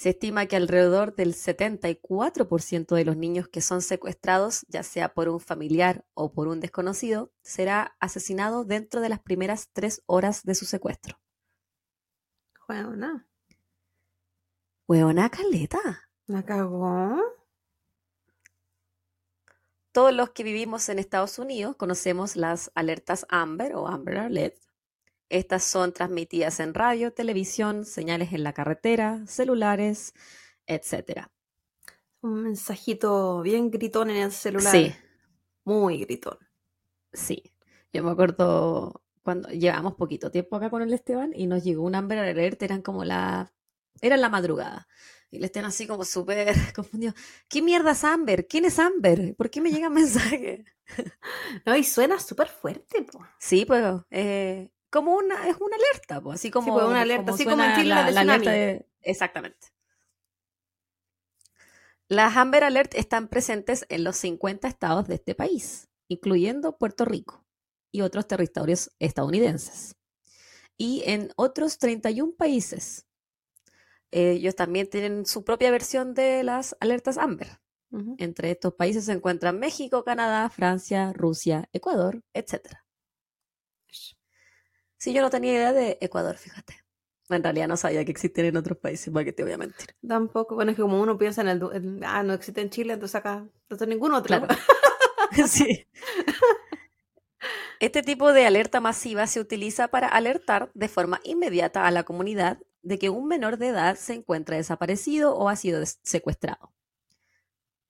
Se 0.00 0.08
estima 0.08 0.46
que 0.46 0.56
alrededor 0.56 1.14
del 1.14 1.34
74% 1.34 2.94
de 2.94 3.04
los 3.04 3.18
niños 3.18 3.48
que 3.48 3.60
son 3.60 3.82
secuestrados, 3.82 4.64
ya 4.66 4.82
sea 4.82 5.12
por 5.12 5.28
un 5.28 5.40
familiar 5.40 6.06
o 6.14 6.32
por 6.32 6.48
un 6.48 6.58
desconocido, 6.58 7.30
será 7.42 7.98
asesinado 8.00 8.64
dentro 8.64 9.02
de 9.02 9.10
las 9.10 9.20
primeras 9.20 9.68
tres 9.74 10.02
horas 10.06 10.42
de 10.42 10.54
su 10.54 10.64
secuestro. 10.64 11.20
Bueno, 12.66 12.96
no. 12.96 13.26
Huevona 14.88 15.28
caleta. 15.28 16.08
¿La 16.24 16.46
cagó? 16.46 17.20
Todos 19.92 20.14
los 20.14 20.30
que 20.30 20.44
vivimos 20.44 20.88
en 20.88 20.98
Estados 20.98 21.38
Unidos 21.38 21.76
conocemos 21.76 22.36
las 22.36 22.72
alertas 22.74 23.26
Amber 23.28 23.76
o 23.76 23.86
Amber 23.86 24.16
Alert. 24.16 24.56
Estas 25.30 25.64
son 25.64 25.92
transmitidas 25.94 26.60
en 26.60 26.74
radio, 26.74 27.12
televisión, 27.14 27.86
señales 27.86 28.32
en 28.34 28.44
la 28.44 28.52
carretera, 28.52 29.24
celulares, 29.26 30.12
etc. 30.66 31.28
Un 32.22 32.42
mensajito 32.42 33.40
bien 33.42 33.70
gritón 33.70 34.10
en 34.10 34.16
el 34.18 34.32
celular. 34.32 34.72
Sí, 34.72 34.94
Muy 35.64 36.00
gritón. 36.04 36.38
sí. 37.12 37.52
Yo 37.92 38.04
me 38.04 38.10
acuerdo 38.12 39.02
cuando 39.22 39.48
llevamos 39.50 39.94
poquito 39.94 40.30
tiempo 40.30 40.56
acá 40.56 40.70
con 40.70 40.82
el 40.82 40.92
Esteban 40.92 41.32
y 41.34 41.46
nos 41.48 41.64
llegó 41.64 41.82
un 41.84 41.94
Amber 41.96 42.18
Alert, 42.20 42.62
eran 42.62 42.82
como 42.82 43.04
la... 43.04 43.52
Era 44.00 44.16
la 44.16 44.28
madrugada. 44.28 44.88
Y 45.30 45.38
el 45.38 45.44
Esteban 45.44 45.68
así 45.70 45.86
como 45.88 46.04
súper 46.04 46.54
confundido. 46.74 47.14
¿Qué 47.48 47.62
mierda 47.62 47.92
es 47.92 48.04
Amber? 48.04 48.46
¿Quién 48.48 48.64
es 48.64 48.78
Amber? 48.78 49.34
¿Por 49.36 49.50
qué 49.50 49.60
me 49.60 49.70
llegan 49.72 49.92
mensajes? 49.92 50.64
No, 51.66 51.76
y 51.76 51.84
suena 51.84 52.18
súper 52.18 52.48
fuerte, 52.48 53.02
po. 53.04 53.20
Sí, 53.38 53.64
pues 53.64 53.84
eh, 54.10 54.70
como 54.90 55.14
una, 55.14 55.48
es 55.48 55.56
una 55.60 55.76
alerta, 55.76 56.20
pues, 56.20 56.40
así 56.40 56.50
como, 56.50 56.74
pues, 56.74 56.86
una 56.86 57.02
alerta, 57.02 57.24
como 57.24 57.34
así 57.34 57.44
como 57.44 57.62
en 57.62 57.74
Chile 57.74 57.88
la, 57.88 58.04
de 58.04 58.12
la 58.12 58.84
Exactamente. 59.02 59.68
Las 62.08 62.36
Amber 62.36 62.64
Alert 62.64 62.96
están 62.96 63.28
presentes 63.28 63.86
en 63.88 64.02
los 64.02 64.16
50 64.16 64.66
estados 64.66 65.06
de 65.06 65.14
este 65.14 65.36
país, 65.36 65.88
incluyendo 66.08 66.76
Puerto 66.76 67.04
Rico 67.04 67.46
y 67.92 68.00
otros 68.00 68.26
territorios 68.26 68.90
estadounidenses. 68.98 69.94
Y 70.76 71.04
en 71.06 71.30
otros 71.36 71.78
31 71.78 72.34
países. 72.36 73.06
Ellos 74.10 74.56
también 74.56 74.90
tienen 74.90 75.24
su 75.24 75.44
propia 75.44 75.70
versión 75.70 76.14
de 76.14 76.42
las 76.42 76.76
alertas 76.80 77.16
Amber. 77.16 77.60
Entre 78.18 78.50
estos 78.50 78.74
países 78.74 79.04
se 79.04 79.12
encuentran 79.12 79.60
México, 79.60 80.02
Canadá, 80.02 80.50
Francia, 80.50 81.12
Rusia, 81.12 81.68
Ecuador, 81.72 82.24
etc. 82.34 82.79
Sí, 85.00 85.12
yo 85.12 85.22
no 85.22 85.30
tenía 85.30 85.52
idea 85.54 85.72
de 85.72 85.98
Ecuador, 86.00 86.36
fíjate. 86.36 86.74
En 87.28 87.42
realidad 87.42 87.66
no 87.68 87.76
sabía 87.76 88.04
que 88.04 88.12
existían 88.12 88.46
en 88.48 88.56
otros 88.56 88.78
países, 88.78 89.12
para 89.12 89.24
que 89.24 89.32
te 89.32 89.42
voy 89.42 89.52
a 89.52 89.58
mentir. 89.58 89.88
Tampoco, 90.06 90.54
bueno, 90.56 90.70
es 90.72 90.76
que 90.76 90.82
como 90.82 91.00
uno 91.00 91.16
piensa 91.18 91.42
en 91.42 91.48
el, 91.48 91.62
en- 91.72 92.04
ah, 92.04 92.22
no 92.22 92.32
existe 92.34 92.60
en 92.60 92.70
Chile, 92.70 92.94
entonces 92.94 93.14
acá, 93.16 93.46
entonces 93.62 93.88
ningún 93.88 94.12
otro. 94.14 94.38
Claro. 94.38 94.54
sí. 95.48 95.86
Este 97.80 98.02
tipo 98.04 98.32
de 98.32 98.46
alerta 98.46 98.80
masiva 98.80 99.26
se 99.26 99.40
utiliza 99.40 99.88
para 99.88 100.06
alertar 100.08 100.70
de 100.74 100.88
forma 100.88 101.20
inmediata 101.24 101.86
a 101.86 101.90
la 101.90 102.04
comunidad 102.04 102.58
de 102.82 102.98
que 102.98 103.10
un 103.10 103.26
menor 103.26 103.58
de 103.58 103.68
edad 103.68 103.96
se 103.96 104.14
encuentra 104.14 104.56
desaparecido 104.56 105.34
o 105.34 105.48
ha 105.48 105.56
sido 105.56 105.82
secuestrado. 106.02 106.72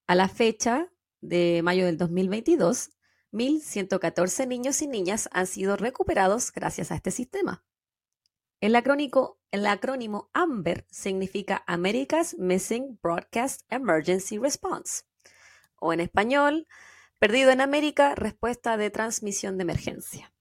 A 0.07 0.15
la 0.15 0.29
fecha 0.29 0.93
de 1.23 1.63
mayo 1.63 1.87
del 1.87 1.97
2022, 1.97 2.91
1.114 3.33 4.47
niños 4.47 4.83
y 4.83 4.87
niñas 4.87 5.29
han 5.33 5.47
sido 5.47 5.77
recuperados 5.77 6.53
gracias 6.53 6.91
a 6.91 6.97
este 6.97 7.11
sistema. 7.11 7.65
El 8.61 8.77
acrónimo 8.77 10.31
AMBER 10.33 10.87
significa 10.91 11.65
America's 11.67 12.37
Missing 12.39 12.99
Broadcast 13.03 13.63
Emergency 13.71 14.39
Response, 14.39 15.05
o 15.77 15.93
en 15.93 16.01
español, 16.01 16.67
Perdido 17.19 17.51
en 17.51 17.61
América, 17.61 18.15
respuesta 18.15 18.77
de 18.77 18.91
transmisión 18.91 19.59
de 19.59 19.63
emergencia. 19.63 20.33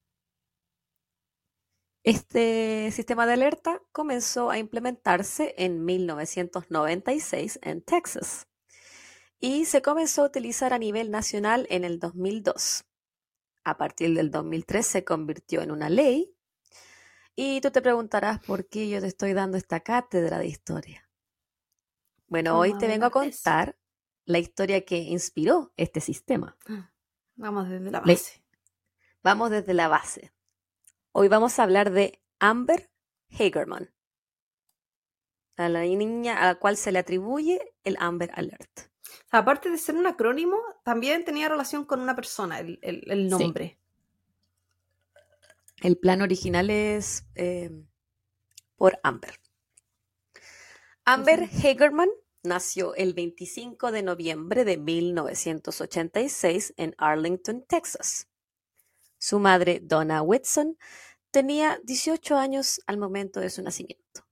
Este 2.04 2.90
sistema 2.92 3.26
de 3.26 3.34
alerta 3.34 3.82
comenzó 3.92 4.50
a 4.50 4.58
implementarse 4.58 5.54
en 5.58 5.84
1996 5.84 7.60
en 7.62 7.82
Texas 7.82 8.49
y 9.40 9.66
se 9.66 9.82
comenzó 9.82 10.24
a 10.24 10.26
utilizar 10.26 10.74
a 10.74 10.80
nivel 10.80 11.12
nacional 11.12 11.66
en 11.70 11.84
el 11.84 12.00
2002. 12.00 12.86
A 13.64 13.78
partir 13.78 14.14
del 14.14 14.32
2003 14.32 14.86
se 14.86 15.04
convirtió 15.04 15.62
en 15.62 15.72
una 15.72 15.90
ley 15.90 16.36
y 17.36 17.62
tú 17.62 17.72
te 17.72 17.82
preguntarás 17.82 18.40
por 18.40 18.68
qué 18.68 18.90
yo 18.90 19.00
te 19.00 19.08
estoy 19.08 19.34
dando 19.34 19.58
esta 19.58 19.80
cátedra 19.80 20.40
de 20.40 20.48
historia. 20.48 21.10
Bueno, 22.28 22.60
hoy 22.60 22.78
te 22.78 22.86
a 22.86 22.90
vengo 22.90 23.06
a 23.06 23.08
eso. 23.08 23.14
contar 23.14 23.78
la 24.26 24.40
historia 24.40 24.86
que 24.86 24.98
inspiró 24.98 25.74
este 25.78 26.02
sistema. 26.02 26.58
Vamos 27.36 27.70
desde 27.70 27.92
la 27.92 28.02
base. 28.02 28.44
Vamos 29.24 29.52
desde 29.52 29.74
la 29.74 29.88
base. 29.88 30.34
Hoy 31.12 31.28
vamos 31.28 31.58
a 31.58 31.64
hablar 31.64 31.92
de 31.92 32.22
Amber 32.40 32.92
Hagerman, 33.32 33.94
a 35.56 35.70
la 35.70 35.82
niña 35.82 36.42
a 36.42 36.46
la 36.46 36.56
cual 36.56 36.78
se 36.78 36.92
le 36.92 37.00
atribuye 37.00 37.74
el 37.84 37.98
Amber 38.00 38.32
Alert. 38.34 38.89
O 39.26 39.30
sea, 39.30 39.40
aparte 39.40 39.70
de 39.70 39.78
ser 39.78 39.96
un 39.96 40.08
acrónimo, 40.08 40.58
también 40.84 41.26
tenía 41.26 41.50
relación 41.50 41.86
con 41.86 42.00
una 42.02 42.16
persona, 42.16 42.60
el, 42.60 42.80
el- 42.82 43.04
el 43.12 43.24
Sí. 43.24 43.30
nombre. 43.30 43.78
El 45.82 45.98
plan 45.98 46.22
original 46.22 46.70
es 46.70 47.26
eh, 47.36 47.72
por 48.76 49.00
Amber. 49.04 49.40
Amber 51.06 51.44
Hagerman 51.44 52.10
nació 52.44 52.94
el 52.96 53.14
25 53.14 53.92
de 53.92 54.04
noviembre 54.04 54.66
de 54.66 54.78
1986 54.78 56.74
en 56.78 56.96
Arlington, 56.98 57.64
Texas. 57.68 58.28
Su 59.18 59.40
madre, 59.40 59.80
Donna 59.82 60.22
Whitson, 60.22 60.78
tenía 61.32 61.80
18 61.84 62.38
años 62.38 62.82
al 62.88 62.98
momento 62.98 63.40
de 63.40 63.50
su 63.50 63.62
nacimiento. 63.62 64.26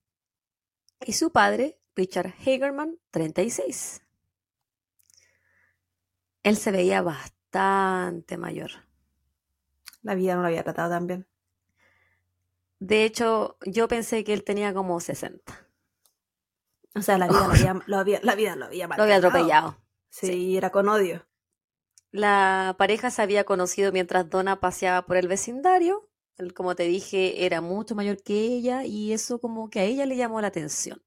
Y 1.06 1.14
su 1.14 1.32
padre, 1.32 1.80
Richard 1.96 2.34
Hagerman, 2.40 2.98
36. 3.12 4.02
Él 6.48 6.56
se 6.56 6.72
veía 6.72 7.02
bastante 7.02 8.38
mayor. 8.38 8.72
La 10.02 10.16
vida 10.16 10.34
no 10.36 10.42
la 10.44 10.48
había 10.48 10.64
tratado 10.64 10.90
tan 10.92 11.06
bien. 11.06 11.28
De 12.80 13.04
hecho, 13.04 13.58
yo 13.66 13.90
pensé 13.90 14.24
que 14.24 14.32
él 14.32 14.46
tenía 14.46 14.74
como 14.74 15.02
60. 15.02 15.68
O 16.96 17.02
sea, 17.02 17.18
la 17.18 17.28
vida, 17.28 17.48
lo, 17.48 17.54
había, 17.54 17.82
lo 17.86 17.98
había- 17.98 18.20
la 18.24 18.36
vida 18.36 18.56
lo 18.56 18.66
había 18.66 18.88
Lo 18.88 19.04
había 19.04 19.18
atropellado. 19.18 19.78
Sí, 20.10 20.56
era 20.56 20.70
con 20.70 20.88
odio. 20.88 21.28
La 22.12 22.76
pareja 22.78 23.12
se 23.12 23.22
había 23.22 23.44
conocido 23.44 23.92
mientras 23.92 24.30
Donna 24.30 24.62
paseaba 24.62 25.06
por 25.06 25.18
el 25.18 25.28
vecindario. 25.28 26.10
Él, 26.38 26.54
como 26.54 26.76
te 26.78 26.84
dije, 26.84 27.46
era 27.46 27.60
mucho 27.60 27.94
mayor 27.94 28.24
que 28.24 28.40
ella 28.40 28.86
y 28.86 29.12
eso 29.12 29.40
como 29.42 29.70
que 29.70 29.82
a 29.82 29.84
ella 29.84 30.06
le 30.06 30.16
llamó 30.16 30.40
la 30.40 30.48
atención. 30.48 31.04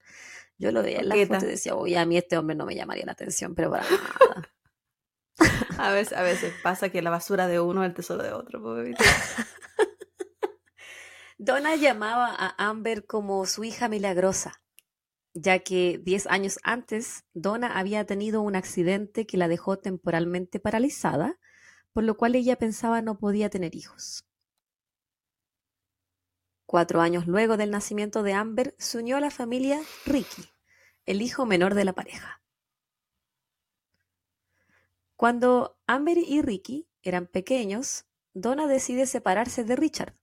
Yo 0.59 0.70
lo 0.70 0.83
veía 0.83 0.98
en 0.98 1.09
la 1.09 1.14
foto 1.14 1.46
y 1.46 1.48
decía, 1.48 1.74
oye, 1.76 1.96
a 1.96 2.05
mí 2.05 2.18
este 2.18 2.37
hombre 2.37 2.55
no 2.57 2.66
me 2.66 2.74
llamaría 2.74 3.07
la 3.07 3.12
atención, 3.12 3.55
pero 3.55 3.70
para 3.70 3.85
nada. 3.90 4.50
A 5.83 5.93
veces, 5.93 6.16
a 6.16 6.23
veces 6.23 6.53
pasa 6.62 6.90
que 6.90 7.01
la 7.01 7.09
basura 7.09 7.47
de 7.47 7.59
uno 7.59 7.83
es 7.83 7.88
el 7.88 7.95
tesoro 7.95 8.23
de 8.23 8.33
otro. 8.33 8.61
pues. 8.62 8.97
Donna 11.38 11.75
llamaba 11.75 12.35
a 12.38 12.69
Amber 12.69 13.07
como 13.07 13.47
su 13.47 13.64
hija 13.64 13.88
milagrosa, 13.88 14.62
ya 15.33 15.61
que 15.61 15.99
10 16.05 16.27
años 16.27 16.59
antes 16.64 17.25
Donna 17.33 17.79
había 17.79 18.05
tenido 18.05 18.43
un 18.43 18.57
accidente 18.57 19.27
que 19.27 19.38
la 19.38 19.49
dejó 19.49 19.79
temporalmente 19.79 20.61
paralizada, 20.61 21.38
por 21.95 22.05
lo 22.05 22.14
cual 22.19 22.35
ella 22.35 22.57
pensaba 22.57 23.01
no 23.01 23.19
podía 23.19 23.49
tener 23.49 23.75
hijos. 23.75 24.27
Cuatro 26.66 27.01
años 27.01 27.27
luego 27.27 27.57
del 27.57 27.71
nacimiento 27.71 28.23
de 28.23 28.35
Amber, 28.35 28.75
se 28.79 28.99
unió 28.99 29.16
a 29.16 29.21
la 29.21 29.31
familia 29.31 29.81
Ricky, 30.05 30.51
el 31.07 31.23
hijo 31.23 31.47
menor 31.47 31.75
de 31.75 31.87
la 31.87 31.95
pareja. 31.95 32.43
Cuando 35.21 35.79
Amber 35.87 36.17
y 36.17 36.41
Ricky 36.41 36.89
eran 37.03 37.27
pequeños, 37.27 38.07
Donna 38.33 38.67
decide 38.67 39.05
separarse 39.05 39.65
de 39.65 39.77
Richard. 39.77 40.15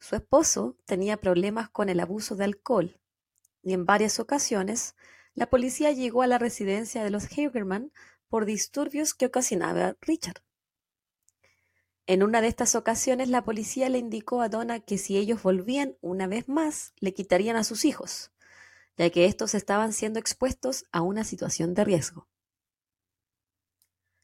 Su 0.00 0.16
esposo 0.16 0.76
tenía 0.86 1.18
problemas 1.18 1.70
con 1.70 1.88
el 1.88 2.00
abuso 2.00 2.34
de 2.34 2.42
alcohol 2.42 2.98
y 3.62 3.74
en 3.74 3.86
varias 3.86 4.18
ocasiones 4.18 4.96
la 5.34 5.48
policía 5.50 5.92
llegó 5.92 6.22
a 6.22 6.26
la 6.26 6.38
residencia 6.38 7.04
de 7.04 7.10
los 7.10 7.26
Hagerman 7.26 7.92
por 8.26 8.44
disturbios 8.44 9.14
que 9.14 9.26
ocasionaba 9.26 9.96
Richard. 10.00 10.42
En 12.08 12.24
una 12.24 12.40
de 12.40 12.48
estas 12.48 12.74
ocasiones 12.74 13.28
la 13.28 13.44
policía 13.44 13.88
le 13.88 13.98
indicó 13.98 14.42
a 14.42 14.48
Donna 14.48 14.80
que 14.80 14.98
si 14.98 15.16
ellos 15.16 15.44
volvían 15.44 15.96
una 16.00 16.26
vez 16.26 16.48
más 16.48 16.92
le 16.98 17.14
quitarían 17.14 17.54
a 17.54 17.62
sus 17.62 17.84
hijos, 17.84 18.32
ya 18.96 19.10
que 19.10 19.26
estos 19.26 19.54
estaban 19.54 19.92
siendo 19.92 20.18
expuestos 20.18 20.86
a 20.90 21.02
una 21.02 21.22
situación 21.22 21.72
de 21.74 21.84
riesgo. 21.84 22.26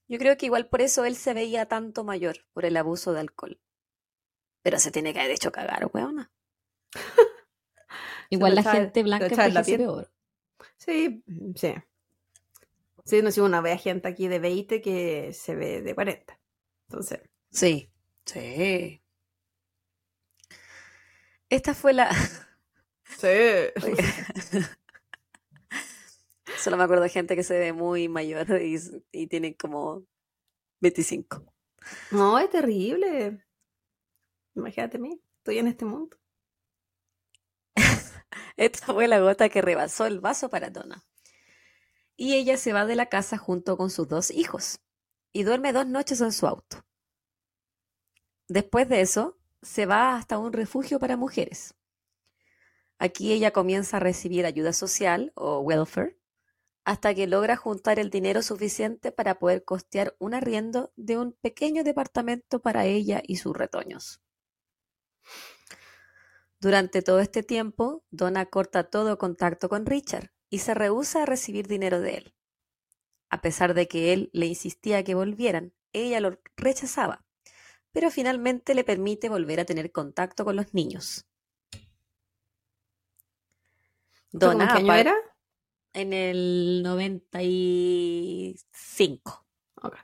Yo 0.08 0.18
creo 0.18 0.36
que 0.36 0.46
igual 0.46 0.66
por 0.66 0.80
eso 0.80 1.04
él 1.04 1.16
se 1.16 1.34
veía 1.34 1.66
tanto 1.66 2.02
mayor, 2.02 2.38
por 2.52 2.64
el 2.64 2.76
abuso 2.76 3.12
de 3.12 3.20
alcohol. 3.20 3.60
Pero 4.62 4.78
se 4.78 4.90
tiene 4.90 5.12
que 5.12 5.20
haber 5.20 5.32
hecho 5.32 5.52
cagar, 5.52 5.90
weona. 5.92 6.32
Igual 8.30 8.54
la 8.54 8.62
gente 8.62 9.02
blanca 9.02 9.28
piel. 9.64 9.78
peor. 9.78 10.10
Sí, 10.76 11.22
sí. 11.54 11.74
Sí, 13.04 13.22
no 13.22 13.30
sé, 13.30 13.40
una 13.40 13.62
ve 13.62 13.72
a 13.72 13.78
gente 13.78 14.06
aquí 14.08 14.28
de 14.28 14.38
20 14.38 14.82
que 14.82 15.32
se 15.32 15.54
ve 15.54 15.80
de 15.80 15.94
40. 15.94 16.38
Entonces, 16.88 17.20
Sí, 17.50 17.90
sí. 18.26 19.02
Esta 21.48 21.74
fue 21.74 21.94
la... 21.94 22.10
sí. 23.18 23.28
Solo 26.58 26.76
me 26.76 26.84
acuerdo 26.84 27.04
de 27.04 27.08
gente 27.08 27.36
que 27.36 27.44
se 27.44 27.58
ve 27.58 27.72
muy 27.72 28.08
mayor 28.08 28.46
y, 28.62 28.78
y 29.12 29.26
tiene 29.28 29.56
como 29.56 30.04
25. 30.80 31.44
No, 32.10 32.38
es 32.38 32.50
terrible. 32.50 33.44
Imagínate 34.54 34.96
a 34.96 35.00
mí, 35.00 35.20
estoy 35.38 35.58
en 35.58 35.68
este 35.68 35.84
mundo. 35.84 36.16
Esta 38.56 38.92
fue 38.92 39.06
la 39.06 39.20
gota 39.20 39.48
que 39.48 39.62
rebasó 39.62 40.06
el 40.06 40.20
vaso 40.20 40.50
para 40.50 40.70
Donna. 40.70 41.04
Y 42.16 42.34
ella 42.34 42.56
se 42.56 42.72
va 42.72 42.84
de 42.84 42.96
la 42.96 43.06
casa 43.06 43.38
junto 43.38 43.76
con 43.76 43.90
sus 43.90 44.08
dos 44.08 44.32
hijos 44.32 44.80
y 45.32 45.44
duerme 45.44 45.72
dos 45.72 45.86
noches 45.86 46.20
en 46.20 46.32
su 46.32 46.48
auto. 46.48 46.84
Después 48.48 48.88
de 48.88 49.00
eso, 49.00 49.38
se 49.62 49.86
va 49.86 50.16
hasta 50.16 50.38
un 50.38 50.52
refugio 50.52 50.98
para 50.98 51.16
mujeres. 51.16 51.74
Aquí 52.98 53.32
ella 53.32 53.52
comienza 53.52 53.98
a 53.98 54.00
recibir 54.00 54.44
ayuda 54.44 54.72
social 54.72 55.32
o 55.36 55.60
welfare 55.60 56.17
hasta 56.88 57.14
que 57.14 57.26
logra 57.26 57.54
juntar 57.54 57.98
el 57.98 58.08
dinero 58.08 58.40
suficiente 58.40 59.12
para 59.12 59.38
poder 59.38 59.62
costear 59.62 60.16
un 60.18 60.32
arriendo 60.32 60.90
de 60.96 61.18
un 61.18 61.32
pequeño 61.34 61.84
departamento 61.84 62.62
para 62.62 62.86
ella 62.86 63.20
y 63.22 63.36
sus 63.36 63.54
retoños. 63.54 64.22
Durante 66.58 67.02
todo 67.02 67.20
este 67.20 67.42
tiempo, 67.42 68.06
Donna 68.10 68.46
corta 68.46 68.84
todo 68.84 69.18
contacto 69.18 69.68
con 69.68 69.84
Richard 69.84 70.30
y 70.48 70.60
se 70.60 70.72
rehúsa 70.72 71.24
a 71.24 71.26
recibir 71.26 71.66
dinero 71.68 72.00
de 72.00 72.16
él. 72.16 72.34
A 73.28 73.42
pesar 73.42 73.74
de 73.74 73.86
que 73.86 74.14
él 74.14 74.30
le 74.32 74.46
insistía 74.46 75.04
que 75.04 75.14
volvieran, 75.14 75.74
ella 75.92 76.20
lo 76.20 76.40
rechazaba, 76.56 77.22
pero 77.92 78.10
finalmente 78.10 78.74
le 78.74 78.82
permite 78.82 79.28
volver 79.28 79.60
a 79.60 79.66
tener 79.66 79.92
contacto 79.92 80.42
con 80.42 80.56
los 80.56 80.72
niños. 80.72 81.26
Donna, 84.32 84.64
¿En 84.64 84.70
qué 84.70 84.78
año 84.78 84.94
era? 84.94 85.37
En 85.92 86.12
el 86.12 86.82
95. 86.82 89.46
Okay. 89.80 90.00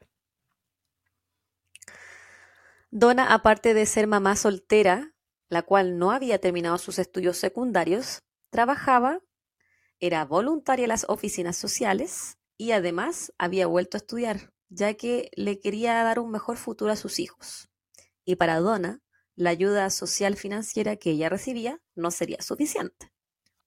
Donna, 2.90 3.35
aparte 3.35 3.75
de 3.75 3.87
ser 3.87 4.07
mamá 4.07 4.37
soltera, 4.37 5.14
la 5.49 5.62
cual 5.62 5.99
no 5.99 6.12
había 6.12 6.38
terminado 6.38 6.79
sus 6.79 6.99
estudios 6.99 7.37
secundarios, 7.37 8.23
trabajaba, 8.51 9.20
era 9.99 10.25
voluntaria 10.25 10.85
en 10.85 10.90
las 10.90 11.07
oficinas 11.09 11.57
sociales 11.57 12.38
y 12.57 12.73
además 12.73 13.33
había 13.38 13.66
vuelto 13.66 13.97
a 13.97 13.99
estudiar, 13.99 14.53
ya 14.68 14.94
que 14.94 15.31
le 15.35 15.59
quería 15.59 16.03
dar 16.03 16.18
un 16.18 16.31
mejor 16.31 16.57
futuro 16.57 16.92
a 16.92 16.97
sus 16.97 17.18
hijos. 17.18 17.70
Y 18.25 18.37
para 18.37 18.61
Donna, 18.61 19.01
la 19.37 19.51
ayuda 19.51 19.90
social 19.90 20.37
financiera 20.37 20.97
que 20.97 21.11
ella 21.11 21.29
recibía 21.29 21.81
no 21.94 22.11
sería 22.11 22.40
suficiente. 22.42 23.12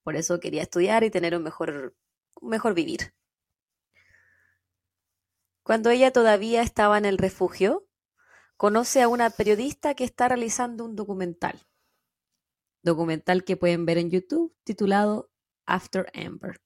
Por 0.03 0.15
eso 0.15 0.39
quería 0.39 0.61
estudiar 0.61 1.03
y 1.03 1.11
tener 1.11 1.35
un 1.35 1.43
mejor, 1.43 1.95
mejor 2.41 2.73
vivir. 2.73 3.13
Cuando 5.63 5.89
ella 5.89 6.11
todavía 6.11 6.61
estaba 6.61 6.97
en 6.97 7.05
el 7.05 7.17
refugio, 7.17 7.87
conoce 8.55 9.01
a 9.01 9.07
una 9.07 9.29
periodista 9.29 9.95
que 9.95 10.03
está 10.03 10.29
realizando 10.29 10.85
un 10.85 10.95
documental. 10.95 11.67
Documental 12.81 13.43
que 13.43 13.57
pueden 13.57 13.85
ver 13.85 13.97
en 13.97 14.09
YouTube 14.09 14.55
titulado 14.63 15.29
After 15.65 16.09
Amber. 16.13 16.61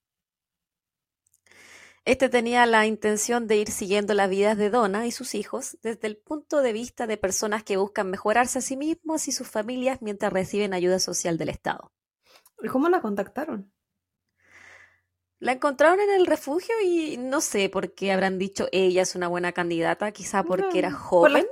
Este 2.03 2.29
tenía 2.29 2.65
la 2.65 2.87
intención 2.87 3.47
de 3.47 3.57
ir 3.57 3.69
siguiendo 3.69 4.15
las 4.15 4.29
vidas 4.29 4.57
de 4.57 4.71
Donna 4.71 5.05
y 5.05 5.11
sus 5.11 5.35
hijos 5.35 5.77
desde 5.83 6.07
el 6.07 6.17
punto 6.17 6.61
de 6.61 6.73
vista 6.73 7.05
de 7.05 7.17
personas 7.17 7.63
que 7.63 7.77
buscan 7.77 8.09
mejorarse 8.09 8.59
a 8.59 8.61
sí 8.61 8.75
mismos 8.75 9.27
y 9.27 9.31
sus 9.31 9.47
familias 9.47 10.01
mientras 10.01 10.33
reciben 10.33 10.73
ayuda 10.73 10.99
social 10.99 11.37
del 11.37 11.49
Estado. 11.49 11.91
¿Y 12.63 12.69
cómo 12.69 12.89
la 12.89 13.01
contactaron? 13.01 13.71
La 15.41 15.53
encontraron 15.53 15.99
en 15.99 16.11
el 16.11 16.27
refugio 16.27 16.75
y 16.85 17.17
no 17.17 17.41
sé 17.41 17.67
por 17.67 17.95
qué 17.95 18.11
habrán 18.11 18.37
dicho 18.37 18.67
ella 18.71 19.01
es 19.01 19.15
una 19.15 19.27
buena 19.27 19.51
candidata, 19.53 20.11
quizá 20.11 20.43
porque 20.43 20.77
era 20.77 20.91
joven. 20.91 21.47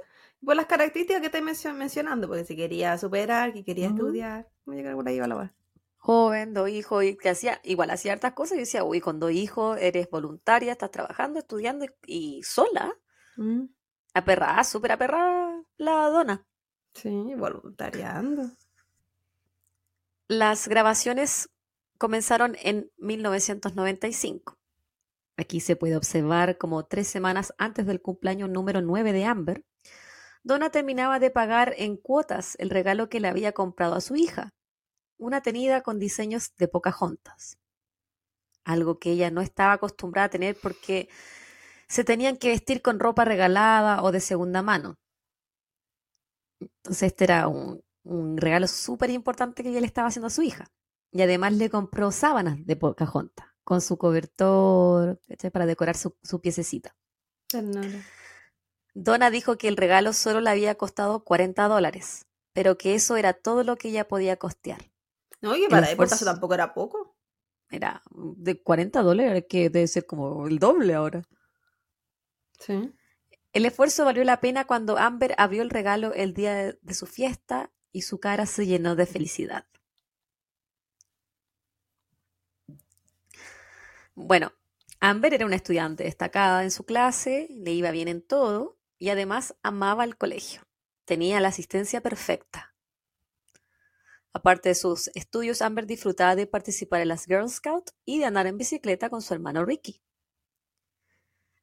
Por, 0.45 0.55
las 0.55 0.67
características 0.67 1.21
que 1.21 1.25
estoy 1.25 1.41
mencionando, 1.41 2.27
porque 2.27 2.45
si 2.45 2.55
quería 2.55 2.95
superar, 2.99 3.51
que 3.51 3.63
quería 3.63 3.87
estudiar, 3.87 4.47
me 4.65 4.75
llega 4.75 4.93
por 4.93 5.07
ahí 5.07 5.17
a 5.17 5.25
la 5.25 5.51
joven, 5.97 6.53
dos 6.53 6.69
hijos, 6.69 7.03
y 7.03 7.17
que 7.17 7.29
hacía, 7.29 7.59
igual 7.63 7.89
hacía 7.89 8.13
hartas 8.13 8.33
cosas, 8.33 8.57
y 8.57 8.59
decía, 8.59 8.83
uy, 8.83 9.01
con 9.01 9.19
dos 9.19 9.31
hijos 9.31 9.79
eres 9.81 10.07
voluntaria, 10.11 10.71
estás 10.71 10.91
trabajando, 10.91 11.39
estudiando 11.39 11.87
y, 12.05 12.43
sola. 12.43 12.95
Mm. 13.37 13.63
Aperrada, 14.13 14.63
súper 14.65 14.91
aperrada 14.91 15.63
la 15.77 16.09
dona. 16.09 16.45
Sí, 16.93 17.33
voluntariando. 17.35 18.51
Las 20.27 20.67
grabaciones 20.67 21.49
comenzaron 21.99 22.57
en 22.63 22.91
1995. 22.97 24.57
Aquí 25.37 25.59
se 25.59 25.75
puede 25.75 25.95
observar 25.95 26.57
como 26.57 26.85
tres 26.85 27.07
semanas 27.07 27.53
antes 27.59 27.85
del 27.85 28.01
cumpleaños 28.01 28.49
número 28.49 28.81
9 28.81 29.13
de 29.13 29.25
Amber, 29.25 29.63
Donna 30.43 30.69
terminaba 30.69 31.19
de 31.19 31.31
pagar 31.31 31.75
en 31.77 31.97
cuotas 31.97 32.55
el 32.59 32.69
regalo 32.69 33.09
que 33.09 33.19
le 33.19 33.27
había 33.27 33.51
comprado 33.51 33.95
a 33.95 34.01
su 34.01 34.15
hija, 34.15 34.53
una 35.17 35.41
tenida 35.41 35.81
con 35.81 35.99
diseños 35.99 36.55
de 36.55 36.67
Pocahontas, 36.67 37.57
algo 38.63 38.99
que 38.99 39.11
ella 39.11 39.31
no 39.31 39.41
estaba 39.41 39.73
acostumbrada 39.73 40.27
a 40.27 40.29
tener 40.29 40.57
porque 40.61 41.09
se 41.89 42.03
tenían 42.03 42.37
que 42.37 42.49
vestir 42.49 42.81
con 42.81 42.99
ropa 42.99 43.25
regalada 43.25 44.01
o 44.01 44.11
de 44.11 44.21
segunda 44.21 44.61
mano. 44.61 44.95
Entonces 46.59 47.03
este 47.03 47.25
era 47.25 47.47
un, 47.47 47.83
regalo 48.37 48.67
súper 48.67 49.09
importante 49.09 49.61
que 49.61 49.69
ella 49.69 49.81
le 49.81 49.87
estaba 49.87 50.07
haciendo 50.07 50.27
a 50.27 50.31
su 50.31 50.41
hija. 50.41 50.65
Y 51.11 51.21
además 51.21 51.53
le 51.53 51.69
compró 51.69 52.11
sábanas 52.11 52.65
de 52.65 52.75
Pocahontas 52.75 53.47
con 53.63 53.81
su 53.81 53.97
cobertor 53.97 55.19
para 55.51 55.65
decorar 55.65 55.95
su, 55.95 56.15
su 56.23 56.41
piececita. 56.41 56.95
Donna 58.93 59.29
dijo 59.29 59.57
que 59.57 59.67
el 59.67 59.77
regalo 59.77 60.13
solo 60.13 60.41
le 60.41 60.49
había 60.49 60.75
costado 60.75 61.23
40 61.23 61.67
dólares, 61.67 62.25
pero 62.53 62.77
que 62.77 62.95
eso 62.95 63.15
era 63.15 63.33
todo 63.33 63.63
lo 63.63 63.75
que 63.75 63.89
ella 63.89 64.07
podía 64.07 64.37
costear. 64.37 64.91
No, 65.41 65.55
y 65.55 65.67
para 65.67 65.89
época 65.89 66.15
eso 66.15 66.25
tampoco 66.25 66.53
era 66.53 66.73
poco. 66.73 67.15
Era 67.69 68.01
de 68.11 68.61
40 68.61 69.01
dólares, 69.03 69.45
que 69.47 69.69
debe 69.69 69.87
ser 69.87 70.05
como 70.05 70.47
el 70.47 70.57
doble 70.59 70.95
ahora. 70.95 71.23
Sí. 72.59 72.91
El 73.53 73.65
esfuerzo 73.65 74.05
valió 74.05 74.23
la 74.23 74.41
pena 74.41 74.65
cuando 74.65 74.97
Amber 74.97 75.33
abrió 75.37 75.61
el 75.61 75.69
regalo 75.69 76.13
el 76.13 76.33
día 76.33 76.73
de 76.73 76.93
su 76.93 77.05
fiesta 77.05 77.71
y 77.91 78.01
su 78.01 78.19
cara 78.19 78.45
se 78.45 78.65
llenó 78.65 78.95
de 78.95 79.05
felicidad. 79.05 79.65
Bueno, 84.21 84.51
Amber 84.99 85.33
era 85.33 85.45
una 85.45 85.55
estudiante 85.55 86.03
destacada 86.03 86.63
en 86.63 86.71
su 86.71 86.83
clase, 86.83 87.47
le 87.51 87.71
iba 87.71 87.89
bien 87.91 88.09
en 88.09 88.21
todo 88.21 88.77
y 88.97 89.09
además 89.09 89.55
amaba 89.63 90.03
el 90.03 90.17
colegio. 90.17 90.61
Tenía 91.05 91.39
la 91.39 91.47
asistencia 91.47 92.01
perfecta. 92.01 92.75
Aparte 94.33 94.69
de 94.69 94.75
sus 94.75 95.09
estudios, 95.15 95.61
Amber 95.61 95.87
disfrutaba 95.87 96.35
de 96.35 96.47
participar 96.47 96.99
en 96.99 97.07
las 97.07 97.23
Girl 97.23 97.49
Scouts 97.49 97.93
y 98.03 98.19
de 98.19 98.25
andar 98.25 98.45
en 98.45 98.57
bicicleta 98.57 99.09
con 99.09 99.21
su 99.21 99.33
hermano 99.33 99.63
Ricky. 99.63 100.01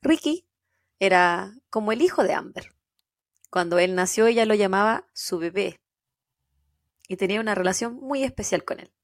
Ricky 0.01 0.49
era 0.99 1.55
como 1.69 1.93
el 1.93 2.01
hijo 2.01 2.25
de 2.25 2.33
Amber. 2.33 2.75
Cuando 3.51 3.79
él 3.79 3.95
nació, 3.95 4.29
ella 4.29 4.47
lo 4.47 4.55
llamaba 4.55 5.07
su 5.13 5.39
bebé 5.39 5.79
y 7.07 7.17
tenía 7.17 7.39
una 7.39 7.55
relación 7.55 7.97
muy 7.97 8.25
especial 8.25 8.65
con 8.65 8.81
él. 8.81 8.96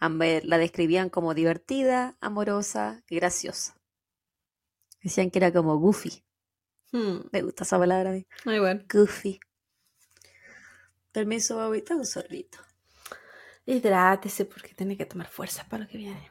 La 0.00 0.58
describían 0.58 1.10
como 1.10 1.34
divertida, 1.34 2.16
amorosa 2.20 3.02
y 3.08 3.16
graciosa. 3.16 3.76
Decían 5.02 5.30
que 5.30 5.38
era 5.38 5.52
como 5.52 5.78
goofy. 5.78 6.24
Hmm. 6.92 7.20
Me 7.30 7.42
gusta 7.42 7.64
esa 7.64 7.78
palabra 7.78 8.10
a 8.10 8.14
mí. 8.14 8.26
Muy 8.44 8.58
bueno. 8.58 8.82
Goofy. 8.90 9.38
Permiso, 11.12 11.60
ahorita 11.60 11.94
un 11.96 12.06
sorbito. 12.06 12.58
Hidrátese 13.66 14.46
porque 14.46 14.74
tiene 14.74 14.96
que 14.96 15.06
tomar 15.06 15.28
fuerzas 15.28 15.66
para 15.66 15.84
lo 15.84 15.90
que 15.90 15.98
viene. 15.98 16.30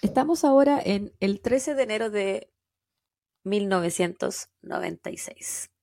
Estamos 0.00 0.44
ahora 0.44 0.80
en 0.84 1.12
el 1.18 1.40
13 1.40 1.74
de 1.74 1.82
enero 1.82 2.10
de 2.10 2.52
1996. 3.42 5.73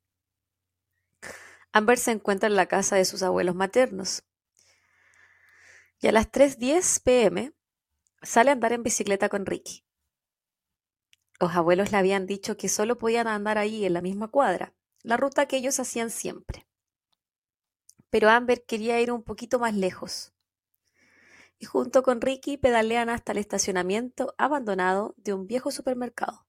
Amber 1.73 1.97
se 1.97 2.11
encuentra 2.11 2.47
en 2.47 2.55
la 2.55 2.65
casa 2.65 2.97
de 2.97 3.05
sus 3.05 3.23
abuelos 3.23 3.55
maternos. 3.55 4.23
Y 6.01 6.07
a 6.07 6.11
las 6.11 6.29
3.10 6.29 7.01
pm 7.03 7.53
sale 8.21 8.49
a 8.49 8.53
andar 8.53 8.73
en 8.73 8.83
bicicleta 8.83 9.29
con 9.29 9.45
Ricky. 9.45 9.85
Los 11.39 11.55
abuelos 11.55 11.91
le 11.91 11.97
habían 11.97 12.27
dicho 12.27 12.57
que 12.57 12.69
solo 12.69 12.97
podían 12.97 13.27
andar 13.27 13.57
ahí 13.57 13.85
en 13.85 13.93
la 13.93 14.01
misma 14.01 14.27
cuadra, 14.27 14.73
la 15.01 15.17
ruta 15.17 15.47
que 15.47 15.57
ellos 15.57 15.79
hacían 15.79 16.09
siempre. 16.09 16.67
Pero 18.09 18.29
Amber 18.29 18.65
quería 18.65 18.99
ir 18.99 19.11
un 19.11 19.23
poquito 19.23 19.57
más 19.57 19.73
lejos. 19.73 20.33
Y 21.57 21.65
junto 21.65 22.03
con 22.03 22.19
Ricky 22.19 22.57
pedalean 22.57 23.09
hasta 23.09 23.31
el 23.31 23.37
estacionamiento 23.37 24.35
abandonado 24.37 25.15
de 25.17 25.33
un 25.33 25.47
viejo 25.47 25.71
supermercado. 25.71 26.45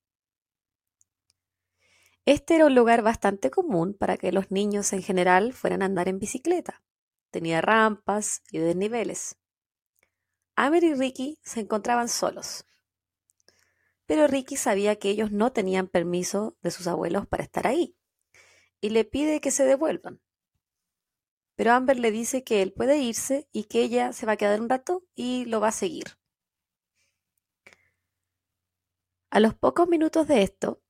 Este 2.24 2.54
era 2.54 2.66
un 2.66 2.74
lugar 2.74 3.02
bastante 3.02 3.50
común 3.50 3.94
para 3.94 4.16
que 4.16 4.32
los 4.32 4.50
niños 4.50 4.92
en 4.92 5.02
general 5.02 5.52
fueran 5.52 5.82
a 5.82 5.86
andar 5.86 6.08
en 6.08 6.18
bicicleta. 6.18 6.82
Tenía 7.30 7.60
rampas 7.60 8.42
y 8.50 8.58
desniveles. 8.58 9.36
Amber 10.54 10.84
y 10.84 10.94
Ricky 10.94 11.38
se 11.42 11.60
encontraban 11.60 12.08
solos 12.08 12.66
pero 14.12 14.26
Ricky 14.26 14.56
sabía 14.56 14.96
que 14.96 15.08
ellos 15.08 15.32
no 15.32 15.52
tenían 15.52 15.88
permiso 15.88 16.54
de 16.60 16.70
sus 16.70 16.86
abuelos 16.86 17.26
para 17.26 17.44
estar 17.44 17.66
ahí 17.66 17.96
y 18.78 18.90
le 18.90 19.06
pide 19.06 19.40
que 19.40 19.50
se 19.50 19.64
devuelvan. 19.64 20.20
Pero 21.54 21.72
Amber 21.72 21.98
le 21.98 22.10
dice 22.10 22.44
que 22.44 22.60
él 22.60 22.74
puede 22.74 22.98
irse 22.98 23.48
y 23.52 23.64
que 23.64 23.80
ella 23.80 24.12
se 24.12 24.26
va 24.26 24.32
a 24.32 24.36
quedar 24.36 24.60
un 24.60 24.68
rato 24.68 25.02
y 25.14 25.46
lo 25.46 25.60
va 25.60 25.68
a 25.68 25.72
seguir. 25.72 26.18
A 29.30 29.40
los 29.40 29.54
pocos 29.54 29.88
minutos 29.88 30.28
de 30.28 30.42
esto, 30.42 30.82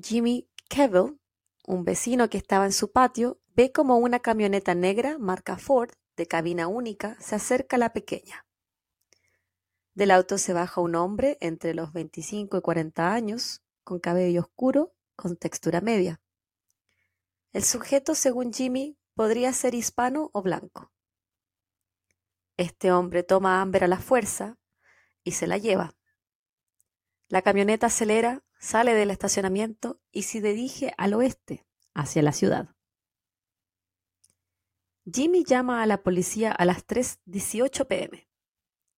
Jimmy 0.00 0.48
Keville, 0.68 1.18
un 1.66 1.84
vecino 1.84 2.28
que 2.28 2.38
estaba 2.38 2.64
en 2.64 2.72
su 2.72 2.90
patio, 2.90 3.40
ve 3.54 3.70
como 3.72 3.98
una 3.98 4.18
camioneta 4.18 4.74
negra 4.74 5.18
marca 5.18 5.56
Ford 5.56 5.90
de 6.16 6.26
cabina 6.26 6.68
única 6.68 7.16
se 7.20 7.34
acerca 7.34 7.76
a 7.76 7.78
la 7.78 7.92
pequeña. 7.92 8.46
Del 9.94 10.10
auto 10.10 10.38
se 10.38 10.52
baja 10.52 10.80
un 10.80 10.94
hombre 10.96 11.38
entre 11.40 11.74
los 11.74 11.92
25 11.92 12.56
y 12.56 12.60
40 12.60 13.12
años, 13.12 13.62
con 13.84 14.00
cabello 14.00 14.40
oscuro, 14.40 14.94
con 15.14 15.36
textura 15.36 15.80
media. 15.80 16.20
El 17.52 17.62
sujeto, 17.62 18.14
según 18.14 18.52
Jimmy, 18.52 18.98
podría 19.14 19.52
ser 19.52 19.74
hispano 19.74 20.30
o 20.32 20.42
blanco. 20.42 20.90
este 22.56 22.92
hombre 22.92 23.24
toma 23.24 23.58
a 23.58 23.62
Amber 23.62 23.84
a 23.84 23.88
la 23.88 23.98
fuerza 23.98 24.56
y 25.24 25.32
se 25.32 25.46
la 25.46 25.58
lleva. 25.58 25.94
La 27.28 27.42
camioneta 27.42 27.86
acelera, 27.86 28.44
sale 28.64 28.94
del 28.94 29.10
estacionamiento 29.10 30.00
y 30.10 30.22
se 30.22 30.40
dirige 30.40 30.94
al 30.96 31.12
oeste, 31.12 31.66
hacia 31.92 32.22
la 32.22 32.32
ciudad. 32.32 32.74
Jimmy 35.04 35.44
llama 35.44 35.82
a 35.82 35.86
la 35.86 36.02
policía 36.02 36.50
a 36.50 36.64
las 36.64 36.86
3.18 36.86 37.86
pm 37.86 38.26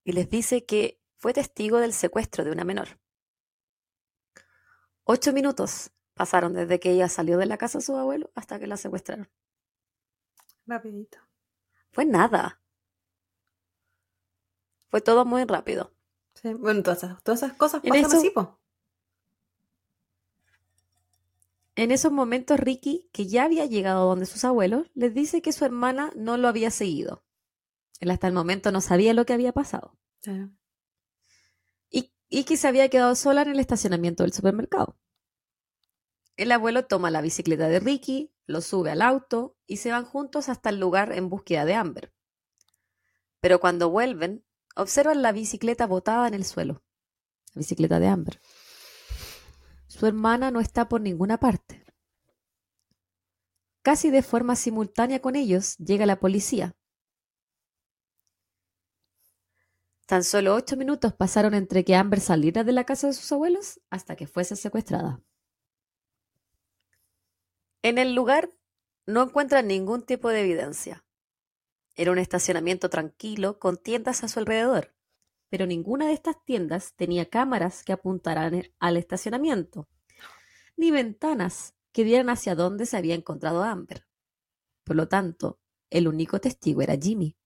y 0.05 0.13
les 0.13 0.31
dice 0.31 0.65
que 0.65 1.03
fue 1.17 1.33
testigo 1.33 1.79
del 1.81 1.93
secuestro 1.93 2.45
de 2.45 2.53
una 2.53 2.63
menor. 2.63 3.01
Ocho 5.03 5.33
minutos 5.33 5.91
pasaron 6.15 6.53
desde 6.55 6.79
que 6.79 6.93
ella 6.93 7.09
salió 7.09 7.37
de 7.37 7.47
la 7.47 7.59
casa 7.59 7.79
de 7.79 7.85
su 7.85 7.97
abuelo 7.97 8.31
hasta 8.37 8.61
que 8.61 8.69
la 8.69 8.77
secuestraron. 8.77 9.29
Rapidito. 10.65 11.19
Fue 11.91 12.05
nada. 12.05 12.63
Fue 14.91 15.01
todo 15.01 15.25
muy 15.25 15.45
rápido. 15.45 15.93
Sí, 16.35 16.55
bueno, 16.55 16.83
todas 16.85 17.03
esas, 17.03 17.23
todas 17.25 17.43
esas 17.43 17.57
cosas 17.57 17.83
pasan 17.83 17.97
eso- 18.05 18.17
así, 18.19 18.31
po. 18.31 18.61
En 21.77 21.91
esos 21.91 22.11
momentos, 22.11 22.59
Ricky, 22.59 23.09
que 23.13 23.27
ya 23.27 23.45
había 23.45 23.67
llegado 23.67 24.07
donde 24.07 24.25
sus 24.25 24.45
abuelos, 24.45 24.91
les 24.95 25.13
dice 25.13 25.43
que 25.43 25.53
su 25.53 25.67
hermana 25.67 26.11
no 26.17 26.39
lo 26.39 26.49
había 26.49 26.71
seguido. 26.71 27.23
Él 28.01 28.11
hasta 28.11 28.27
el 28.27 28.33
momento 28.33 28.73
no 28.73 28.81
sabía 28.81 29.13
lo 29.13 29.27
que 29.27 29.35
había 29.35 29.53
pasado. 29.53 29.99
Sí. 30.21 30.33
Y, 31.91 32.15
y 32.31 32.45
que 32.45 32.57
se 32.57 32.67
había 32.67 32.89
quedado 32.89 33.15
sola 33.15 33.43
en 33.43 33.51
el 33.51 33.61
estacionamiento 33.61 34.23
del 34.23 34.33
supermercado. 34.33 34.99
El 36.37 36.51
abuelo 36.51 36.87
toma 36.87 37.11
la 37.11 37.21
bicicleta 37.21 37.69
de 37.69 37.79
Ricky, 37.79 38.33
lo 38.47 38.63
sube 38.63 38.91
al 38.91 39.03
auto 39.03 39.57
y 39.67 39.77
se 39.77 39.91
van 39.91 40.07
juntos 40.07 40.49
hasta 40.49 40.71
el 40.71 40.81
lugar 40.81 41.13
en 41.13 41.29
búsqueda 41.29 41.67
de 41.67 41.75
Amber. 41.75 42.13
Pero 43.41 43.61
cuando 43.61 43.91
vuelven, 43.91 44.47
observan 44.77 45.21
la 45.21 45.33
bicicleta 45.33 45.87
botada 45.87 46.27
en 46.27 46.35
el 46.35 46.45
suelo. 46.45 46.83
La 47.55 47.61
bicicleta 47.61 48.01
de 48.01 48.09
Amber. 48.09 48.41
Su 49.87 50.07
hermana 50.07 50.51
no 50.51 50.61
está 50.61 50.89
por 50.89 51.01
ninguna 51.01 51.39
parte. 51.39 51.85
Casi 53.83 54.11
de 54.11 54.23
forma 54.23 54.57
simultánea 54.57 55.21
con 55.21 55.37
ellos 55.37 55.77
llega 55.79 56.07
la 56.07 56.19
policía. 56.19 56.75
Tan 60.07 60.25
solo 60.25 60.55
ocho 60.55 60.77
minutos 60.77 61.15
pasaron 61.15 61.55
entre 61.55 61.85
que 61.85 61.95
Amber 61.95 62.21
saliera 62.21 62.65
de 62.65 62.73
la 62.73 62.85
casa 62.85 63.07
de 63.07 63.13
sus 63.13 63.31
abuelos 63.31 63.81
hasta 63.91 64.17
que 64.17 64.27
fuese 64.27 64.57
secuestrada. 64.57 65.21
En 67.83 67.99
el 67.99 68.15
lugar 68.15 68.51
no 69.07 69.23
encuentran 69.23 69.69
ningún 69.69 70.03
tipo 70.03 70.31
de 70.31 70.41
evidencia. 70.41 71.05
Era 71.95 72.11
un 72.11 72.19
estacionamiento 72.19 72.91
tranquilo 72.91 73.61
con 73.61 73.77
tiendas 73.77 74.25
a 74.25 74.29
su 74.29 74.41
alrededor, 74.41 74.96
pero 75.49 75.67
ninguna 75.67 76.07
de 76.07 76.13
estas 76.13 76.43
tiendas 76.45 76.95
tenía 76.95 77.27
cámaras 77.29 77.85
que 77.85 77.93
apuntaran 77.93 78.55
e- 78.55 78.73
al 78.79 78.97
estacionamiento, 78.97 79.89
ni 80.77 80.91
ventanas 80.91 81.75
que 81.93 82.05
dieran 82.05 82.31
hacia 82.31 82.55
dónde 82.55 82.87
se 82.87 82.97
había 82.97 83.15
encontrado 83.15 83.63
Amber. 83.63 84.07
Por 84.85 84.97
lo 84.97 85.09
tanto, 85.09 85.59
el 85.91 86.09
único 86.09 86.41
testigo 86.41 86.83
era 86.83 86.97
Jimmy. 86.97 87.37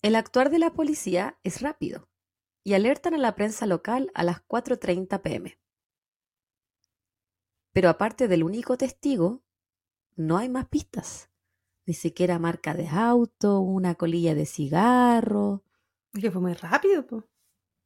El 0.00 0.16
actuar 0.16 0.50
de 0.50 0.58
la 0.58 0.72
policía 0.72 1.38
es 1.42 1.60
rápido 1.60 2.08
y 2.64 2.74
alertan 2.74 3.14
a 3.14 3.18
la 3.18 3.34
prensa 3.34 3.66
local 3.66 4.10
a 4.14 4.22
las 4.22 4.40
4.30 4.42 5.22
pm. 5.22 5.58
Pero 7.72 7.88
aparte 7.88 8.28
del 8.28 8.42
único 8.44 8.76
testigo, 8.76 9.42
no 10.16 10.38
hay 10.38 10.48
más 10.48 10.68
pistas. 10.68 11.27
Ni 11.88 11.94
siquiera 11.94 12.38
marca 12.38 12.72
de 12.74 12.86
auto, 12.86 13.58
una 13.58 13.96
colilla 13.96 14.36
de 14.36 14.46
cigarro. 14.46 15.64
Es 16.12 16.20
que 16.22 16.30
fue 16.30 16.40
muy 16.42 16.52
rápido, 16.54 17.04
po. 17.06 17.24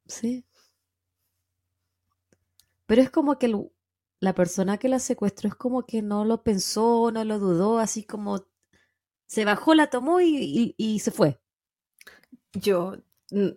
Sí. 0.07 0.45
Pero 2.87 3.03
es 3.03 3.11
como 3.11 3.39
que 3.39 3.47
el- 3.47 3.71
la 4.21 4.35
persona 4.35 4.79
que 4.79 4.89
la 4.89 4.99
secuestró 4.99 5.49
es 5.49 5.55
como 5.57 5.85
que 5.85 6.03
no 6.03 6.25
lo 6.25 6.43
pensó, 6.43 7.11
no 7.13 7.25
lo 7.25 7.39
dudó, 7.39 7.79
así 7.79 8.05
como 8.05 8.45
se 9.27 9.45
bajó, 9.45 9.75
la 9.75 9.91
tomó 9.91 10.21
y, 10.21 10.37
y- 10.37 10.75
y 10.77 11.01
se 11.01 11.11
fue. 11.13 11.41
Yo 12.55 12.95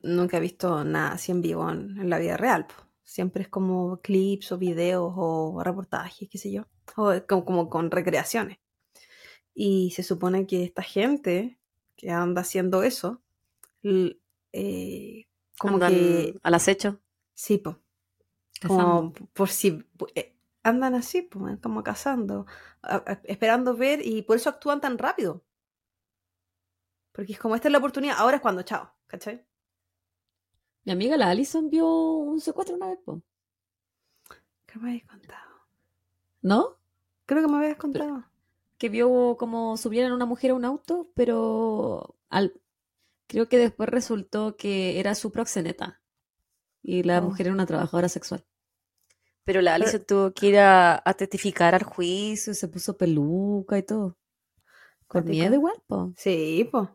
nunca 0.03 0.37
he 0.37 0.39
visto 0.39 0.83
nada 0.83 1.13
así 1.13 1.31
en 1.31 1.41
vivo 1.41 1.69
en, 1.69 1.97
en 1.99 2.09
la 2.09 2.19
vida 2.19 2.37
real. 2.37 2.67
po. 2.67 2.73
Siempre 3.03 3.43
es 3.43 3.49
como 3.49 3.99
clips 4.01 4.51
o 4.51 4.57
videos 4.57 5.13
o 5.15 5.61
reportajes, 5.63 6.27
qué 6.29 6.37
sé 6.37 6.51
yo. 6.51 6.67
O 6.97 7.13
como, 7.27 7.45
como 7.45 7.69
con 7.69 7.91
recreaciones. 7.91 8.57
Y 9.55 9.91
se 9.91 10.03
supone 10.03 10.47
que 10.47 10.63
esta 10.65 10.83
gente 10.83 11.59
que 11.97 12.11
anda 12.11 12.41
haciendo 12.41 12.83
eso, 12.83 13.23
eh, 14.53 15.27
como 15.57 15.75
Andan 15.75 15.93
que... 15.93 16.39
al 16.43 16.53
acecho. 16.53 17.01
Sí, 17.33 17.57
po. 17.57 17.79
Como 18.67 19.13
por 19.33 19.49
si... 19.49 19.83
eh, 20.15 20.33
Andan 20.63 20.95
así, 20.95 21.21
po, 21.21 21.47
eh, 21.49 21.59
como 21.61 21.83
cazando, 21.83 22.45
a- 22.81 22.95
a- 22.97 23.21
esperando 23.25 23.75
ver 23.77 24.05
y 24.05 24.23
por 24.23 24.37
eso 24.37 24.49
actúan 24.49 24.81
tan 24.81 24.97
rápido. 24.97 25.43
Porque 27.13 27.33
es 27.33 27.39
como, 27.39 27.55
esta 27.55 27.67
es 27.67 27.71
la 27.71 27.79
oportunidad, 27.79 28.17
ahora 28.19 28.35
es 28.37 28.41
cuando, 28.43 28.61
chao, 28.61 28.93
¿cachai? 29.07 29.43
Mi 30.85 30.93
amiga 30.93 31.17
la 31.17 31.29
Alison 31.31 31.69
vio 31.69 31.85
un 31.85 32.39
secuestro 32.39 32.77
una 32.77 32.87
vez, 32.87 32.99
po. 33.03 33.21
¿Qué 34.67 34.77
me 34.79 34.89
habías 34.89 35.05
contado? 35.07 35.55
¿no? 36.41 36.77
Creo 37.25 37.41
que 37.41 37.47
me 37.51 37.57
habías 37.57 37.77
contado. 37.77 38.23
Que 38.85 38.89
vio 38.89 39.35
como 39.39 39.77
subieran 39.77 40.11
una 40.11 40.27
mujer 40.27 40.51
a 40.51 40.53
un 40.53 40.63
auto, 40.63 41.09
pero 41.15 42.15
al... 42.29 42.53
creo 43.27 43.49
que 43.49 43.57
después 43.57 43.89
resultó 43.89 44.57
que 44.57 44.99
era 44.99 45.15
su 45.15 45.31
proxeneta. 45.31 46.03
Y 46.83 47.01
la 47.01 47.17
Oh. 47.17 47.23
mujer 47.23 47.47
era 47.47 47.55
una 47.55 47.65
trabajadora 47.65 48.09
sexual. 48.09 48.45
Pero 49.43 49.61
la 49.61 49.73
Alison 49.73 50.03
tuvo 50.05 50.31
que 50.33 50.45
ir 50.49 50.59
a, 50.59 51.01
a 51.03 51.13
testificar 51.15 51.73
al 51.73 51.81
juicio, 51.81 52.53
se 52.53 52.67
puso 52.67 52.95
peluca 52.95 53.75
y 53.79 53.81
todo. 53.81 54.19
Con 55.07 55.25
miedo 55.25 55.55
igual, 55.55 55.81
po. 55.87 56.13
Sí, 56.15 56.69
pues. 56.71 56.87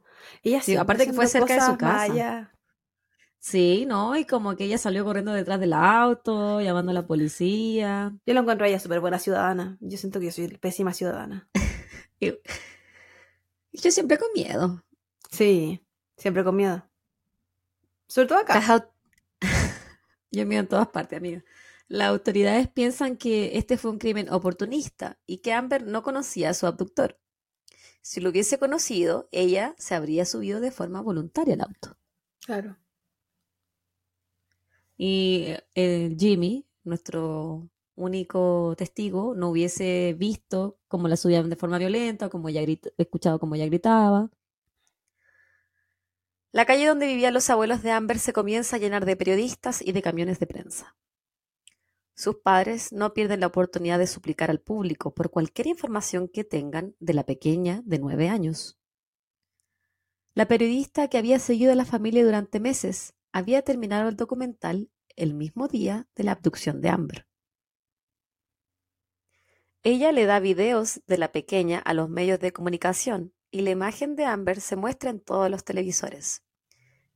Ella 0.45 0.63
Sí, 0.63 0.77
aparte 0.77 1.07
que 1.07 1.13
fue 1.13 1.27
cerca 1.27 1.55
de 1.55 1.61
su 1.61 1.77
casa. 1.77 2.53
Sí, 3.41 3.85
¿no? 3.85 4.17
Y 4.17 4.27
como 4.27 4.55
que 4.55 4.65
ella 4.67 4.79
salió 4.79 5.05
corriendo 5.05 5.33
detrás 5.33 5.59
del 5.59 5.73
auto, 5.73 6.61
llamando 6.61 6.93
a 6.93 6.95
la 6.95 7.07
policía. 7.09 8.17
Yo 8.25 8.35
la 8.35 8.41
encuentro 8.43 8.65
a 8.65 8.69
ella 8.69 8.79
súper 8.79 9.01
buena 9.01 9.19
ciudadana. 9.19 9.77
Yo 9.81 9.99
siento 9.99 10.21
que 10.21 10.27
yo 10.27 10.33
soy 10.33 10.47
pésima 10.59 10.93
ciudadana. 10.95 11.51
Yo 12.21 13.91
siempre 13.91 14.19
con 14.19 14.29
miedo. 14.35 14.85
Sí, 15.31 15.85
siempre 16.17 16.45
con 16.45 16.57
miedo. 16.57 16.89
Sobre 18.07 18.29
todo 18.29 18.39
acá. 18.39 18.91
Yo 20.31 20.47
miro 20.47 20.61
en 20.61 20.69
todas 20.69 20.89
partes, 20.89 21.19
amiga. 21.19 21.45
Las 21.89 22.09
autoridades 22.09 22.69
piensan 22.69 23.17
que 23.17 23.59
este 23.59 23.77
fue 23.77 23.91
un 23.91 23.99
crimen 23.99 24.31
oportunista 24.31 25.19
y 25.27 25.39
que 25.39 25.53
Amber 25.53 25.87
no 25.87 26.03
conocía 26.03 26.51
a 26.51 26.55
su 26.55 26.67
abductor. 26.67 27.19
Si 28.03 28.21
lo 28.21 28.31
hubiese 28.31 28.59
conocido, 28.59 29.29
ella 29.33 29.75
se 29.79 29.95
habría 29.95 30.25
subido 30.25 30.61
de 30.61 30.71
forma 30.71 31.01
voluntaria 31.01 31.55
al 31.55 31.63
auto. 31.63 31.99
Claro. 32.41 32.77
Y 34.97 35.55
eh, 35.75 36.15
Jimmy, 36.19 36.67
nuestro 36.85 37.69
único 37.95 38.75
testigo, 38.77 39.35
no 39.35 39.51
hubiese 39.51 40.15
visto 40.19 40.79
cómo 40.89 41.09
la 41.09 41.17
subían 41.17 41.51
de 41.51 41.57
forma 41.57 41.79
violenta, 41.79 42.29
como 42.29 42.49
ella 42.49 42.63
escuchado 42.99 43.39
cómo 43.39 43.55
ella 43.55 43.67
gritaba. 43.67 44.31
La 46.53 46.65
calle 46.65 46.87
donde 46.87 47.07
vivían 47.07 47.35
los 47.35 47.49
abuelos 47.49 47.83
de 47.83 47.93
Amber 47.93 48.19
se 48.19 48.33
comienza 48.33 48.77
a 48.77 48.79
llenar 48.81 49.05
de 49.05 49.17
periodistas 49.17 49.83
y 49.83 49.93
de 49.93 50.03
camiones 50.03 50.41
de 50.41 50.47
prensa. 50.47 50.97
Sus 52.15 52.37
padres 52.37 52.93
no 52.93 53.15
pierden 53.15 53.41
la 53.41 53.47
oportunidad 53.47 53.99
de 53.99 54.07
suplicar 54.07 54.51
al 54.51 54.61
público 54.61 55.15
por 55.15 55.31
cualquier 55.31 55.69
información 55.69 56.29
que 56.29 56.45
tengan 56.45 56.95
de 56.99 57.15
la 57.15 57.25
pequeña 57.25 57.83
de 57.85 57.99
nueve 57.99 58.29
años. 58.29 58.79
La 60.35 60.47
periodista 60.47 61.09
que 61.09 61.19
había 61.19 61.39
seguido 61.39 61.73
a 61.73 61.77
la 61.77 61.85
familia 61.85 62.25
durante 62.25 62.61
meses 62.61 63.15
había 63.33 63.63
terminado 63.63 64.09
el 64.09 64.17
documental 64.17 64.91
el 65.17 65.35
mismo 65.35 65.69
día 65.69 66.09
de 66.15 66.25
la 66.25 66.33
abducción 66.33 66.81
de 66.81 66.89
Amber. 66.89 67.30
Ella 69.83 70.11
le 70.13 70.25
da 70.25 70.41
videos 70.41 71.03
de 71.07 71.19
la 71.19 71.33
pequeña 71.33 71.81
a 71.81 71.93
los 71.93 72.09
medios 72.09 72.41
de 72.41 72.51
comunicación 72.51 73.35
y 73.51 73.61
la 73.61 73.69
imagen 73.69 74.17
de 74.17 74.25
Amber 74.25 74.59
se 74.59 74.75
muestra 74.75 75.11
en 75.11 75.21
todos 75.21 75.51
los 75.51 75.65
televisores. 75.65 76.43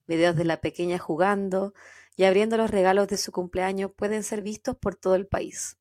Videos 0.07 0.37
de 0.37 0.45
la 0.45 0.61
pequeña 0.61 0.99
jugando 0.99 1.75
y 2.17 2.25
abriendo 2.25 2.57
los 2.59 2.71
regalos 2.71 3.09
de 3.09 3.19
su 3.19 3.33
cumpleaños 3.33 3.93
pueden 3.97 4.25
ser 4.25 4.43
vistos 4.43 4.77
por 4.77 4.97
todo 4.97 5.17
el 5.17 5.27
país. 5.27 5.79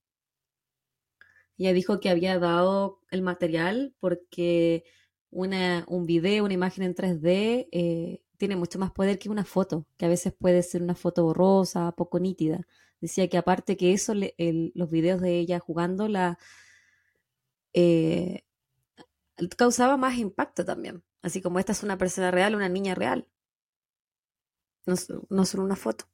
Ella 1.57 1.73
dijo 1.73 1.99
que 1.99 2.09
había 2.09 2.39
dado 2.39 2.99
el 3.11 3.21
material 3.21 3.93
porque 3.99 4.83
una, 5.29 5.85
un 5.87 6.05
video, 6.05 6.43
una 6.45 6.53
imagen 6.53 6.83
en 6.83 6.95
3D 6.95 7.67
eh, 7.71 8.21
tiene 8.37 8.55
mucho 8.55 8.79
más 8.79 8.91
poder 8.91 9.19
que 9.19 9.29
una 9.29 9.45
foto, 9.45 9.85
que 9.97 10.05
a 10.05 10.09
veces 10.09 10.33
puede 10.33 10.63
ser 10.63 10.81
una 10.83 10.95
foto 10.95 11.23
borrosa, 11.23 11.91
poco 11.93 12.19
nítida. 12.19 12.61
Decía 12.99 13.27
que 13.29 13.37
aparte 13.37 13.77
que 13.77 13.93
eso, 13.93 14.13
le- 14.13 14.33
el- 14.37 14.71
los 14.75 14.89
videos 14.89 15.21
de 15.21 15.37
ella 15.39 15.59
jugando 15.59 16.07
la, 16.07 16.37
eh, 17.73 18.45
causaba 19.57 19.97
más 19.97 20.17
impacto 20.17 20.65
también. 20.65 21.03
Así 21.21 21.41
como 21.41 21.59
esta 21.59 21.71
es 21.71 21.83
una 21.83 21.97
persona 21.97 22.31
real, 22.31 22.55
una 22.55 22.69
niña 22.69 22.95
real. 22.95 23.27
No, 24.85 24.95
no 25.29 25.45
solo 25.45 25.63
una 25.63 25.75
foto. 25.75 26.05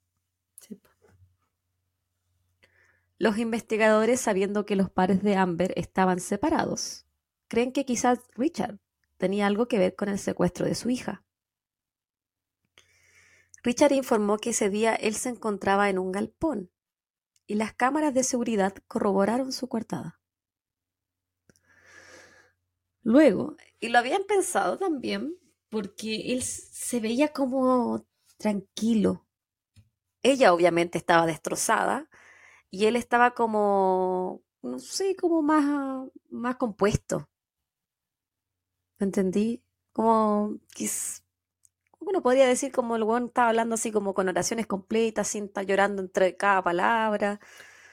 Los 3.18 3.38
investigadores, 3.38 4.22
sabiendo 4.22 4.66
que 4.66 4.78
los 4.78 4.89
pares 4.89 5.22
de 5.24 5.36
Amber 5.36 5.74
estaban 5.76 6.22
separados, 6.22 7.05
creen 7.49 7.74
que 7.74 7.86
quizás 7.86 8.20
Richard 8.36 8.80
tenía 9.18 9.45
algo 9.45 9.68
que 9.68 9.78
ver 9.78 9.95
con 9.95 10.07
el 10.07 10.18
secuestro 10.20 10.66
de 10.66 10.76
su 10.76 10.89
hija. 10.89 11.26
Richard 13.62 13.91
informó 13.91 14.38
que 14.38 14.51
ese 14.51 14.70
día 14.70 14.95
él 14.95 15.16
se 15.16 15.30
encontraba 15.30 15.89
en 15.89 15.99
un 15.99 16.14
galpón 16.14 16.72
y 17.45 17.55
las 17.55 17.74
cámaras 17.74 18.14
de 18.14 18.24
seguridad 18.24 18.74
corroboraron 18.88 19.51
su 19.51 19.68
coartada. 19.68 20.18
Luego, 23.10 23.55
y 23.80 23.89
lo 23.89 23.97
habían 23.97 24.24
pensado 24.26 24.78
también, 24.78 25.36
porque 25.70 26.32
él 26.32 26.43
se 26.43 26.99
veía 26.99 27.30
como 27.30 28.05
tranquilo. 28.38 29.26
Ella 30.22 30.53
obviamente 30.53 30.99
estaba 30.99 31.26
destrozada 31.26 32.07
y 32.70 32.86
él 32.86 32.95
estaba 32.95 33.32
como, 33.32 34.43
no 34.62 34.78
sé, 34.78 35.16
como 35.16 35.41
más, 35.41 36.07
más 36.30 36.57
compuesto. 36.57 37.28
¿Me 38.99 39.05
entendí? 39.07 39.64
Como, 39.91 40.60
uno 42.01 42.22
podría 42.22 42.45
decir 42.47 42.72
como 42.72 42.95
el 42.95 43.01
weón 43.01 43.26
estaba 43.26 43.49
hablando 43.49 43.74
así 43.74 43.91
como 43.91 44.14
con 44.14 44.30
oraciones 44.30 44.68
completas, 44.68 45.30
sin 45.30 45.45
estar 45.45 45.66
llorando 45.66 46.03
entre 46.03 46.38
cada 46.38 46.64
palabra. 46.64 47.39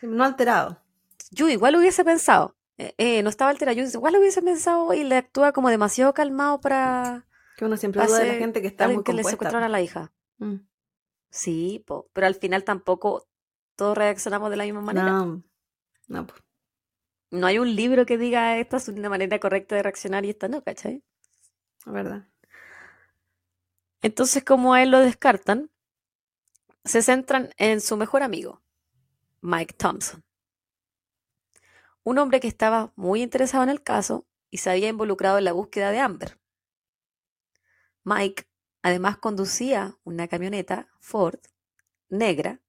No 0.02 0.24
alterado. 0.24 0.82
Yo 1.30 1.48
igual 1.48 1.76
hubiese 1.76 2.04
pensado, 2.04 2.55
eh, 2.78 2.94
eh, 2.98 3.22
no 3.22 3.30
estaba 3.30 3.50
alterado, 3.50 3.76
yo 3.76 3.84
igual 3.84 4.16
hubiese 4.16 4.42
pensado 4.42 4.92
y 4.92 5.04
le 5.04 5.16
actúa 5.16 5.52
como 5.52 5.70
demasiado 5.70 6.12
calmado 6.12 6.60
para... 6.60 7.26
Que 7.56 7.64
uno 7.64 7.76
siempre 7.76 8.04
duda 8.04 8.18
de 8.18 8.28
la 8.28 8.34
gente 8.34 8.60
que 8.60 8.68
está 8.68 8.88
muy 8.88 9.02
que 9.02 9.14
le 9.14 9.24
secuestraron 9.24 9.64
a 9.64 9.68
la 9.68 9.80
hija. 9.80 10.12
Mm. 10.38 10.56
Sí, 11.30 11.84
pero 12.12 12.26
al 12.26 12.34
final 12.34 12.64
tampoco 12.64 13.26
todos 13.76 13.96
reaccionamos 13.96 14.50
de 14.50 14.56
la 14.56 14.64
misma 14.64 14.82
manera. 14.82 15.10
No, 15.10 15.42
no. 16.08 16.26
No 17.30 17.46
hay 17.46 17.58
un 17.58 17.74
libro 17.74 18.06
que 18.06 18.18
diga 18.18 18.58
esta 18.58 18.76
es 18.76 18.88
una 18.88 19.08
manera 19.08 19.38
correcta 19.40 19.74
de 19.74 19.82
reaccionar 19.82 20.24
y 20.24 20.30
esta 20.30 20.48
no, 20.48 20.62
¿cachai? 20.62 21.02
La 21.86 21.92
verdad. 21.92 22.28
Entonces, 24.02 24.44
como 24.44 24.74
a 24.74 24.82
él 24.82 24.90
lo 24.90 25.00
descartan, 25.00 25.70
se 26.84 27.02
centran 27.02 27.50
en 27.56 27.80
su 27.80 27.96
mejor 27.96 28.22
amigo, 28.22 28.62
Mike 29.40 29.74
Thompson. 29.74 30.25
Un 32.06 32.18
hombre 32.18 32.38
que 32.38 32.46
estaba 32.46 32.92
muy 32.94 33.20
interesado 33.20 33.64
en 33.64 33.68
el 33.68 33.82
caso 33.82 34.28
y 34.48 34.58
se 34.58 34.70
había 34.70 34.88
involucrado 34.88 35.38
en 35.38 35.44
la 35.44 35.52
búsqueda 35.52 35.90
de 35.90 35.98
Amber. 35.98 36.38
Mike 38.04 38.44
además 38.80 39.18
conducía 39.18 39.98
una 40.04 40.28
camioneta 40.28 40.88
Ford 41.00 41.40
negra, 42.08 42.60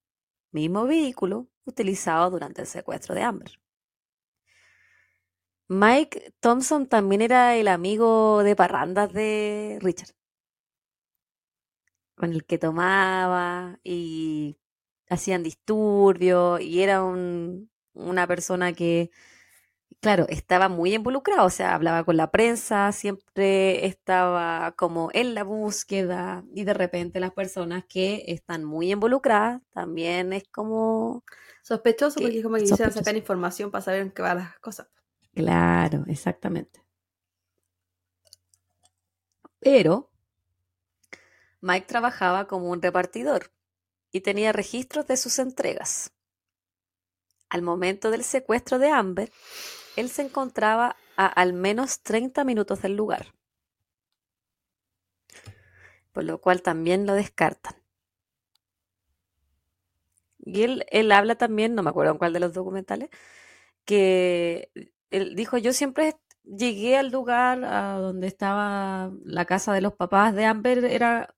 mismo 0.49 0.87
vehículo 0.87 1.49
utilizado 1.65 2.31
durante 2.31 2.61
el 2.61 2.67
secuestro 2.67 3.13
de 3.13 3.21
Amber. 3.21 3.61
Mike 5.67 6.33
Thompson 6.39 6.87
también 6.87 7.21
era 7.21 7.55
el 7.55 7.67
amigo 7.67 8.41
de 8.41 8.55
parrandas 8.55 9.13
de 9.13 9.77
Richard, 9.81 10.15
con 12.15 12.33
el 12.33 12.43
que 12.43 12.57
tomaba 12.57 13.79
y 13.83 14.57
hacían 15.07 15.43
disturbios 15.43 16.59
y 16.59 16.81
era 16.81 17.03
una 17.97 18.27
persona 18.27 18.73
que, 18.73 19.11
claro, 19.99 20.25
estaba 20.29 20.69
muy 20.69 20.93
involucrado, 20.93 21.45
o 21.45 21.49
sea, 21.49 21.75
hablaba 21.75 22.03
con 22.03 22.17
la 22.17 22.31
prensa, 22.31 22.91
siempre 22.91 23.85
estaba 23.85 24.73
como 24.77 25.09
en 25.13 25.33
la 25.33 25.43
búsqueda 25.43 26.43
y 26.53 26.63
de 26.63 26.73
repente 26.73 27.19
las 27.19 27.31
personas 27.33 27.85
que 27.85 28.23
están 28.27 28.63
muy 28.63 28.91
involucradas 28.91 29.61
también 29.73 30.33
es 30.33 30.43
como... 30.49 31.23
Sospechoso 31.61 32.21
porque 32.21 32.37
es 32.37 32.43
como 32.43 32.55
que 32.55 32.63
quisieran 32.63 32.93
sacar 32.93 33.15
información 33.17 33.71
para 33.71 33.83
saber 33.83 34.01
en 34.01 34.11
qué 34.11 34.21
van 34.21 34.37
las 34.37 34.59
cosas. 34.59 34.87
Claro, 35.33 36.05
exactamente. 36.07 36.81
Pero 39.59 40.09
Mike 41.61 41.87
trabajaba 41.87 42.47
como 42.47 42.69
un 42.69 42.81
repartidor 42.81 43.51
y 44.11 44.21
tenía 44.21 44.53
registros 44.53 45.07
de 45.07 45.17
sus 45.17 45.39
entregas. 45.39 46.13
Al 47.49 47.61
momento 47.61 48.11
del 48.11 48.23
secuestro 48.23 48.79
de 48.79 48.89
Amber, 48.91 49.31
él 49.95 50.09
se 50.09 50.21
encontraba 50.21 50.95
a 51.15 51.27
al 51.27 51.53
menos 51.53 52.01
30 52.01 52.43
minutos 52.43 52.81
del 52.81 52.95
lugar, 52.95 53.33
por 56.11 56.23
lo 56.23 56.39
cual 56.39 56.61
también 56.61 57.05
lo 57.05 57.13
descartan. 57.13 57.75
Y 60.39 60.63
él, 60.63 61.11
habla 61.11 61.35
también, 61.35 61.75
no 61.75 61.83
me 61.83 61.89
acuerdo 61.89 62.13
en 62.13 62.17
cuál 62.17 62.33
de 62.33 62.39
los 62.39 62.53
documentales, 62.53 63.09
que 63.85 64.71
él 65.09 65.35
dijo, 65.35 65.57
yo 65.57 65.73
siempre 65.73 66.15
llegué 66.43 66.97
al 66.97 67.09
lugar 67.09 67.61
donde 68.01 68.27
estaba 68.27 69.11
la 69.25 69.45
casa 69.45 69.73
de 69.73 69.81
los 69.81 69.93
papás 69.93 70.35
de 70.35 70.45
Amber, 70.45 70.85
era, 70.85 71.35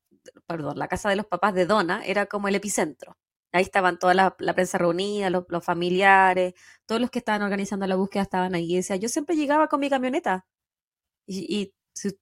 perdón, 0.47 0.77
la 0.77 0.87
casa 0.87 1.09
de 1.09 1.15
los 1.15 1.25
papás 1.25 1.53
de 1.55 1.65
Donna, 1.65 2.03
era 2.05 2.27
como 2.27 2.47
el 2.47 2.55
epicentro. 2.55 3.17
Ahí 3.51 3.63
estaban 3.63 3.97
toda 3.97 4.13
la, 4.13 4.35
prensa 4.37 4.77
reunida, 4.77 5.29
los, 5.29 5.45
familiares, 5.63 6.53
todos 6.85 7.01
los 7.01 7.09
que 7.09 7.19
estaban 7.19 7.41
organizando 7.41 7.87
la 7.87 7.95
búsqueda 7.95 8.23
estaban 8.23 8.53
ahí. 8.55 8.71
Y 8.73 8.75
decía, 8.77 8.95
yo 8.95 9.09
siempre 9.09 9.35
llegaba 9.35 9.67
con 9.67 9.79
mi 9.79 9.89
camioneta. 9.89 10.45
Y, 11.27 11.73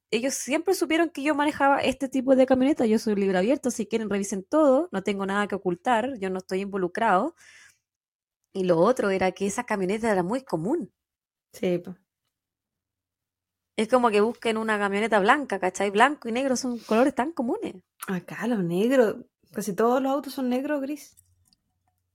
ellos 0.09 0.33
siempre 0.33 0.73
supieron 0.73 1.09
que 1.11 1.21
yo 1.21 1.35
manejaba 1.35 1.79
este 1.79 2.09
tipo 2.09 2.35
de 2.35 2.45
camioneta. 2.47 2.85
Yo 2.85 2.97
soy 2.97 3.15
libre 3.15 3.37
abierto, 3.37 3.69
si 3.71 3.85
quieren 3.85 4.09
revisen 4.09 4.43
todo, 4.43 4.89
no 4.91 5.03
tengo 5.03 5.25
nada 5.25 5.47
que 5.47 5.55
ocultar, 5.55 6.17
yo 6.19 6.29
no 6.29 6.39
estoy 6.39 6.61
involucrado. 6.61 7.35
Y 8.53 8.63
lo 8.63 8.79
otro 8.79 9.11
era 9.11 9.31
que 9.33 9.45
esa 9.45 9.65
camioneta 9.65 10.11
era 10.11 10.23
muy 10.23 10.43
común. 10.43 10.91
Sí, 11.53 11.83
Es 13.75 13.87
como 13.87 14.09
que 14.09 14.21
busquen 14.21 14.57
una 14.57 14.79
camioneta 14.79 15.19
blanca, 15.19 15.59
¿cachai? 15.59 15.91
Blanco 15.91 16.27
y 16.27 16.31
negro 16.31 16.55
son 16.55 16.79
colores 16.79 17.13
tan 17.13 17.31
comunes. 17.33 17.75
Acá 18.07 18.47
los 18.47 18.63
negros, 18.63 19.17
casi 19.53 19.73
todos 19.73 20.01
los 20.01 20.11
autos 20.11 20.33
son 20.33 20.49
negro 20.49 20.77
o 20.77 20.81
gris. 20.81 21.15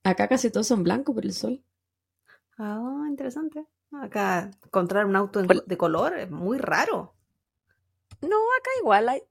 Acá 0.03 0.27
casi 0.27 0.49
todos 0.49 0.67
son 0.67 0.83
blancos 0.83 1.15
por 1.15 1.25
el 1.25 1.33
sol. 1.33 1.63
Ah, 2.57 3.05
interesante. 3.07 3.65
Acá 3.91 4.51
encontrar 4.63 5.05
un 5.05 5.15
auto 5.15 5.41
de 5.43 5.77
color 5.77 6.17
es 6.17 6.29
muy 6.29 6.57
raro. 6.57 7.15
No, 8.21 8.37
acá 8.37 8.69
igual 8.79 9.09
hay, 9.09 9.21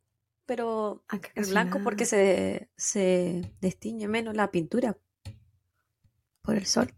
pero 0.47 1.05
acá 1.09 1.31
es 1.35 1.51
blanco 1.51 1.81
porque 1.83 2.05
se, 2.05 2.71
se 2.77 3.55
destiñe 3.61 4.07
menos 4.09 4.37
la 4.37 4.51
pintura 4.51 4.97
por 6.43 6.57
el 6.57 6.67
sol. 6.67 6.95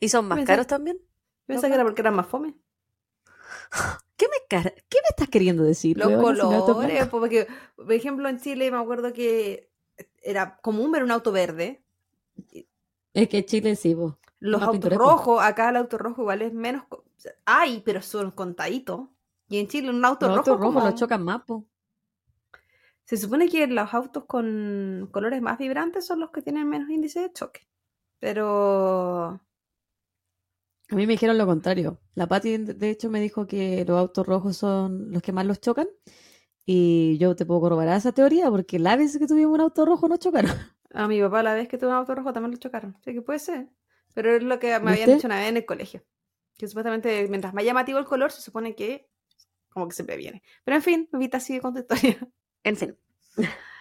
¿Y 0.00 0.08
son 0.08 0.28
más 0.28 0.44
caros 0.44 0.66
también? 0.66 0.98
Pensé 1.46 1.68
que 1.68 1.74
era 1.74 1.84
porque 1.84 2.02
eran 2.02 2.14
más 2.14 2.26
fome. 2.26 2.54
¿Qué 4.16 4.26
me, 4.28 4.62
¿Qué 4.62 4.98
me 5.02 5.08
estás 5.10 5.28
queriendo 5.28 5.64
decir? 5.64 5.98
Los 5.98 6.12
colores, 6.20 7.06
porque, 7.08 7.46
por 7.76 7.92
ejemplo, 7.92 8.28
en 8.28 8.38
Chile 8.38 8.70
me 8.70 8.78
acuerdo 8.78 9.12
que 9.12 9.70
era 10.22 10.56
común 10.58 10.92
ver 10.92 11.02
un 11.02 11.10
auto 11.10 11.32
verde. 11.32 11.82
Es 13.12 13.28
que 13.28 13.44
Chile 13.44 13.76
sí, 13.76 13.94
vos. 13.94 14.14
Los 14.40 14.62
autos 14.62 14.92
rojos, 14.92 15.42
acá 15.42 15.70
el 15.70 15.76
auto 15.76 15.98
rojo 15.98 16.22
igual 16.22 16.42
es 16.42 16.52
menos. 16.52 16.84
Hay, 17.44 17.80
pero 17.84 18.02
son 18.02 18.30
contaditos. 18.30 19.08
Y 19.48 19.58
en 19.58 19.68
Chile 19.68 19.90
un 19.90 20.04
auto 20.04 20.26
rojo. 20.26 20.36
Los 20.38 20.48
autos 20.48 20.60
rojos 20.60 20.84
los 20.84 20.94
chocan 20.94 21.22
más, 21.22 21.42
po. 21.42 21.66
Se 23.04 23.16
supone 23.16 23.48
que 23.48 23.66
los 23.66 23.92
autos 23.92 24.24
con 24.24 25.08
colores 25.12 25.42
más 25.42 25.58
vibrantes 25.58 26.06
son 26.06 26.20
los 26.20 26.30
que 26.30 26.42
tienen 26.42 26.68
menos 26.68 26.88
índice 26.88 27.20
de 27.20 27.32
choque. 27.32 27.66
Pero 28.18 29.40
a 30.90 30.94
mí 30.96 31.06
me 31.06 31.14
dijeron 31.14 31.38
lo 31.38 31.46
contrario. 31.46 32.00
La 32.14 32.26
Patti, 32.26 32.58
de 32.58 32.90
hecho, 32.90 33.10
me 33.10 33.20
dijo 33.20 33.46
que 33.46 33.84
los 33.86 33.98
autos 33.98 34.26
rojos 34.26 34.56
son 34.56 35.10
los 35.10 35.22
que 35.22 35.32
más 35.32 35.46
los 35.46 35.60
chocan. 35.60 35.88
Y 36.66 37.18
yo 37.18 37.36
te 37.36 37.44
puedo 37.44 37.60
corroborar 37.60 37.96
esa 37.96 38.12
teoría 38.12 38.50
porque 38.50 38.78
la 38.78 38.96
vez 38.96 39.18
que 39.18 39.26
tuvimos 39.26 39.54
un 39.54 39.60
auto 39.60 39.84
rojo 39.84 40.08
no 40.08 40.16
chocaron. 40.16 40.50
A 40.94 41.08
mi 41.08 41.20
papá 41.20 41.42
la 41.42 41.54
vez 41.54 41.68
que 41.68 41.76
tuvo 41.76 41.90
un 41.90 41.96
auto 41.96 42.14
rojo 42.14 42.32
también 42.32 42.52
lo 42.52 42.58
chocaron. 42.58 42.96
Sí 43.04 43.12
que 43.12 43.22
puede 43.22 43.38
ser. 43.38 43.68
Pero 44.14 44.36
es 44.36 44.42
lo 44.42 44.58
que 44.58 44.78
me 44.78 44.92
habían 44.92 45.14
dicho 45.14 45.26
una 45.26 45.40
vez 45.40 45.48
en 45.48 45.56
el 45.56 45.66
colegio. 45.66 46.04
Que 46.56 46.68
supuestamente 46.68 47.26
mientras 47.28 47.52
más 47.52 47.64
llamativo 47.64 47.98
el 47.98 48.04
color, 48.04 48.30
se 48.30 48.40
supone 48.40 48.76
que 48.76 49.08
como 49.70 49.88
que 49.88 49.94
se 49.94 50.04
previene. 50.04 50.42
Pero 50.64 50.76
en 50.76 50.82
fin, 50.82 51.08
Vita 51.12 51.40
sigue 51.40 51.60
con 51.60 51.74
tu 51.74 51.80
historia. 51.80 52.16
En 52.62 52.76
fin. 52.76 52.96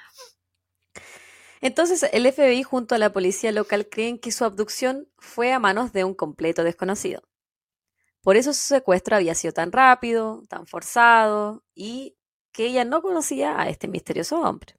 Entonces 1.63 2.03
el 2.11 2.29
FBI 2.29 2.61
junto 2.63 2.93
a 2.93 2.97
la 2.97 3.13
policía 3.13 3.53
local 3.53 3.87
creen 3.87 4.19
que 4.19 4.33
su 4.33 4.43
abducción 4.43 5.07
fue 5.17 5.53
a 5.53 5.59
manos 5.59 5.93
de 5.93 6.03
un 6.03 6.13
completo 6.13 6.65
desconocido. 6.65 7.23
Por 8.21 8.35
eso 8.35 8.51
su 8.51 8.59
secuestro 8.59 9.15
había 9.15 9.33
sido 9.33 9.53
tan 9.53 9.71
rápido, 9.71 10.43
tan 10.49 10.67
forzado 10.67 11.63
y 11.73 12.17
que 12.51 12.65
ella 12.65 12.83
no 12.83 13.01
conocía 13.01 13.57
a 13.61 13.69
este 13.69 13.87
misterioso 13.87 14.41
hombre. 14.41 14.75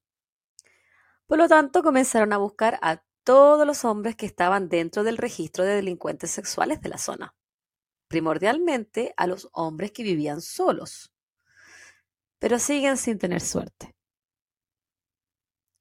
Por 1.26 1.38
lo 1.38 1.48
tanto, 1.48 1.82
comenzaron 1.82 2.34
a 2.34 2.36
buscar 2.36 2.78
a 2.82 3.02
todos 3.24 3.66
los 3.66 3.86
hombres 3.86 4.14
que 4.14 4.26
estaban 4.26 4.68
dentro 4.68 5.04
del 5.04 5.16
registro 5.16 5.64
de 5.64 5.76
delincuentes 5.76 6.32
sexuales 6.32 6.82
de 6.82 6.90
la 6.90 6.98
zona, 6.98 7.34
primordialmente 8.08 9.14
a 9.16 9.26
los 9.26 9.48
hombres 9.54 9.90
que 9.90 10.02
vivían 10.02 10.42
solos, 10.42 11.14
pero 12.38 12.58
siguen 12.58 12.98
sin 12.98 13.18
tener 13.18 13.40
suerte. 13.40 13.93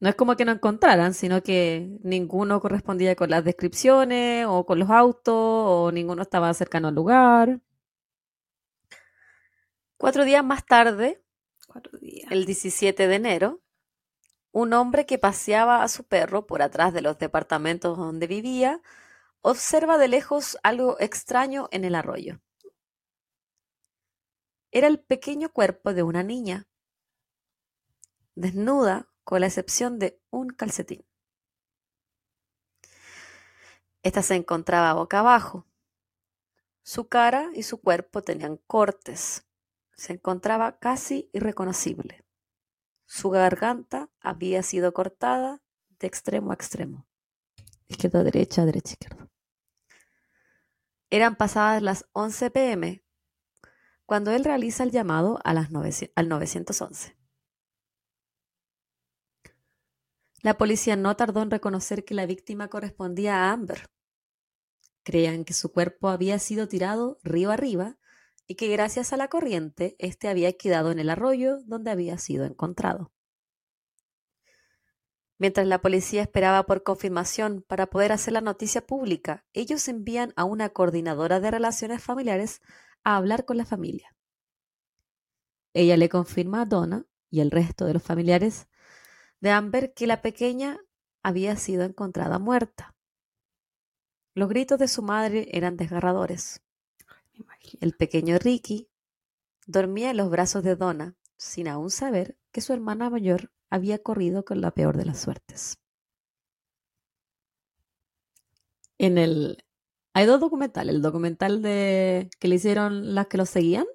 No 0.04 0.10
es 0.10 0.16
como 0.16 0.36
que 0.36 0.43
no 0.43 0.51
encontraran, 0.51 1.14
sino 1.14 1.41
que 1.43 1.97
ninguno 2.04 2.60
correspondía 2.60 3.16
con 3.16 3.30
las 3.30 3.45
descripciones 3.45 4.45
o 4.49 4.66
con 4.66 4.78
los 4.78 4.89
autos 4.89 5.34
o 5.34 5.91
ninguno 5.93 6.24
estaba 6.24 6.54
cercano 6.54 6.89
al 6.89 6.95
lugar. 6.95 7.62
Cuatro 9.95 10.26
días 10.26 10.43
más 10.43 10.66
tarde, 10.66 11.24
Cuatro 11.68 11.97
días. 11.99 12.30
el 12.34 12.45
17 12.45 13.08
de 13.08 13.16
enero, 13.16 13.62
un 14.51 14.74
hombre 14.74 15.06
que 15.06 15.20
paseaba 15.20 15.84
a 15.84 15.88
su 15.88 16.04
perro 16.04 16.47
por 16.47 16.62
atrás 16.62 16.93
de 16.93 17.01
los 17.01 17.18
departamentos 17.18 17.97
donde 17.97 18.28
vivía 18.28 18.82
observa 19.39 19.97
de 19.97 20.10
lejos 20.10 20.58
algo 20.64 20.97
extraño 20.99 21.70
en 21.72 21.86
el 21.86 21.95
arroyo. 21.95 22.41
Era 24.70 24.88
el 24.88 24.99
pequeño 24.99 25.47
cuerpo 25.47 25.93
de 25.93 26.04
una 26.04 26.24
niña, 26.24 26.68
desnuda 28.36 29.08
con 29.24 29.42
la 29.42 29.48
excepción 29.48 30.00
de 30.00 30.22
un 30.30 30.50
calcetín. 30.50 31.06
Esta 34.04 34.22
se 34.22 34.36
encontraba 34.36 34.94
boca 34.94 35.20
abajo. 35.20 35.66
Su 36.84 37.08
cara 37.08 37.50
y 37.54 37.64
su 37.64 37.80
cuerpo 37.80 38.22
tenían 38.22 38.58
cortes. 38.68 39.46
Se 39.96 40.14
encontraba 40.14 40.78
casi 40.80 41.30
irreconocible. 41.32 42.26
Su 43.06 43.30
garganta 43.30 44.10
había 44.20 44.62
sido 44.64 44.94
cortada 44.94 45.62
de 46.00 46.08
extremo 46.08 46.52
a 46.52 46.56
extremo. 46.56 47.08
Izquierda 47.88 48.24
derecha, 48.24 48.66
derecha 48.66 48.94
izquierda. 48.94 49.30
Eran 51.10 51.36
pasadas 51.36 51.82
las 51.82 52.10
11 52.14 52.52
pm 52.52 53.04
cuando 54.06 54.32
él 54.32 54.44
realiza 54.44 54.84
el 54.84 54.92
llamado 54.92 55.40
a 55.44 55.54
las 55.54 55.72
900 55.72 56.12
al 56.16 56.28
911. 56.28 57.23
La 60.44 60.58
policía 60.58 60.98
no 60.98 61.16
tardó 61.16 61.41
en 61.41 61.50
reconocer 61.50 62.04
que 62.04 62.14
la 62.14 62.26
víctima 62.26 62.68
correspondía 62.68 63.38
a 63.38 63.54
Amber. 63.54 63.89
Creían 65.04 65.46
que 65.46 65.54
su 65.54 65.72
cuerpo 65.72 66.10
había 66.10 66.38
sido 66.38 66.68
tirado 66.68 67.18
río 67.24 67.50
arriba 67.50 67.98
y 68.46 68.56
que 68.56 68.68
gracias 68.68 69.14
a 69.14 69.18
la 69.18 69.30
corriente 69.30 69.96
éste 70.00 70.28
había 70.28 70.52
quedado 70.52 70.91
en 70.91 71.00
el 71.00 71.10
arroyo 71.10 71.60
donde 71.64 71.91
había 71.91 72.18
sido 72.18 72.44
encontrado. 72.44 73.14
Mientras 75.38 75.66
la 75.66 75.82
policía 75.82 76.22
esperaba 76.22 76.64
por 76.64 76.84
confirmación 76.84 77.64
para 77.66 77.88
poder 77.88 78.12
hacer 78.12 78.34
la 78.34 78.41
noticia 78.41 78.86
pública, 78.86 79.46
ellos 79.54 79.88
envían 79.88 80.34
a 80.36 80.44
una 80.44 80.70
coordinadora 80.70 81.39
de 81.39 81.52
relaciones 81.52 82.04
familiares 82.04 82.62
a 83.06 83.16
hablar 83.16 83.46
con 83.46 83.56
la 83.56 83.66
familia. 83.66 84.14
Ella 85.74 85.96
le 85.96 86.10
confirma 86.10 86.62
a 86.62 86.66
Donna 86.66 87.06
y 87.30 87.39
el 87.39 87.50
resto 87.50 87.86
de 87.86 87.94
los 87.94 88.04
familiares 88.04 88.68
de 89.44 89.52
Amber 89.52 89.94
que 89.94 90.08
la 90.08 90.22
pequeña 90.22 90.80
había 91.22 91.58
sido 91.58 91.84
encontrada 91.84 92.39
muerta. 92.39 92.96
Los 94.36 94.48
gritos 94.48 94.80
de 94.80 94.88
su 94.88 95.02
madre 95.02 95.50
eran 95.52 95.76
desgarradores. 95.76 96.62
El 97.82 97.91
pequeño 97.91 98.39
Ricky 98.39 98.88
dormía 99.68 100.12
en 100.12 100.18
los 100.18 100.30
brazos 100.30 100.64
de 100.64 100.78
Donna, 100.78 101.18
sin 101.36 101.68
aún 101.68 101.89
saber 101.89 102.38
que 102.54 102.62
su 102.62 102.72
hermana 102.72 103.10
mayor 103.10 103.52
había 103.70 104.02
corrido 104.02 104.46
con 104.46 104.62
la 104.62 104.72
peor 104.72 104.96
de 104.96 105.06
las 105.06 105.20
suertes. 105.20 105.78
En 108.98 109.18
el 109.18 109.66
hay 110.14 110.26
dos 110.26 110.39
documentales, 110.39 110.96
el 110.96 111.02
documental 111.02 111.62
de 111.62 112.30
que 112.39 112.48
le 112.48 112.56
hicieron 112.56 113.14
las 113.14 113.28
que 113.28 113.38
lo 113.38 113.46
seguían 113.46 113.88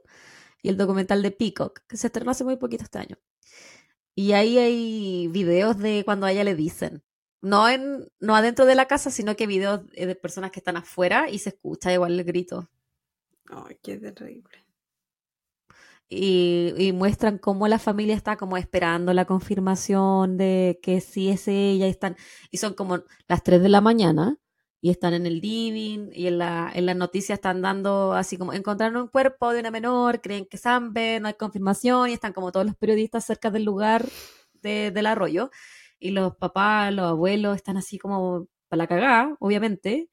y 0.61 0.69
el 0.69 0.77
documental 0.77 1.23
de 1.23 1.31
Peacock, 1.31 1.81
que 1.89 1.97
se 1.97 2.09
estrenó 2.09 2.33
hace 2.33 2.45
muy 2.45 2.57
poquito 2.57 2.85
este 2.85 2.99
año. 2.99 3.17
Y 4.19 4.33
ahí 4.33 4.59
hay 4.59 5.29
videos 5.29 5.79
de 5.79 6.03
cuando 6.05 6.27
a 6.27 6.33
ella 6.33 6.43
le 6.43 6.57
dicen, 6.57 7.05
no 7.41 7.69
en 7.69 8.09
no 8.19 8.35
adentro 8.35 8.67
de 8.67 8.75
la 8.75 8.87
casa, 8.89 9.13
sino 9.13 9.37
que 9.37 9.47
videos 9.47 9.87
de 9.93 10.15
personas 10.17 10.51
que 10.51 10.59
están 10.59 10.77
afuera 10.77 11.31
y 11.31 11.39
se 11.39 11.51
escucha 11.51 11.93
igual 11.93 12.19
el 12.19 12.25
grito. 12.25 12.69
Ay, 13.51 13.79
qué 13.81 13.97
terrible. 13.99 14.65
y, 16.09 16.75
y 16.79 16.93
muestran 16.93 17.39
cómo 17.39 17.69
la 17.69 17.79
familia 17.79 18.15
está 18.17 18.37
como 18.37 18.57
esperando 18.57 19.13
la 19.13 19.27
confirmación 19.27 20.37
de 20.39 20.81
que 20.83 21.01
sí 21.01 21.29
es 21.29 21.49
ella 21.49 21.87
y 21.87 21.91
están 21.91 22.17
y 22.51 22.59
son 22.59 22.75
como 22.75 23.01
las 23.29 23.43
3 23.43 23.63
de 23.63 23.69
la 23.69 23.81
mañana 23.81 24.39
y 24.81 24.91
están 24.91 25.15
en 25.15 25.27
el 25.27 25.41
living 25.41 26.11
y 26.13 26.27
en 26.29 26.39
la 26.39 26.71
en 26.75 26.87
las 26.87 26.97
noticias 26.97 27.39
están 27.39 27.63
dando 27.63 28.13
así 28.15 28.37
como 28.39 28.53
encontraron 28.53 29.03
un 29.03 29.09
cuerpo 29.09 29.53
de 29.53 29.61
una 29.61 29.71
menor, 29.73 30.21
creen 30.21 30.47
que 30.47 30.57
es 30.57 30.67
Amber, 30.67 31.21
no 31.23 31.29
hay 31.29 31.35
confirmación 31.35 32.11
y 32.11 32.15
están 32.15 32.33
como 32.33 32.53
todos 32.53 32.67
los 32.67 32.77
periodistas 32.77 33.25
cerca 33.27 33.51
del 33.51 33.65
lugar 33.65 34.07
de- 34.63 34.91
del 34.93 35.07
arroyo 35.07 35.51
y 35.99 36.11
los 36.13 36.37
papás, 36.37 36.93
los 36.95 37.07
abuelos 37.07 37.57
están 37.57 37.77
así 37.77 37.99
como 37.99 38.47
para 38.69 38.79
la 38.85 38.87
cagada, 38.89 39.37
obviamente, 39.41 40.09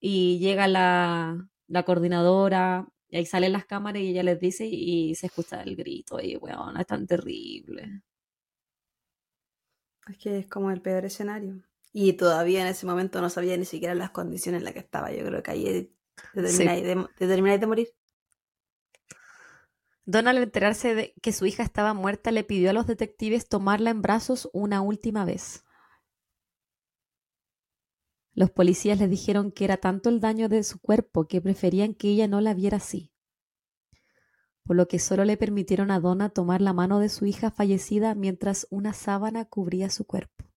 y 0.00 0.38
llega 0.40 0.68
la, 0.68 1.48
la 1.68 1.82
coordinadora 1.84 2.88
y 3.08 3.18
ahí 3.18 3.26
salen 3.26 3.52
las 3.52 3.66
cámaras 3.66 4.02
y 4.02 4.08
ella 4.10 4.22
les 4.22 4.40
dice 4.40 4.66
y, 4.66 5.14
se 5.14 5.26
escucha 5.26 5.62
el 5.62 5.76
grito 5.76 6.20
y 6.20 6.36
weón, 6.36 6.76
es 6.78 6.86
tan 6.86 7.06
terrible. 7.06 8.02
Es 10.06 10.18
que 10.18 10.38
es 10.40 10.46
como 10.46 10.70
el 10.70 10.82
peor 10.82 11.06
escenario. 11.06 11.62
Y 11.92 12.12
todavía 12.14 12.60
en 12.62 12.68
ese 12.68 12.86
momento 12.86 13.20
no 13.20 13.30
sabía 13.30 13.56
ni 13.56 13.64
siquiera 13.64 13.94
las 13.94 14.10
condiciones 14.10 14.60
en 14.60 14.64
las 14.64 14.74
que 14.74 14.80
estaba. 14.80 15.12
Yo 15.12 15.24
creo 15.24 15.42
que 15.42 15.50
ahí 15.50 15.64
te 16.34 16.48
Sí. 16.48 16.64
de, 16.64 17.06
te 17.16 17.26
termináis 17.26 17.60
de 17.60 17.66
morir. 17.66 17.88
Donna, 20.04 20.30
al 20.30 20.38
enterarse 20.38 20.94
de 20.94 21.14
que 21.22 21.32
su 21.32 21.46
hija 21.46 21.62
estaba 21.62 21.94
muerta, 21.94 22.30
le 22.30 22.44
pidió 22.44 22.70
a 22.70 22.72
los 22.72 22.86
detectives 22.86 23.48
tomarla 23.48 23.90
en 23.90 24.02
brazos 24.02 24.48
una 24.52 24.80
última 24.80 25.24
vez. 25.24 25.64
Los 28.32 28.50
policías 28.50 28.98
le 28.98 29.08
dijeron 29.08 29.52
que 29.52 29.64
era 29.64 29.76
tanto 29.76 30.08
el 30.08 30.20
daño 30.20 30.48
de 30.48 30.62
su 30.62 30.80
cuerpo 30.80 31.26
que 31.26 31.40
preferían 31.40 31.94
que 31.94 32.08
ella 32.08 32.28
no 32.28 32.40
la 32.40 32.54
viera 32.54 32.78
así, 32.78 33.12
por 34.64 34.76
lo 34.76 34.88
que 34.88 34.98
solo 34.98 35.24
le 35.24 35.36
permitieron 35.36 35.90
a 35.90 36.00
Donna 36.00 36.30
tomar 36.30 36.60
la 36.60 36.72
mano 36.72 37.00
de 37.00 37.08
su 37.08 37.26
hija 37.26 37.50
fallecida 37.50 38.14
mientras 38.14 38.66
una 38.70 38.92
sábana 38.92 39.44
cubría 39.44 39.90
su 39.90 40.04
cuerpo. 40.06 40.49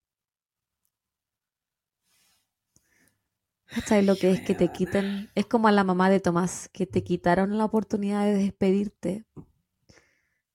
¿Sabes 3.85 4.05
lo 4.05 4.17
que 4.19 4.31
es 4.31 4.41
que 4.41 4.55
te 4.55 4.71
quiten? 4.71 5.29
Es 5.35 5.45
como 5.45 5.67
a 5.67 5.71
la 5.71 5.83
mamá 5.83 6.09
de 6.09 6.19
Tomás, 6.19 6.69
que 6.73 6.85
te 6.87 7.03
quitaron 7.03 7.57
la 7.57 7.65
oportunidad 7.65 8.25
de 8.25 8.35
despedirte. 8.35 9.25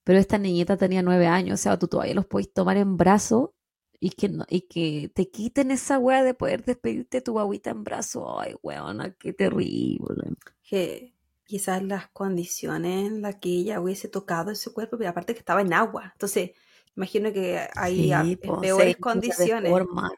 Pero 0.05 0.19
esta 0.19 0.39
niñita 0.39 0.77
tenía 0.77 1.03
nueve 1.03 1.27
años, 1.27 1.61
o 1.61 1.63
sea, 1.63 1.79
tú 1.79 1.87
todavía 1.89 2.15
los 2.15 2.27
puedes 2.27 2.53
tomar 2.53 2.77
en 2.77 2.97
brazo 2.97 3.55
y 4.01 4.11
que, 4.11 4.29
no- 4.29 4.45
y 4.49 4.63
que 4.63 5.11
te 5.15 5.31
quiten 5.31 5.71
esa 5.71 5.99
wea 5.99 6.23
de 6.25 6.35
poder 6.35 6.65
despedirte 6.65 7.19
de 7.19 7.23
tu 7.23 7.33
guaguita 7.33 7.71
en 7.71 7.85
brazo. 7.85 8.41
Ay, 8.41 8.55
weona, 8.63 9.13
qué 9.15 9.33
terrible. 9.33 10.37
Que 10.63 11.15
quizás 11.45 11.83
las 11.83 12.09
condiciones 12.11 13.07
en 13.09 13.23
las 13.23 13.37
que 13.37 13.49
ella 13.51 13.81
hubiese 13.81 14.09
tocado 14.09 14.51
ese 14.53 14.73
cuerpo, 14.73 14.99
pero 14.99 15.11
aparte 15.11 15.33
que 15.35 15.41
estaba 15.41 15.63
en 15.63 15.73
agua. 15.73 16.11
Entonces, 16.15 16.51
imagino 16.97 17.33
que 17.33 17.69
ahí 17.77 18.13
Sí, 18.13 18.37
en 18.43 18.57
po, 18.57 18.67
se 18.67 18.93
peores 18.93 18.99
condiciones 18.99 19.83
forma. 19.87 20.11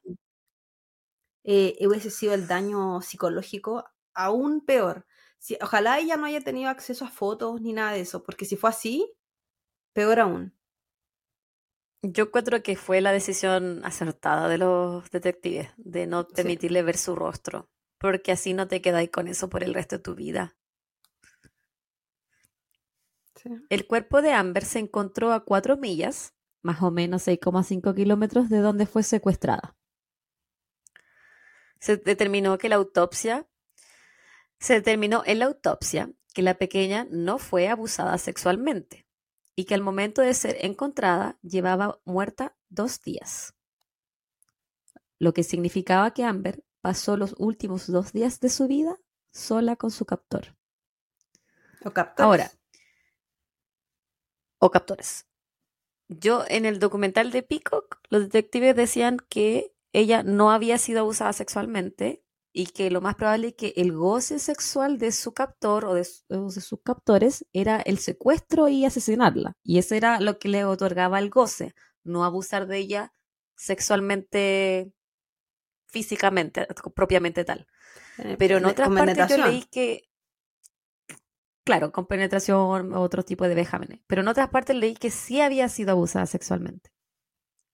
Eh, 1.45 1.77
hubiese 1.87 2.11
sido 2.11 2.35
el 2.35 2.47
daño 2.47 3.01
psicológico 3.03 3.85
aún 4.15 4.65
peor. 4.65 5.07
Si, 5.39 5.57
ojalá 5.63 5.99
ella 5.99 6.17
no 6.17 6.27
haya 6.27 6.41
tenido 6.41 6.71
acceso 6.71 7.05
a 7.07 7.11
fotos 7.11 7.61
ni 7.61 7.73
nada 7.73 7.93
de 7.93 8.01
eso, 8.01 8.23
porque 8.23 8.45
si 8.45 8.57
fue 8.57 8.71
así, 8.71 9.13
peor 9.95 10.21
aún. 10.21 10.55
Yo 12.03 12.25
encuentro 12.25 12.63
que 12.63 12.77
fue 12.77 13.01
la 13.01 13.13
decisión 13.13 13.83
acertada 13.85 14.49
de 14.49 14.59
los 14.59 15.11
detectives, 15.11 15.71
de 15.77 16.07
no 16.07 16.27
Sí. 16.35 16.35
permitirle 16.35 16.83
ver 16.83 16.97
su 16.97 17.15
rostro, 17.15 17.69
porque 17.99 18.33
así 18.33 18.55
no 18.55 18.69
te 18.69 18.81
quedáis 18.83 19.11
con 19.11 19.29
eso 19.29 19.49
por 19.51 19.63
el 19.65 19.75
resto 19.75 19.97
de 19.97 20.03
tu 20.03 20.15
vida. 20.15 20.57
Sí. 23.35 23.51
El 23.71 23.87
cuerpo 23.87 24.21
de 24.21 24.33
Amber 24.35 24.67
se 24.67 24.81
encontró 24.81 25.33
a 25.33 25.45
cuatro 25.47 25.79
millas, 25.79 26.35
más 26.63 26.83
o 26.83 26.91
menos 26.91 27.23
6,5 27.23 27.95
kilómetros 27.95 28.51
de 28.51 28.59
donde 28.59 28.85
fue 28.85 29.03
secuestrada. 29.03 29.77
Se 31.81 31.97
determinó 31.97 32.59
que 32.59 32.69
la 32.69 32.77
autopsia, 32.77 33.49
se 34.59 34.75
determinó 34.75 35.23
en 35.27 35.39
la 35.41 35.47
autopsia 35.47 36.13
que 36.35 36.43
la 36.43 36.59
pequeña 36.59 37.07
no 37.11 37.39
fue 37.39 37.69
abusada 37.69 38.17
sexualmente 38.19 39.07
y 39.57 39.65
que 39.65 39.75
al 39.75 39.83
momento 39.83 40.23
de 40.23 40.35
ser 40.35 40.57
encontrada 40.61 41.39
llevaba 41.43 42.01
muerta 42.05 42.57
dos 42.69 43.03
días, 43.03 43.55
lo 45.19 45.33
que 45.35 45.43
significaba 45.43 46.13
que 46.13 46.25
Amber 46.25 46.65
pasó 46.81 47.17
los 47.17 47.35
últimos 47.39 47.87
dos 47.87 48.13
días 48.13 48.41
de 48.41 48.49
su 48.49 48.69
vida 48.69 48.97
sola 49.33 49.77
con 49.77 49.91
su 49.91 50.05
captor. 50.05 50.57
O 51.85 51.91
captores. 51.91 52.25
Ahora, 52.25 52.51
o 54.59 54.71
captores. 54.71 55.27
Yo 56.09 56.45
en 56.49 56.65
el 56.67 56.79
documental 56.79 57.31
de 57.31 57.43
Peacock, 57.43 58.01
los 58.09 58.25
detectives 58.25 58.77
decían 58.77 59.19
que 59.29 59.75
ella 59.93 60.23
no 60.23 60.51
había 60.51 60.79
sido 60.79 61.01
abusada 61.01 61.33
sexualmente 61.33 62.25
y 62.53 62.67
que 62.67 62.91
lo 62.91 63.01
más 63.01 63.15
probable 63.15 63.49
es 63.49 63.55
que 63.55 63.73
el 63.77 63.93
goce 63.93 64.39
sexual 64.39 64.99
de 64.99 65.13
su 65.13 65.33
captor 65.33 65.85
o 65.85 65.95
de, 65.95 66.05
sus 66.05 66.81
captores 66.85 67.47
era 67.53 67.81
el 67.81 67.99
secuestro 67.99 68.69
y 68.69 68.85
asesinarla. 68.85 69.57
Y 69.63 69.79
eso 69.79 69.95
era 69.95 70.21
lo 70.21 70.39
que 70.39 70.49
le 70.49 70.65
otorgaba 70.65 71.19
el 71.21 71.31
goce, 71.31 71.75
no 72.03 72.25
abusar 72.25 72.67
de 72.67 72.79
ella 72.79 73.13
sexualmente, 73.57 74.93
físicamente, 75.87 76.67
propiamente 76.95 77.45
tal. 77.45 77.69
Eh, 78.19 78.37
Pero 78.39 78.57
en 78.57 78.65
otras 78.65 78.89
partes 78.89 79.29
yo 79.29 79.47
leí 79.47 79.63
que 79.71 80.11
claro, 81.65 81.93
con 81.93 82.07
penetración, 82.07 82.95
otro 82.95 83.23
tipo 83.23 83.47
de 83.47 83.55
vejámenes. 83.55 84.01
Pero 84.09 84.23
en 84.23 84.29
otras 84.29 84.49
partes 84.49 84.75
leí 84.75 84.95
que 84.95 85.11
sí 85.11 85.41
había 85.41 85.69
sido 85.69 85.93
abusada 85.93 86.27
sexualmente. 86.27 86.91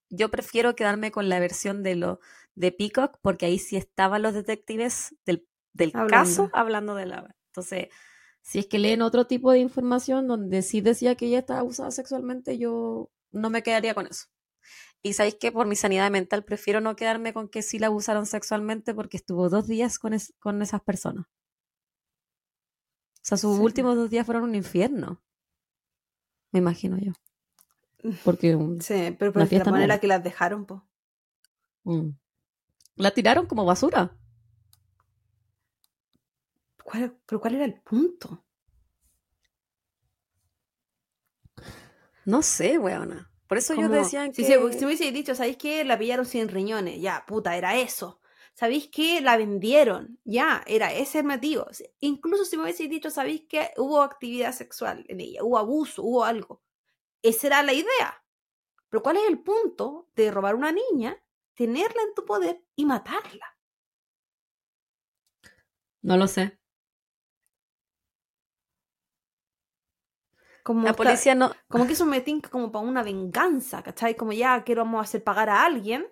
Yo 0.09 0.31
prefiero 0.31 0.75
quedarme 0.75 1.11
con 1.11 1.29
la 1.29 1.41
versión 1.41 1.83
de 1.83 1.97
lo 1.97 2.21
de 2.55 2.73
Peacock 2.73 3.19
porque 3.23 3.47
ahí 3.47 3.59
sí 3.59 3.77
estaban 3.77 4.23
los 4.23 4.35
detectives 4.35 5.15
del, 5.25 5.47
caso 6.09 6.51
hablando 6.53 6.95
de 6.95 7.07
la. 7.07 7.35
Entonces, 7.49 7.89
si 8.43 8.61
es 8.61 8.67
que 8.67 8.79
leen 8.79 9.03
otro 9.03 9.27
tipo 9.27 9.51
de 9.51 9.59
información 9.59 10.29
donde 10.29 10.63
sí 10.63 10.81
decía 10.81 11.17
que 11.17 11.27
ella 11.27 11.41
estaba 11.41 11.61
abusada 11.61 11.91
sexualmente, 11.91 12.59
yo 12.59 13.11
no 13.33 13.51
me 13.51 13.63
quedaría 13.63 13.95
con 13.95 14.07
eso. 14.07 14.27
Y 15.03 15.13
sabéis 15.13 15.37
que 15.37 15.53
por 15.53 15.67
mi 15.67 15.77
sanidad 15.77 16.11
mental 16.11 16.45
prefiero 16.45 16.81
no 16.81 16.97
quedarme 16.97 17.33
con 17.33 17.49
que 17.49 17.63
sí 17.63 17.79
la 17.79 17.89
abusaron 17.89 18.27
sexualmente 18.27 18.95
porque 18.95 19.17
estuvo 19.17 19.49
dos 19.49 19.67
días 19.67 19.99
con, 19.99 20.17
con 20.39 20.63
esas 20.63 20.81
personas. 20.83 21.27
O 23.17 23.29
sea, 23.29 23.39
sus 23.39 23.59
últimos 23.59 23.97
dos 23.97 24.09
días 24.09 24.25
fueron 24.25 24.45
un 24.45 24.55
infierno. 24.55 25.23
Me 26.53 26.61
imagino 26.61 26.97
yo. 26.99 27.13
Porque 28.25 28.57
sí, 28.81 29.17
pero 29.19 29.33
por 29.33 29.51
la 29.51 29.65
manera 29.65 29.99
que 30.01 30.07
las 30.07 30.23
dejaron, 30.23 30.67
pues. 30.67 30.81
La 32.97 33.11
tiraron 33.13 33.47
como 33.47 33.65
basura. 33.65 34.17
¿Pero 37.27 37.41
cuál 37.41 37.57
era 37.57 37.65
el 37.65 37.75
punto? 37.81 38.45
No 42.25 42.43
sé, 42.43 42.79
weona. 42.79 43.31
Por 43.47 43.59
eso 43.59 43.75
yo 43.75 43.89
decía 43.89 44.27
que... 44.29 44.35
Si, 44.35 44.45
si, 44.45 44.59
me 44.59 44.87
hubiese 44.87 45.13
dicho, 45.13 45.35
¿sabéis 45.35 45.57
qué? 45.57 45.85
La 45.85 45.99
pillaron 45.99 46.27
sin 46.27 46.49
riñones. 46.49 47.01
Ya, 47.01 47.25
puta, 47.27 47.57
era 47.57 47.77
eso. 47.77 48.21
¿sabéis 48.57 48.89
qué? 48.89 49.21
La 49.21 49.37
vendieron, 49.37 50.19
ya, 50.25 50.65
era 50.67 50.93
ese 50.93 51.21
el 51.21 51.27
motivo. 51.27 51.67
Incluso 52.01 52.45
si 52.45 52.57
me 52.57 52.65
hubiese 52.65 52.89
dicho, 52.89 53.11
¿sabéis 53.11 53.45
qué? 53.49 53.71
Hubo 53.77 54.03
actividad 54.03 54.53
sexual 54.53 55.05
en 55.09 55.21
ella, 55.21 55.45
hubo 55.45 55.59
abuso, 55.59 56.03
hubo 56.03 56.25
algo. 56.25 56.63
Esa 57.27 57.49
era 57.49 57.63
la 57.63 57.73
idea. 57.73 58.25
Pero 58.89 59.03
¿cuál 59.03 59.17
es 59.17 59.25
el 59.29 59.41
punto 59.41 60.09
de 60.15 60.31
robar 60.31 60.55
una 60.55 60.71
niña, 60.71 61.21
tenerla 61.55 62.03
en 62.03 62.15
tu 62.15 62.25
poder 62.25 62.63
y 62.77 62.87
matarla? 62.87 63.59
No 66.03 66.17
lo 66.17 66.29
sé. 66.29 66.61
Como 70.63 70.85
la 70.85 70.95
policía 70.95 71.35
no. 71.35 71.53
Como 71.69 71.87
que 71.87 71.95
eso 71.95 72.07
me 72.07 72.21
tinca 72.21 72.49
como 72.49 72.71
para 72.71 72.85
una 72.85 73.03
venganza, 73.03 73.83
¿cachai? 73.83 74.15
Como 74.15 74.33
ya 74.33 74.63
quiero 74.63 74.85
vamos 74.85 74.99
a 74.99 75.03
hacer 75.03 75.25
pagar 75.25 75.49
a 75.49 75.65
alguien. 75.65 76.07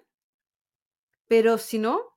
Pero 1.29 1.59
si 1.59 1.79
no, 1.79 2.15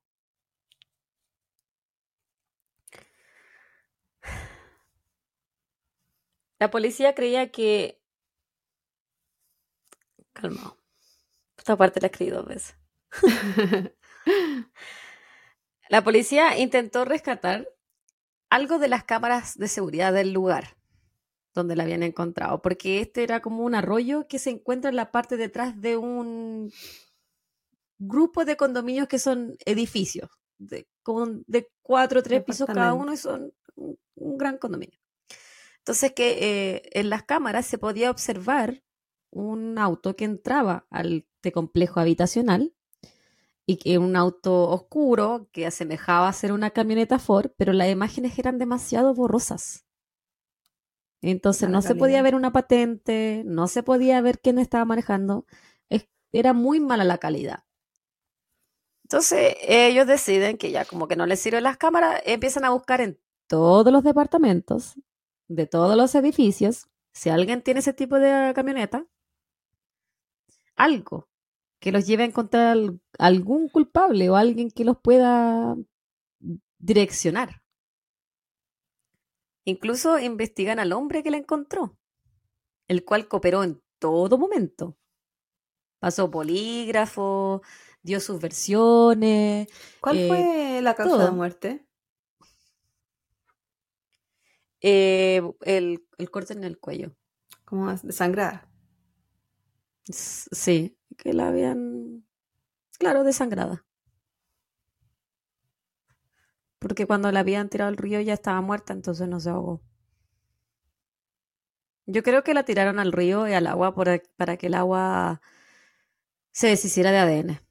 La 6.60 6.72
policía 6.72 7.14
creía 7.14 7.52
que... 7.52 8.02
Calma. 10.40 10.76
Esta 11.58 11.76
parte 11.76 12.00
la 12.00 12.08
escribí 12.08 12.32
dos 12.32 12.46
veces. 12.46 12.76
la 15.90 16.04
policía 16.04 16.58
intentó 16.60 17.06
rescatar 17.06 17.68
algo 18.50 18.78
de 18.78 18.88
las 18.88 19.04
cámaras 19.04 19.58
de 19.58 19.68
seguridad 19.68 20.14
del 20.14 20.32
lugar 20.34 20.78
donde 21.54 21.76
la 21.76 21.84
habían 21.84 22.04
encontrado, 22.04 22.62
porque 22.62 23.02
este 23.02 23.24
era 23.24 23.42
como 23.42 23.64
un 23.64 23.74
arroyo 23.74 24.28
que 24.28 24.38
se 24.38 24.52
encuentra 24.52 24.92
en 24.92 24.96
la 24.96 25.12
parte 25.12 25.38
detrás 25.38 25.82
de 25.82 25.98
un 25.98 26.72
grupo 27.98 28.46
de 28.46 28.58
condominios 28.58 29.08
que 29.08 29.18
son 29.18 29.58
edificios, 29.66 30.30
de, 30.60 30.88
de 31.48 31.68
cuatro 31.82 32.20
o 32.20 32.24
tres 32.24 32.44
pisos 32.44 32.68
cada 32.68 32.94
uno 32.94 33.12
y 33.12 33.18
son 33.18 33.52
un 33.76 34.38
gran 34.38 34.60
condominio. 34.60 35.00
Entonces 35.80 36.12
que 36.12 36.38
eh, 36.76 36.90
en 36.94 37.10
las 37.10 37.24
cámaras 37.24 37.66
se 37.66 37.80
podía 37.80 38.12
observar 38.12 38.84
un 39.32 39.78
auto 39.78 40.16
que 40.16 40.26
entraba 40.26 40.86
al 40.90 41.26
este 41.48 41.54
complejo 41.54 42.02
habitacional 42.02 42.74
y 43.66 43.78
que 43.78 43.98
un 43.98 44.18
auto 44.18 44.70
oscuro 44.70 45.48
que 45.54 45.66
asemejaba 45.66 46.28
a 46.28 46.34
ser 46.34 46.52
una 46.52 46.72
camioneta 46.72 47.20
Ford, 47.20 47.52
pero 47.58 47.72
las 47.72 47.90
imágenes 47.90 48.38
eran 48.38 48.58
demasiado 48.58 49.14
borrosas. 49.14 49.86
Entonces 51.22 51.70
no 51.70 51.82
se 51.82 51.96
podía 51.96 52.22
ver 52.22 52.36
una 52.36 52.52
patente, 52.52 53.44
no 53.46 53.68
se 53.68 53.82
podía 53.82 54.20
ver 54.20 54.40
quién 54.40 54.60
estaba 54.60 54.84
manejando, 54.84 55.46
era 56.34 56.52
muy 56.52 56.80
mala 56.82 57.06
la 57.06 57.18
calidad. 57.18 57.64
Entonces 59.04 59.56
ellos 59.62 60.06
deciden 60.06 60.58
que 60.58 60.72
ya 60.72 60.84
como 60.84 61.08
que 61.08 61.16
no 61.16 61.26
les 61.26 61.40
sirven 61.40 61.64
las 61.64 61.78
cámaras, 61.78 62.22
empiezan 62.26 62.66
a 62.66 62.72
buscar 62.72 63.00
en 63.00 63.20
todos 63.48 63.92
los 63.94 64.04
departamentos 64.04 64.96
de 65.48 65.66
todos 65.66 65.96
los 65.96 66.14
edificios, 66.16 66.90
si 67.14 67.30
alguien 67.30 67.62
tiene 67.62 67.80
ese 67.80 67.94
tipo 67.94 68.20
de 68.20 68.52
camioneta, 68.54 69.06
algo 70.78 71.28
que 71.80 71.92
los 71.92 72.08
lleve 72.08 72.24
a 72.24 72.28
encontrar 72.28 72.78
algún 73.20 73.70
culpable 73.70 74.30
o 74.30 74.36
alguien 74.36 74.72
que 74.72 74.86
los 74.86 74.98
pueda 74.98 75.76
direccionar. 76.80 77.62
Incluso 79.66 80.18
investigan 80.18 80.80
al 80.80 80.94
hombre 80.94 81.24
que 81.24 81.32
la 81.32 81.38
encontró, 81.38 81.98
el 82.88 83.04
cual 83.04 83.28
cooperó 83.28 83.64
en 83.64 83.82
todo 84.00 84.38
momento. 84.38 84.98
Pasó 86.00 86.32
polígrafo, 86.32 87.62
dio 88.02 88.20
sus 88.20 88.40
versiones. 88.40 89.68
¿Cuál 90.00 90.18
eh, 90.18 90.28
fue 90.28 90.82
la 90.82 90.96
causa 90.96 91.26
de 91.26 91.32
muerte? 91.32 91.86
Eh, 94.82 95.42
el, 95.62 96.08
corte 96.32 96.54
en 96.54 96.64
el 96.64 96.80
cuello. 96.80 97.16
¿Como 97.66 97.94
desangrada? 97.94 98.70
Sí, 100.10 100.98
que 101.18 101.34
la 101.34 101.48
habían, 101.50 102.26
claro, 103.00 103.24
desangrada. 103.26 103.86
Porque 106.80 107.06
cuando 107.06 107.32
la 107.32 107.42
habían 107.42 107.70
tirado 107.70 107.88
al 107.90 107.98
río 107.98 108.20
ya 108.20 108.34
estaba 108.34 108.62
muerta, 108.62 108.92
entonces 108.92 109.28
no 109.28 109.40
se 109.40 109.52
ahogó. 109.52 109.84
Yo 112.08 112.24
creo 112.24 112.44
que 112.44 112.56
la 112.56 112.64
tiraron 112.64 112.98
al 113.00 113.12
río 113.12 113.48
y 113.48 113.54
al 113.54 113.68
agua 113.68 113.94
para 113.94 114.58
que 114.58 114.66
el 114.68 114.74
agua 114.74 115.42
se 116.52 116.68
deshiciera 116.68 117.12
de 117.14 117.20
ADN. 117.20 117.62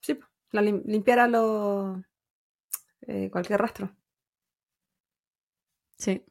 Sí, 0.00 0.18
la 0.52 0.60
limpiara 0.62 1.26
los 1.28 2.02
eh, 3.02 3.30
cualquier 3.30 3.60
rastro. 3.60 3.94
Sí. 5.98 6.22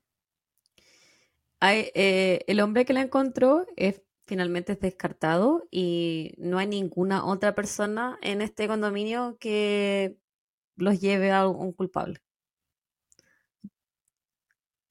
Hay, 1.62 1.92
eh, 1.94 2.44
el 2.48 2.60
hombre 2.60 2.86
que 2.86 2.94
la 2.94 3.02
encontró 3.02 3.68
es, 3.76 4.02
finalmente 4.26 4.74
es 4.74 4.80
descartado 4.80 5.68
y 5.70 6.34
no 6.38 6.58
hay 6.58 6.66
ninguna 6.66 7.24
otra 7.24 7.54
persona 7.54 8.18
en 8.22 8.42
este 8.42 8.68
condominio 8.68 9.38
que 9.40 10.18
los 10.76 11.00
lleve 11.00 11.32
a 11.32 11.48
un 11.48 11.72
culpable. 11.72 12.20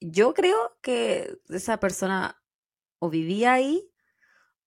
Yo 0.01 0.33
creo 0.33 0.79
que 0.81 1.39
esa 1.49 1.81
persona 1.81 2.41
o 3.01 3.11
vivía 3.11 3.53
ahí 3.53 3.91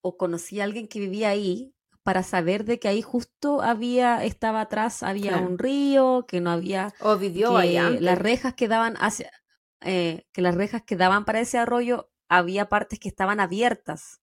o 0.01 0.17
conocía 0.17 0.63
a 0.63 0.65
alguien 0.65 0.89
que 0.89 0.99
vivía 0.99 1.29
ahí 1.29 1.73
para 2.03 2.21
saber 2.21 2.65
de 2.65 2.79
que 2.79 2.89
ahí 2.89 3.01
justo 3.01 3.61
había, 3.61 4.25
estaba 4.25 4.59
atrás, 4.59 5.03
había 5.03 5.37
un 5.37 5.57
río, 5.57 6.25
que 6.27 6.41
no 6.41 6.51
había... 6.51 6.93
O 6.99 7.15
vivió 7.15 7.57
que 7.57 7.97
Las 8.01 8.19
rejas 8.19 8.53
que 8.55 8.67
daban 8.67 8.95
hacia... 8.97 9.31
Eh, 9.83 10.25
que 10.31 10.41
las 10.41 10.55
rejas 10.55 10.83
que 10.83 10.95
daban 10.95 11.25
para 11.25 11.39
ese 11.39 11.57
arroyo 11.57 12.09
había 12.29 12.69
partes 12.69 12.99
que 12.99 13.09
estaban 13.09 13.39
abiertas. 13.39 14.21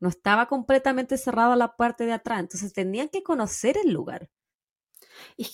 No 0.00 0.08
estaba 0.08 0.46
completamente 0.46 1.18
cerrada 1.18 1.56
la 1.56 1.76
parte 1.76 2.04
de 2.06 2.12
atrás. 2.12 2.40
Entonces 2.40 2.72
tenían 2.72 3.08
que 3.08 3.22
conocer 3.22 3.76
el 3.76 3.92
lugar. 3.92 4.30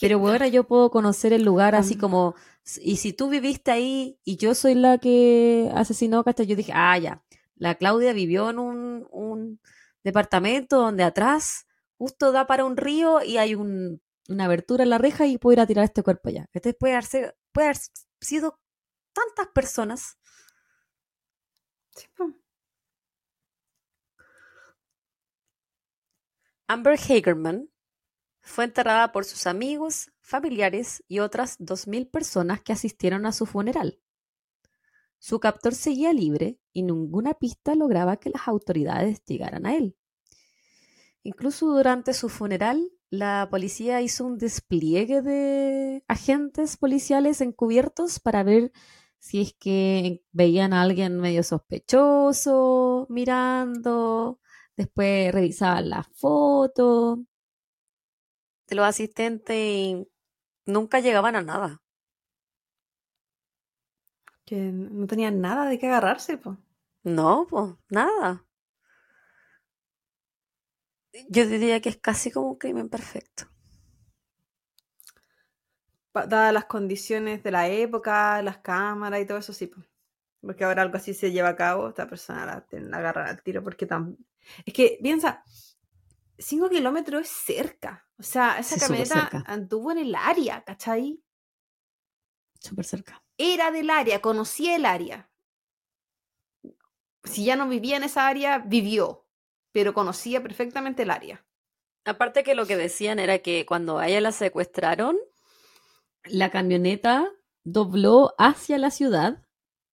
Pero 0.01 0.19
ahora 0.19 0.49
yo 0.49 0.65
puedo 0.65 0.91
conocer 0.91 1.33
el 1.33 1.43
lugar 1.43 1.75
así 1.75 1.97
como, 1.97 2.35
y 2.81 2.97
si 2.97 3.13
tú 3.13 3.29
viviste 3.29 3.71
ahí 3.71 4.19
y 4.25 4.37
yo 4.37 4.55
soy 4.55 4.75
la 4.75 4.99
que 4.99 5.71
asesinó 5.75 6.23
a 6.25 6.43
yo 6.43 6.57
dije, 6.57 6.73
ah, 6.75 6.99
ya, 6.99 7.25
la 7.57 7.75
Claudia 7.77 8.13
vivió 8.13 8.51
en 8.51 8.59
un, 8.59 9.09
un 9.11 9.61
departamento 10.03 10.79
donde 10.79 11.03
atrás 11.03 11.67
justo 11.97 12.33
da 12.33 12.47
para 12.47 12.65
un 12.65 12.77
río 12.77 13.23
y 13.23 13.39
hay 13.39 13.55
una 13.55 13.99
abertura 14.45 14.85
en 14.85 14.91
la 14.91 14.99
reja 14.99 15.27
y 15.27 15.39
puedo 15.39 15.55
ir 15.55 15.61
a 15.61 15.67
tirar 15.67 15.85
este 15.85 16.03
cuerpo 16.03 16.29
allá. 16.29 16.47
Este 16.53 16.75
puede 16.75 16.95
haber, 16.95 17.37
puede 17.53 17.69
haber 17.69 17.79
sido 18.21 18.59
tantas 19.15 19.49
personas. 19.55 20.19
Amber 26.67 26.99
Hagerman 26.99 27.71
Fue 28.41 28.65
enterrada 28.65 29.13
por 29.13 29.25
sus 29.25 29.47
amigos, 29.47 30.11
familiares 30.21 31.03
y 31.09 31.21
otras 31.21 31.59
2.000 31.59 32.11
personas 32.11 32.61
que 32.63 32.73
asistieron 32.73 33.25
a 33.27 33.33
su 33.33 33.47
funeral. 33.47 34.01
Su 35.19 35.41
captor 35.41 35.75
seguía 35.75 36.13
libre 36.13 36.59
y 36.73 36.83
ninguna 36.83 37.33
pista 37.35 37.75
lograba 37.75 38.19
que 38.19 38.29
las 38.29 38.47
autoridades 38.47 39.25
llegaran 39.25 39.65
a 39.65 39.75
él. 39.75 39.97
Incluso 41.23 41.67
durante 41.69 42.13
su 42.13 42.29
funeral, 42.29 42.93
la 43.09 43.49
policía 43.51 44.03
hizo 44.03 44.27
un 44.27 44.37
despliegue 44.37 45.23
de 45.23 46.05
agentes 46.09 46.77
policiales 46.77 47.41
encubiertos 47.41 48.21
para 48.21 48.43
ver 48.43 48.73
si 49.25 49.41
es 49.41 49.55
que 49.59 50.23
veían 50.33 50.75
a 50.75 50.83
alguien 50.83 51.19
medio 51.19 51.43
sospechoso 51.43 53.07
mirando, 53.09 54.39
después 54.77 55.33
revisaban 55.33 55.89
la 55.89 56.03
foto 56.03 57.25
de 58.69 58.77
los 58.77 58.85
asistentes 58.85 59.57
y 59.57 60.07
nunca 60.67 61.01
llegaban 61.01 61.37
a 61.37 61.43
nada. 61.43 61.83
Que 64.45 64.57
no 64.57 65.07
tenían 65.07 65.41
nada 65.41 65.71
de 65.71 65.79
qué 65.79 65.87
agarrarse, 65.87 66.37
pues. 66.37 66.59
No, 67.03 67.47
pues, 67.49 67.73
nada. 67.89 68.45
Yo 71.31 71.47
diría 71.47 71.81
que 71.81 71.89
es 71.89 71.97
casi 71.97 72.31
como 72.31 72.51
un 72.51 72.57
crimen 72.59 72.91
perfecto. 72.91 73.47
Dadas 76.15 76.53
las 76.53 76.67
condiciones 76.67 77.43
de 77.43 77.51
la 77.51 77.69
época, 77.69 78.41
las 78.43 78.59
cámaras 78.59 79.21
y 79.21 79.27
todo 79.27 79.39
eso, 79.39 79.53
sí. 79.53 79.71
Porque 80.41 80.65
ahora 80.65 80.83
algo 80.83 80.97
así 80.97 81.13
se 81.13 81.33
lleva 81.33 81.51
a 81.51 81.57
cabo, 81.57 81.89
esta 81.89 82.09
persona 82.09 82.47
la, 82.47 82.67
la 82.71 82.97
agarran 82.99 83.29
al 83.29 83.43
tiro 83.43 83.63
porque 83.63 83.87
tan... 83.87 84.17
Es 84.65 84.73
que, 84.73 84.99
piensa, 85.03 85.43
5 86.39 86.69
kilómetros 86.69 87.23
es 87.23 87.29
cerca. 87.29 88.07
O 88.19 88.23
sea, 88.23 88.59
esa 88.59 88.77
Sí, 88.77 88.81
camioneta 88.81 89.31
anduvo 89.47 89.91
en 89.93 89.99
el 89.99 90.15
área, 90.15 90.63
¿cachai? 90.63 91.21
Súper 92.61 92.85
cerca. 92.85 93.25
Era 93.37 93.71
del 93.71 93.91
área, 93.91 94.21
conocía 94.21 94.77
el 94.77 94.87
área. 94.87 95.31
Si 97.25 97.45
ya 97.45 97.57
no 97.57 97.69
vivía 97.69 97.97
en 97.97 98.05
esa 98.05 98.29
área, 98.29 98.59
vivió, 98.59 99.27
pero 99.73 99.95
conocía 99.95 100.43
perfectamente 100.43 101.03
el 101.03 101.11
área. 101.11 101.45
Aparte 102.05 102.45
que 102.45 102.55
lo 102.55 102.67
que 102.67 102.77
decían 102.77 103.19
era 103.19 103.39
que 103.39 103.65
cuando 103.67 103.99
a 103.99 104.09
ella 104.09 104.21
la 104.21 104.33
secuestraron, 104.33 105.17
la 106.25 106.51
camioneta 106.51 107.31
dobló 107.65 108.35
hacia 108.39 108.79
la 108.79 108.91
ciudad, 108.91 109.43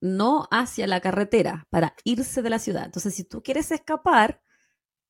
no 0.01 0.47
hacia 0.51 0.87
la 0.87 0.99
carretera, 0.99 1.67
para 1.69 1.95
irse 2.03 2.41
de 2.41 2.49
la 2.49 2.59
ciudad. 2.59 2.85
Entonces, 2.85 3.15
si 3.15 3.23
tú 3.23 3.41
quieres 3.43 3.71
escapar, 3.71 4.41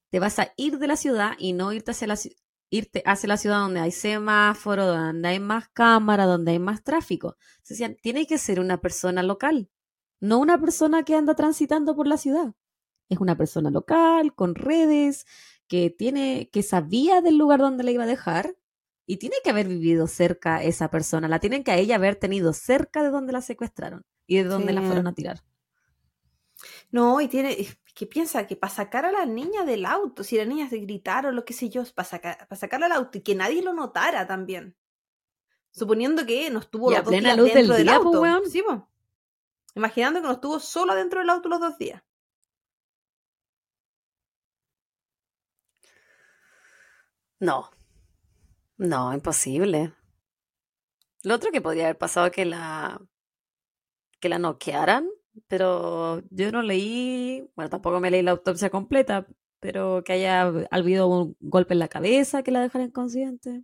te 0.09 0.19
vas 0.19 0.39
a 0.39 0.53
ir 0.57 0.77
de 0.77 0.87
la 0.87 0.97
ciudad 0.97 1.33
y 1.39 1.53
no 1.53 1.71
irte 1.71 1.91
hacia 1.91 2.07
la, 2.07 2.19
irte 2.69 3.03
hacia 3.05 3.29
la 3.29 3.37
ciudad 3.37 3.59
donde 3.59 3.79
hay 3.79 3.91
semáforo, 3.91 4.85
donde 4.85 5.27
hay 5.27 5.39
más 5.39 5.69
cámara, 5.69 6.25
donde 6.25 6.51
hay 6.51 6.59
más 6.59 6.83
tráfico. 6.83 7.37
Tiene 8.01 8.27
que 8.27 8.37
ser 8.37 8.59
una 8.59 8.81
persona 8.81 9.23
local, 9.23 9.69
no 10.19 10.39
una 10.39 10.59
persona 10.59 11.03
que 11.03 11.15
anda 11.15 11.35
transitando 11.35 11.95
por 11.95 12.07
la 12.07 12.17
ciudad. 12.17 12.53
Es 13.09 13.19
una 13.19 13.37
persona 13.37 13.69
local, 13.69 14.33
con 14.35 14.55
redes, 14.55 15.25
que 15.67 15.89
tiene, 15.89 16.49
que 16.51 16.63
sabía 16.63 17.21
del 17.21 17.37
lugar 17.37 17.59
donde 17.59 17.83
la 17.83 17.91
iba 17.91 18.03
a 18.03 18.07
dejar 18.07 18.55
y 19.11 19.17
tiene 19.17 19.35
que 19.43 19.49
haber 19.49 19.67
vivido 19.67 20.07
cerca 20.07 20.63
esa 20.63 20.89
persona. 20.89 21.27
La 21.27 21.39
tienen 21.39 21.65
que 21.65 21.71
a 21.71 21.75
ella 21.75 21.95
haber 21.95 22.15
tenido 22.15 22.53
cerca 22.53 23.03
de 23.03 23.09
donde 23.09 23.33
la 23.33 23.41
secuestraron 23.41 24.05
y 24.25 24.37
de 24.37 24.45
donde 24.45 24.71
la 24.71 24.81
fueron 24.81 25.05
a 25.05 25.13
tirar. 25.13 25.43
No, 26.91 27.19
y 27.19 27.27
tiene, 27.27 27.57
que 27.93 28.05
piensa 28.05 28.47
que 28.47 28.55
para 28.55 28.71
sacar 28.73 29.03
a 29.03 29.11
la 29.11 29.25
niña 29.25 29.65
del 29.65 29.85
auto, 29.85 30.23
si 30.23 30.37
la 30.37 30.45
niña 30.45 30.69
se 30.69 30.77
gritaron, 30.77 31.35
lo 31.35 31.43
que 31.43 31.51
sé 31.51 31.67
yo, 31.67 31.83
para 31.93 32.07
sacar, 32.07 32.47
para 32.47 32.57
sacarla 32.57 32.85
al 32.85 32.93
auto 32.93 33.17
y 33.17 33.21
que 33.21 33.35
nadie 33.35 33.61
lo 33.61 33.73
notara 33.73 34.25
también. 34.27 34.77
Suponiendo 35.71 36.25
que 36.25 36.49
no 36.49 36.59
estuvo 36.59 36.89
Y 36.89 36.95
a 36.95 36.99
los 36.99 37.11
dos 37.11 37.19
días 37.19 37.37
luz 37.37 37.53
dentro 37.53 37.75
del 37.75 37.87
día, 37.87 37.99
po, 37.99 38.07
auto. 38.07 38.21
weón. 38.21 38.49
Sí, 38.49 38.61
po. 38.61 38.87
Imaginando 39.75 40.21
que 40.21 40.27
no 40.27 40.33
estuvo 40.35 40.57
sola 40.57 40.95
dentro 40.95 41.19
del 41.19 41.29
auto 41.29 41.49
los 41.49 41.59
dos 41.59 41.77
días. 41.77 42.01
No, 47.41 47.71
no, 48.81 49.13
imposible. 49.13 49.93
Lo 51.23 51.35
otro 51.35 51.51
que 51.51 51.61
podría 51.61 51.83
haber 51.83 51.99
pasado 51.99 52.25
es 52.25 52.31
que 52.31 52.45
la, 52.45 52.99
que 54.19 54.27
la 54.27 54.39
noquearan, 54.39 55.07
pero 55.47 56.23
yo 56.31 56.51
no 56.51 56.63
leí, 56.63 57.47
bueno, 57.55 57.69
tampoco 57.69 57.99
me 57.99 58.09
leí 58.09 58.23
la 58.23 58.31
autopsia 58.31 58.71
completa, 58.71 59.27
pero 59.59 60.03
que 60.03 60.13
haya 60.13 60.51
habido 60.71 61.07
un 61.07 61.37
golpe 61.39 61.73
en 61.75 61.79
la 61.79 61.89
cabeza 61.89 62.41
que 62.41 62.49
la 62.49 62.61
dejara 62.61 62.85
inconsciente. 62.85 63.63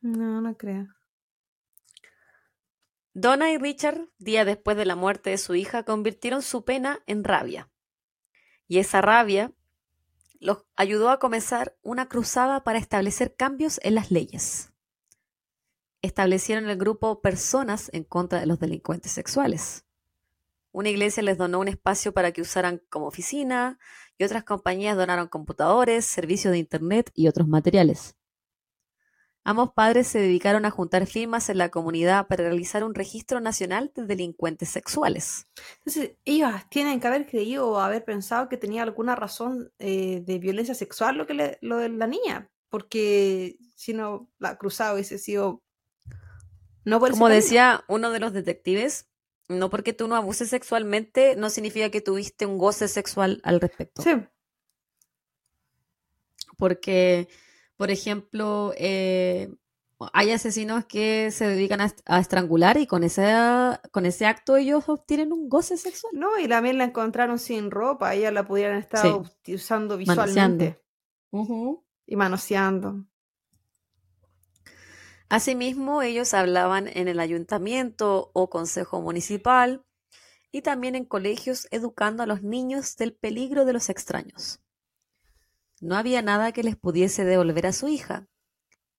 No, 0.00 0.40
no 0.40 0.56
creo. 0.56 0.88
Donna 3.14 3.52
y 3.52 3.58
Richard, 3.58 4.08
días 4.18 4.46
después 4.46 4.76
de 4.76 4.84
la 4.84 4.96
muerte 4.96 5.30
de 5.30 5.38
su 5.38 5.54
hija, 5.54 5.84
convirtieron 5.84 6.42
su 6.42 6.64
pena 6.64 7.04
en 7.06 7.22
rabia. 7.22 7.70
Y 8.66 8.78
esa 8.78 9.00
rabia 9.00 9.52
los 10.40 10.64
ayudó 10.76 11.10
a 11.10 11.18
comenzar 11.18 11.76
una 11.82 12.08
cruzada 12.08 12.64
para 12.64 12.78
establecer 12.78 13.34
cambios 13.36 13.80
en 13.82 13.94
las 13.94 14.10
leyes. 14.10 14.72
Establecieron 16.00 16.68
el 16.68 16.76
grupo 16.76 17.20
Personas 17.20 17.90
en 17.92 18.04
contra 18.04 18.40
de 18.40 18.46
los 18.46 18.60
delincuentes 18.60 19.12
sexuales. 19.12 19.84
Una 20.70 20.90
iglesia 20.90 21.22
les 21.22 21.38
donó 21.38 21.58
un 21.58 21.68
espacio 21.68 22.12
para 22.12 22.30
que 22.32 22.42
usaran 22.42 22.82
como 22.88 23.06
oficina 23.06 23.78
y 24.16 24.24
otras 24.24 24.44
compañías 24.44 24.96
donaron 24.96 25.28
computadores, 25.28 26.04
servicios 26.04 26.52
de 26.52 26.58
internet 26.58 27.10
y 27.14 27.26
otros 27.26 27.48
materiales. 27.48 28.16
Ambos 29.48 29.72
padres 29.72 30.06
se 30.08 30.18
dedicaron 30.18 30.66
a 30.66 30.70
juntar 30.70 31.06
firmas 31.06 31.48
en 31.48 31.56
la 31.56 31.70
comunidad 31.70 32.26
para 32.26 32.44
realizar 32.44 32.84
un 32.84 32.94
registro 32.94 33.40
nacional 33.40 33.90
de 33.94 34.04
delincuentes 34.04 34.68
sexuales. 34.68 35.46
Entonces, 35.78 36.16
ellos 36.26 36.52
tienen 36.68 37.00
que 37.00 37.06
haber 37.06 37.24
creído 37.26 37.66
o 37.66 37.78
haber 37.80 38.04
pensado 38.04 38.50
que 38.50 38.58
tenía 38.58 38.82
alguna 38.82 39.14
razón 39.16 39.72
eh, 39.78 40.20
de 40.26 40.38
violencia 40.38 40.74
sexual 40.74 41.16
lo, 41.16 41.26
que 41.26 41.32
le- 41.32 41.58
lo 41.62 41.78
de 41.78 41.88
la 41.88 42.06
niña. 42.06 42.50
Porque 42.68 43.56
si 43.74 43.94
no, 43.94 44.28
la 44.38 44.58
cruzada 44.58 44.92
hubiese 44.92 45.16
sido. 45.16 45.62
No 46.84 47.00
por 47.00 47.12
Como 47.12 47.30
decía 47.30 47.84
uno 47.88 48.10
de 48.10 48.20
los 48.20 48.34
detectives, 48.34 49.08
no 49.48 49.70
porque 49.70 49.94
tú 49.94 50.08
no 50.08 50.16
abuses 50.16 50.50
sexualmente 50.50 51.36
no 51.36 51.48
significa 51.48 51.88
que 51.90 52.02
tuviste 52.02 52.44
un 52.44 52.58
goce 52.58 52.86
sexual 52.86 53.40
al 53.44 53.62
respecto. 53.62 54.02
Sí, 54.02 54.10
Porque, 56.58 57.28
por 57.78 57.90
ejemplo, 57.90 58.74
eh, 58.76 59.54
hay 60.12 60.30
asesinos 60.32 60.84
que 60.84 61.30
se 61.30 61.46
dedican 61.46 61.80
a, 61.80 61.86
est- 61.86 62.00
a 62.06 62.18
estrangular 62.20 62.76
y 62.76 62.86
con 62.86 63.04
ese, 63.04 63.24
con 63.92 64.04
ese 64.04 64.26
acto 64.26 64.56
ellos 64.56 64.88
obtienen 64.88 65.32
un 65.32 65.48
goce 65.48 65.76
sexual. 65.76 66.12
no, 66.14 66.38
y 66.38 66.46
también 66.48 66.76
la 66.76 66.84
encontraron 66.84 67.38
sin 67.38 67.70
ropa. 67.70 68.14
Ella 68.14 68.30
la 68.30 68.46
pudieran 68.46 68.78
estar 68.78 69.02
Sí. 69.44 69.54
usando 69.54 69.96
visualmente 69.96 70.82
y 72.06 72.16
manoseando. 72.16 73.04
Asimismo, 75.30 76.02
ellos 76.02 76.32
hablaban 76.34 76.88
en 76.88 77.06
el 77.08 77.20
ayuntamiento 77.20 78.30
o 78.32 78.48
consejo 78.48 79.00
municipal 79.02 79.84
y 80.50 80.62
también 80.62 80.94
en 80.94 81.04
colegios 81.04 81.68
educando 81.70 82.22
a 82.22 82.26
los 82.26 82.42
niños 82.42 82.96
del 82.96 83.12
peligro 83.14 83.64
de 83.66 83.74
los 83.74 83.90
extraños. 83.90 84.60
No 85.80 85.96
había 85.96 86.22
nada 86.22 86.52
que 86.52 86.62
les 86.62 86.76
pudiese 86.76 87.24
devolver 87.24 87.66
a 87.66 87.72
su 87.72 87.88
hija, 87.88 88.28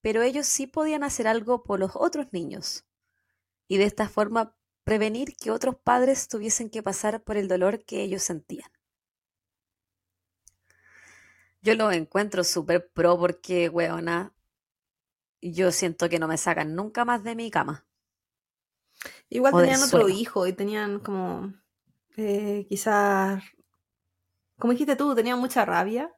pero 0.02 0.22
ellos 0.22 0.46
sí 0.46 0.66
podían 0.66 1.04
hacer 1.04 1.28
algo 1.28 1.62
por 1.64 1.80
los 1.80 1.92
otros 1.94 2.28
niños 2.32 2.86
y 3.68 3.78
de 3.78 3.84
esta 3.84 4.08
forma 4.08 4.56
prevenir 4.84 5.36
que 5.36 5.50
otros 5.50 5.76
padres 5.76 6.28
tuviesen 6.28 6.70
que 6.70 6.82
pasar 6.82 7.22
por 7.24 7.36
el 7.38 7.48
dolor 7.48 7.84
que 7.84 8.02
ellos 8.02 8.22
sentían. 8.22 8.70
Yo 11.62 11.74
lo 11.74 11.90
encuentro 11.90 12.44
súper 12.44 12.90
pro 12.92 13.18
porque, 13.18 13.70
weona, 13.70 14.34
yo 15.42 15.70
siento 15.70 16.08
que 16.08 16.18
no 16.18 16.28
me 16.28 16.38
sacan 16.38 16.74
nunca 16.74 17.04
más 17.04 17.22
de 17.24 17.34
mi 17.36 17.50
cama. 17.50 17.84
Igual 19.30 19.54
O 19.54 19.56
tenían 19.56 19.82
otro 19.82 20.08
suelo. 20.08 20.08
hijo 20.10 20.46
y 20.46 20.52
tenían 20.52 21.00
como. 21.00 21.54
eh, 22.16 22.66
quizás. 22.68 23.42
Como 24.60 24.72
dijiste 24.72 24.94
tú, 24.94 25.12
tenían 25.16 25.40
mucha 25.40 25.64
rabia. 25.64 26.14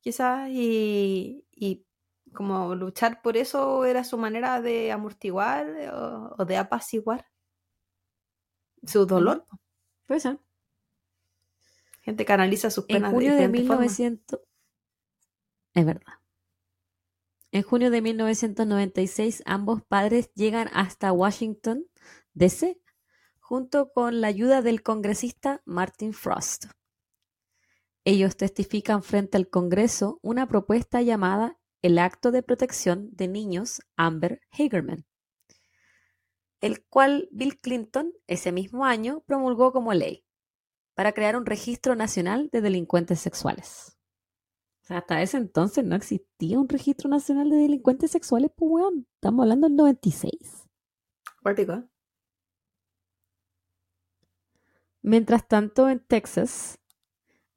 Quizás. 0.00 0.48
Y, 0.50 1.44
y 1.52 1.86
como 2.32 2.74
luchar 2.74 3.22
por 3.22 3.36
eso 3.36 3.84
era 3.84 4.04
su 4.04 4.18
manera 4.18 4.60
de 4.60 4.92
amortiguar 4.92 5.68
eh, 5.76 5.90
o, 5.90 6.34
o 6.38 6.44
de 6.44 6.56
apaciguar 6.56 7.26
su 8.86 9.06
dolor. 9.06 9.46
Puede 10.06 10.20
ser. 10.20 10.38
Gente 12.02 12.24
canaliza 12.24 12.70
sus 12.70 12.84
En 12.88 12.96
penas 12.96 13.12
junio 13.12 13.34
de 13.34 13.46
formas. 13.46 13.98
1900... 13.98 14.40
Es 15.74 15.86
verdad. 15.86 16.14
En 17.52 17.62
junio 17.62 17.90
de 17.90 18.00
1996, 18.00 19.42
ambos 19.44 19.82
padres 19.82 20.32
llegan 20.34 20.68
hasta 20.72 21.12
Washington, 21.12 21.86
D.C., 22.32 22.80
junto 23.38 23.92
con 23.92 24.20
la 24.20 24.28
ayuda 24.28 24.62
del 24.62 24.82
congresista 24.82 25.60
Martin 25.64 26.12
Frost. 26.12 26.66
Ellos 28.04 28.36
testifican 28.36 29.02
frente 29.02 29.36
al 29.36 29.48
Congreso 29.48 30.18
una 30.22 30.48
propuesta 30.48 31.02
llamada 31.02 31.58
el 31.82 31.98
Acto 31.98 32.30
de 32.30 32.42
Protección 32.42 33.10
de 33.12 33.28
Niños 33.28 33.82
Amber 33.96 34.40
Hagerman, 34.52 35.06
el 36.60 36.84
cual 36.86 37.28
Bill 37.30 37.58
Clinton 37.60 38.12
ese 38.26 38.52
mismo 38.52 38.84
año 38.84 39.22
promulgó 39.26 39.72
como 39.72 39.92
ley 39.92 40.24
para 40.94 41.12
crear 41.12 41.36
un 41.36 41.46
registro 41.46 41.94
nacional 41.94 42.48
de 42.52 42.60
delincuentes 42.60 43.20
sexuales. 43.20 43.98
O 44.82 44.86
sea, 44.86 44.98
hasta 44.98 45.22
ese 45.22 45.36
entonces 45.36 45.84
no 45.84 45.94
existía 45.94 46.58
un 46.58 46.68
registro 46.68 47.08
nacional 47.08 47.48
de 47.50 47.56
delincuentes 47.56 48.10
sexuales, 48.10 48.50
pues 48.54 48.70
weón. 48.70 49.06
Estamos 49.14 49.44
hablando 49.44 49.68
del 49.68 49.76
96. 49.76 50.68
Cuático. 51.42 51.84
Mientras 55.02 55.48
tanto, 55.48 55.88
en 55.88 56.00
Texas, 56.00 56.79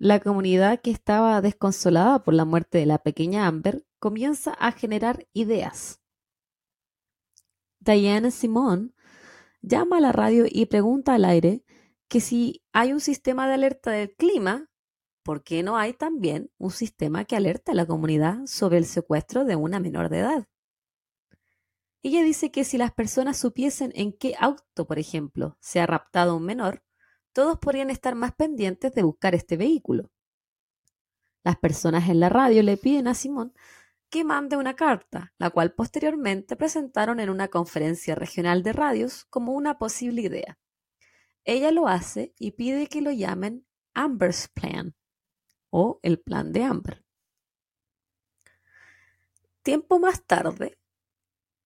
la 0.04 0.20
comunidad 0.20 0.82
que 0.82 0.92
estaba 0.92 1.40
desconsolada 1.40 2.26
por 2.26 2.34
la 2.34 2.44
muerte 2.44 2.78
de 2.78 2.86
la 2.86 2.98
pequeña 2.98 3.48
Amber 3.48 3.86
comienza 4.00 4.52
a 4.52 4.74
generar 4.74 5.30
ideas. 5.32 6.02
Diana 7.80 8.30
Simone 8.30 8.90
llama 9.62 10.00
a 10.00 10.02
la 10.02 10.12
radio 10.12 10.44
y 10.46 10.66
pregunta 10.66 11.14
al 11.14 11.24
aire 11.24 11.64
que 12.10 12.20
si 12.20 12.66
hay 12.74 12.92
un 12.92 13.00
sistema 13.00 13.48
de 13.48 13.54
alerta 13.54 13.92
del 13.92 14.14
clima, 14.14 14.70
¿por 15.24 15.42
qué 15.42 15.64
no 15.64 15.78
hay 15.78 15.94
también 15.94 16.52
un 16.58 16.72
sistema 16.72 17.24
que 17.24 17.38
alerte 17.38 17.72
a 17.72 17.76
la 17.76 17.86
comunidad 17.86 18.46
sobre 18.46 18.80
el 18.80 18.86
secuestro 18.86 19.46
de 19.46 19.56
una 19.56 19.80
menor 19.80 20.10
de 20.10 20.20
edad? 20.20 20.48
Ella 22.02 22.24
dice 22.24 22.52
que 22.52 22.66
si 22.66 22.78
las 22.78 22.92
personas 22.92 23.38
supiesen 23.38 23.94
en 23.96 24.12
qué 24.12 24.36
auto, 24.38 24.86
por 24.86 25.00
ejemplo, 25.00 25.56
se 25.62 25.80
ha 25.80 25.86
raptado 25.86 26.36
un 26.36 26.44
menor, 26.44 26.84
todos 27.34 27.60
podrían 27.60 27.90
estar 27.90 28.16
más 28.16 28.34
pendientes 28.34 28.94
de 28.94 29.04
buscar 29.04 29.36
este 29.36 29.58
vehículo. 29.58 30.12
Las 31.44 31.58
personas 31.58 32.08
en 32.10 32.20
la 32.20 32.30
radio 32.30 32.64
le 32.64 32.78
piden 32.78 33.08
a 33.08 33.16
Simón 33.16 33.54
que 34.10 34.24
mande 34.24 34.58
una 34.58 34.76
carta, 34.76 35.34
la 35.40 35.50
cual 35.50 35.74
posteriormente 35.74 36.56
presentaron 36.56 37.20
en 37.20 37.32
una 37.32 37.48
conferencia 37.48 38.14
regional 38.14 38.62
de 38.62 38.72
radios 38.72 39.26
como 39.26 39.54
una 39.54 39.80
posible 39.80 40.22
idea. 40.22 40.60
Ella 41.44 41.72
lo 41.72 41.88
hace 41.88 42.34
y 42.38 42.52
pide 42.52 42.88
que 42.88 43.02
lo 43.02 43.12
llamen 43.12 43.66
Amber's 43.96 44.48
Plan 44.50 44.96
o 45.72 46.00
el 46.04 46.20
plan 46.20 46.54
de 46.54 46.64
Amber. 46.64 47.04
Tiempo 49.64 49.98
más 49.98 50.24
tarde, 50.26 50.78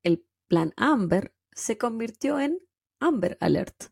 el 0.03 0.26
plan 0.47 0.74
Amber 0.78 1.36
se 1.51 1.78
convirtió 1.78 2.39
en 2.39 2.59
Amber 2.99 3.38
Alert. 3.41 3.91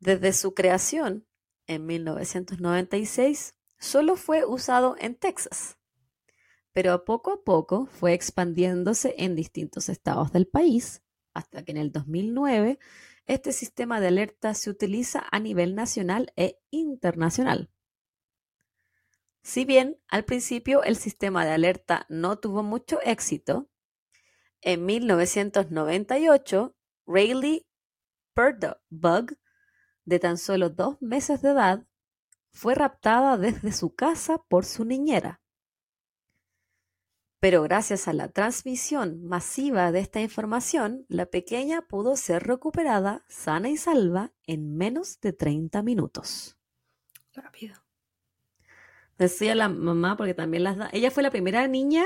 Desde 0.00 0.32
su 0.32 0.54
creación, 0.54 1.26
en 1.66 1.86
1996, 1.86 3.54
solo 3.78 4.16
fue 4.16 4.44
usado 4.44 4.96
en 4.98 5.16
Texas, 5.16 5.78
pero 6.72 7.04
poco 7.04 7.32
a 7.32 7.42
poco 7.42 7.86
fue 7.86 8.12
expandiéndose 8.12 9.14
en 9.18 9.34
distintos 9.34 9.88
estados 9.88 10.32
del 10.32 10.46
país, 10.46 11.02
hasta 11.34 11.64
que 11.64 11.72
en 11.72 11.78
el 11.78 11.90
2009 11.90 12.78
este 13.26 13.52
sistema 13.52 14.00
de 14.00 14.08
alerta 14.08 14.54
se 14.54 14.70
utiliza 14.70 15.26
a 15.30 15.40
nivel 15.40 15.74
nacional 15.74 16.32
e 16.36 16.60
internacional. 16.70 17.70
Si 19.42 19.64
bien 19.64 20.00
al 20.08 20.24
principio 20.24 20.82
el 20.84 20.96
sistema 20.96 21.44
de 21.44 21.52
alerta 21.52 22.06
no 22.08 22.38
tuvo 22.38 22.62
mucho 22.62 23.00
éxito, 23.02 23.68
en 24.60 24.86
1998 24.86 26.76
Rayleigh 27.06 27.66
Bug, 28.90 29.36
de 30.08 30.18
tan 30.18 30.38
solo 30.38 30.70
dos 30.70 31.00
meses 31.02 31.42
de 31.42 31.50
edad, 31.50 31.86
fue 32.50 32.74
raptada 32.74 33.36
desde 33.36 33.72
su 33.72 33.94
casa 33.94 34.38
por 34.48 34.64
su 34.64 34.86
niñera. 34.86 35.42
Pero 37.40 37.62
gracias 37.62 38.08
a 38.08 38.14
la 38.14 38.28
transmisión 38.28 39.22
masiva 39.22 39.92
de 39.92 40.00
esta 40.00 40.20
información, 40.20 41.04
la 41.08 41.26
pequeña 41.26 41.82
pudo 41.82 42.16
ser 42.16 42.44
recuperada 42.44 43.24
sana 43.28 43.68
y 43.68 43.76
salva 43.76 44.32
en 44.46 44.76
menos 44.76 45.20
de 45.20 45.32
30 45.34 45.82
minutos. 45.82 46.56
Rápido. 47.34 47.76
Decía 49.18 49.54
la 49.54 49.68
mamá, 49.68 50.16
porque 50.16 50.34
también 50.34 50.64
las 50.64 50.78
da. 50.78 50.88
Ella 50.92 51.10
fue 51.10 51.22
la 51.22 51.30
primera 51.30 51.68
niña 51.68 52.04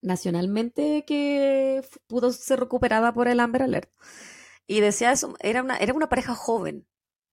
nacionalmente 0.00 1.04
que 1.06 1.84
pudo 2.06 2.32
ser 2.32 2.60
recuperada 2.60 3.12
por 3.12 3.28
el 3.28 3.40
Amber 3.40 3.62
Alert. 3.62 3.90
Y 4.66 4.80
decía 4.80 5.12
eso, 5.12 5.34
era 5.40 5.62
una, 5.62 5.76
era 5.76 5.94
una 5.94 6.08
pareja 6.08 6.34
joven. 6.34 6.86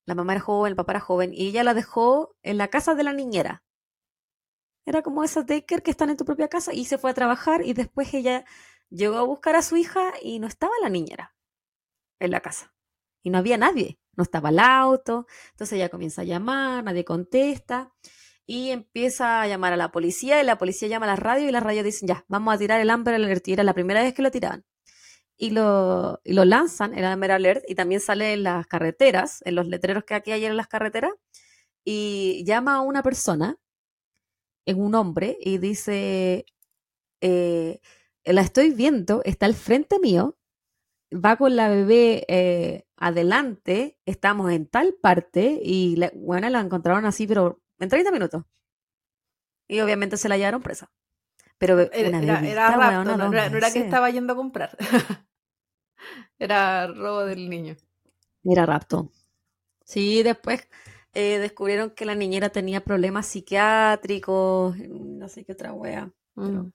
La 0.06 0.16
mamá 0.16 0.34
era 0.34 0.42
joven, 0.42 0.72
el 0.72 0.76
papá 0.76 0.94
era 0.94 1.00
joven, 1.00 1.34
y 1.34 1.48
ella 1.48 1.64
la 1.64 1.74
dejó 1.74 2.36
en 2.44 2.58
la 2.58 2.68
casa 2.68 2.94
de 2.96 3.04
la 3.04 3.14
niñera. 3.14 3.64
Era 4.86 5.02
como 5.02 5.24
esas 5.24 5.46
Daker 5.46 5.82
que 5.82 5.92
están 5.92 6.10
en 6.10 6.18
tu 6.18 6.26
propia 6.26 6.50
casa 6.50 6.74
y 6.74 6.86
se 6.86 6.98
fue 6.98 7.12
a 7.12 7.14
trabajar 7.14 7.66
y 7.66 7.74
después 7.74 8.14
ella 8.14 8.46
llegó 8.90 9.18
a 9.18 9.24
buscar 9.24 9.56
a 9.56 9.62
su 9.62 9.78
hija 9.78 10.14
y 10.22 10.40
no 10.40 10.48
estaba 10.48 10.74
la 10.82 10.90
niñera 10.90 11.36
en 12.20 12.32
la 12.32 12.42
casa. 12.42 12.74
Y 13.24 13.30
no 13.30 13.38
había 13.38 13.58
nadie, 13.58 14.00
no 14.18 14.24
estaba 14.24 14.50
el 14.50 14.60
auto. 14.60 15.26
Entonces 15.52 15.78
ella 15.78 15.90
comienza 15.90 16.22
a 16.22 16.26
llamar, 16.26 16.84
nadie 16.84 17.06
contesta 17.06 17.94
y 18.46 18.72
empieza 18.72 19.42
a 19.42 19.48
llamar 19.48 19.74
a 19.74 19.78
la 19.78 19.92
policía 19.92 20.42
y 20.42 20.46
la 20.46 20.58
policía 20.58 20.90
llama 20.90 21.06
a 21.06 21.10
la 21.10 21.16
radio 21.16 21.48
y 21.48 21.52
la 21.52 21.62
radio 21.62 21.84
dicen 21.84 22.08
ya, 22.10 22.26
vamos 22.28 22.54
a 22.54 22.58
tirar 22.58 22.82
el 22.82 22.90
Amber 22.90 23.14
Alert. 23.16 23.48
Y 23.48 23.54
era 23.54 23.64
la 23.64 23.74
primera 23.74 24.02
vez 24.02 24.14
que 24.14 24.22
lo 24.22 24.32
tiraban. 24.32 24.66
Y 25.38 25.50
lo, 25.52 26.22
y 26.24 26.34
lo 26.34 26.46
lanzan, 26.46 26.94
el 26.98 27.06
Amber 27.06 27.32
Alert, 27.32 27.64
y 27.68 27.76
también 27.76 28.02
sale 28.02 28.34
en 28.34 28.44
las 28.44 28.68
carreteras, 28.68 29.42
en 29.46 29.56
los 29.56 29.68
letreros 29.68 30.04
que 30.06 30.14
aquí 30.14 30.32
hay 30.32 30.46
en 30.46 30.58
las 30.58 30.68
carreteras, 30.68 31.14
y 31.86 32.44
llama 32.46 32.76
a 32.76 32.82
una 32.82 33.04
persona 33.04 33.58
en 34.66 34.82
un 34.82 34.96
hombre 34.96 35.38
y 35.42 35.58
dice, 35.58 36.46
eh, 37.22 37.80
la 38.26 38.42
estoy 38.42 38.72
viendo, 38.72 39.22
está 39.26 39.46
al 39.46 39.56
frente 39.56 40.00
mío, 40.00 40.38
va 41.14 41.38
con 41.38 41.56
la 41.56 41.70
bebé 41.70 42.26
eh, 42.28 42.86
adelante, 42.98 44.00
estamos 44.06 44.52
en 44.52 44.68
tal 44.68 44.96
parte 45.02 45.60
y 45.64 45.98
bueno, 46.16 46.50
la 46.50 46.62
encontraron 46.62 47.06
así, 47.06 47.28
pero 47.28 47.62
en 47.80 47.90
30 47.90 48.12
minutos. 48.12 48.44
Y 49.68 49.80
obviamente 49.82 50.18
se 50.18 50.30
la 50.30 50.38
llevaron 50.38 50.62
presa. 50.62 50.92
Pero 51.64 51.80
era, 51.80 52.20
era, 52.42 52.94
no, 53.06 53.34
era, 53.34 53.72
que 53.72 53.80
estaba 53.80 54.10
yendo 54.10 54.34
a 54.34 54.36
comprar. 54.36 54.78
era 56.38 56.88
robo 56.88 57.24
del 57.24 57.50
niño. 57.50 57.78
Era 58.44 58.66
rapto. 58.66 59.10
Sí, 59.86 60.24
después 60.24 60.68
eh, 61.14 61.40
descubrieron 61.40 61.92
que 61.92 62.04
la 62.04 62.16
niñera 62.16 62.50
tenía 62.50 62.84
problemas 62.84 63.28
psiquiátricos, 63.28 64.78
no 64.78 65.30
sé 65.30 65.46
qué 65.46 65.54
otra 65.54 65.72
wea. 65.72 66.12
Mm. 66.36 66.70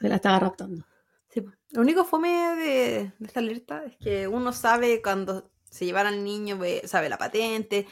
Se 0.00 0.08
la 0.08 0.16
estaba 0.16 0.40
raptando. 0.40 0.84
Sí, 1.28 1.44
lo 1.70 1.82
único 1.82 2.04
fome 2.04 2.56
de, 2.56 3.12
esta 3.20 3.38
alerta 3.38 3.84
es 3.84 3.96
que 3.98 4.26
uno 4.26 4.52
sabe 4.52 5.00
cuando 5.00 5.48
se 5.62 5.84
lleva 5.84 6.00
al 6.00 6.24
niño, 6.24 6.58
sabe 6.86 7.08
la 7.08 7.18
patente, 7.18 7.86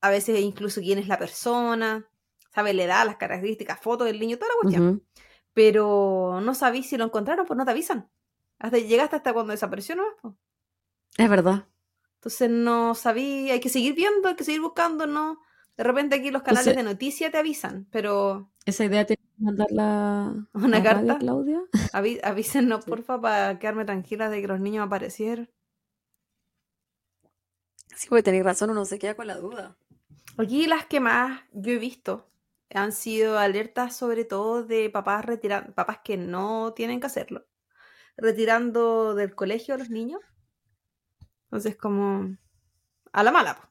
a 0.00 0.10
veces 0.10 0.40
incluso 0.40 0.80
quién 0.80 0.98
es 0.98 1.06
la 1.06 1.20
persona, 1.20 2.04
sabe 2.54 2.72
la 2.72 2.84
edad, 2.84 3.06
las 3.06 3.16
características, 3.16 3.80
fotos 3.80 4.06
del 4.06 4.20
niño, 4.20 4.38
toda 4.38 4.50
la 4.50 4.60
cuestión. 4.60 5.02
Pero 5.52 6.40
no 6.42 6.54
sabís 6.54 6.88
si 6.88 6.96
lo 6.96 7.04
encontraron, 7.04 7.46
pues 7.46 7.56
no 7.56 7.64
te 7.64 7.70
avisan. 7.72 8.08
Hasta 8.58 8.78
llegaste 8.78 9.16
hasta 9.16 9.32
cuando 9.32 9.52
desapareció, 9.52 9.96
¿no? 9.96 10.36
Es 11.16 11.28
verdad. 11.28 11.66
Entonces 12.16 12.48
no 12.50 12.94
sabía, 12.94 13.54
hay 13.54 13.60
que 13.60 13.68
seguir 13.68 13.94
viendo, 13.94 14.28
hay 14.28 14.36
que 14.36 14.44
seguir 14.44 14.60
buscando, 14.60 15.06
¿no? 15.06 15.40
De 15.76 15.84
repente 15.84 16.16
aquí 16.16 16.30
los 16.30 16.42
canales 16.42 16.74
de 16.74 16.82
noticias 16.82 17.32
te 17.32 17.38
avisan, 17.38 17.86
pero... 17.90 18.50
Esa 18.64 18.84
idea 18.84 19.04
tiene 19.04 19.22
que 19.22 19.42
mandarla 19.42 20.32
una 20.52 20.82
carta, 20.82 21.18
Claudia. 21.18 21.60
avísenos, 22.22 22.84
porfa, 22.84 23.20
para 23.20 23.58
quedarme 23.58 23.84
tranquila 23.84 24.30
de 24.30 24.40
que 24.40 24.48
los 24.48 24.60
niños 24.60 24.86
aparecieron. 24.86 25.50
Sí, 27.96 28.08
puede 28.08 28.22
tener 28.22 28.44
razón, 28.44 28.70
uno 28.70 28.84
se 28.84 28.98
queda 28.98 29.14
con 29.14 29.26
la 29.26 29.36
duda. 29.36 29.76
Aquí 30.38 30.66
las 30.66 30.86
que 30.86 31.00
más 31.00 31.42
yo 31.52 31.72
he 31.72 31.78
visto 31.78 32.30
han 32.78 32.92
sido 32.92 33.38
alertas 33.38 33.96
sobre 33.96 34.24
todo 34.24 34.64
de 34.64 34.90
papás 34.90 35.24
retirando, 35.24 35.74
papás 35.74 36.00
que 36.04 36.16
no 36.16 36.72
tienen 36.74 37.00
que 37.00 37.06
hacerlo, 37.06 37.46
retirando 38.16 39.14
del 39.14 39.34
colegio 39.34 39.74
a 39.74 39.78
los 39.78 39.90
niños 39.90 40.20
entonces, 41.54 41.76
como 41.76 42.36
a 43.12 43.22
la 43.22 43.30
mala. 43.30 43.70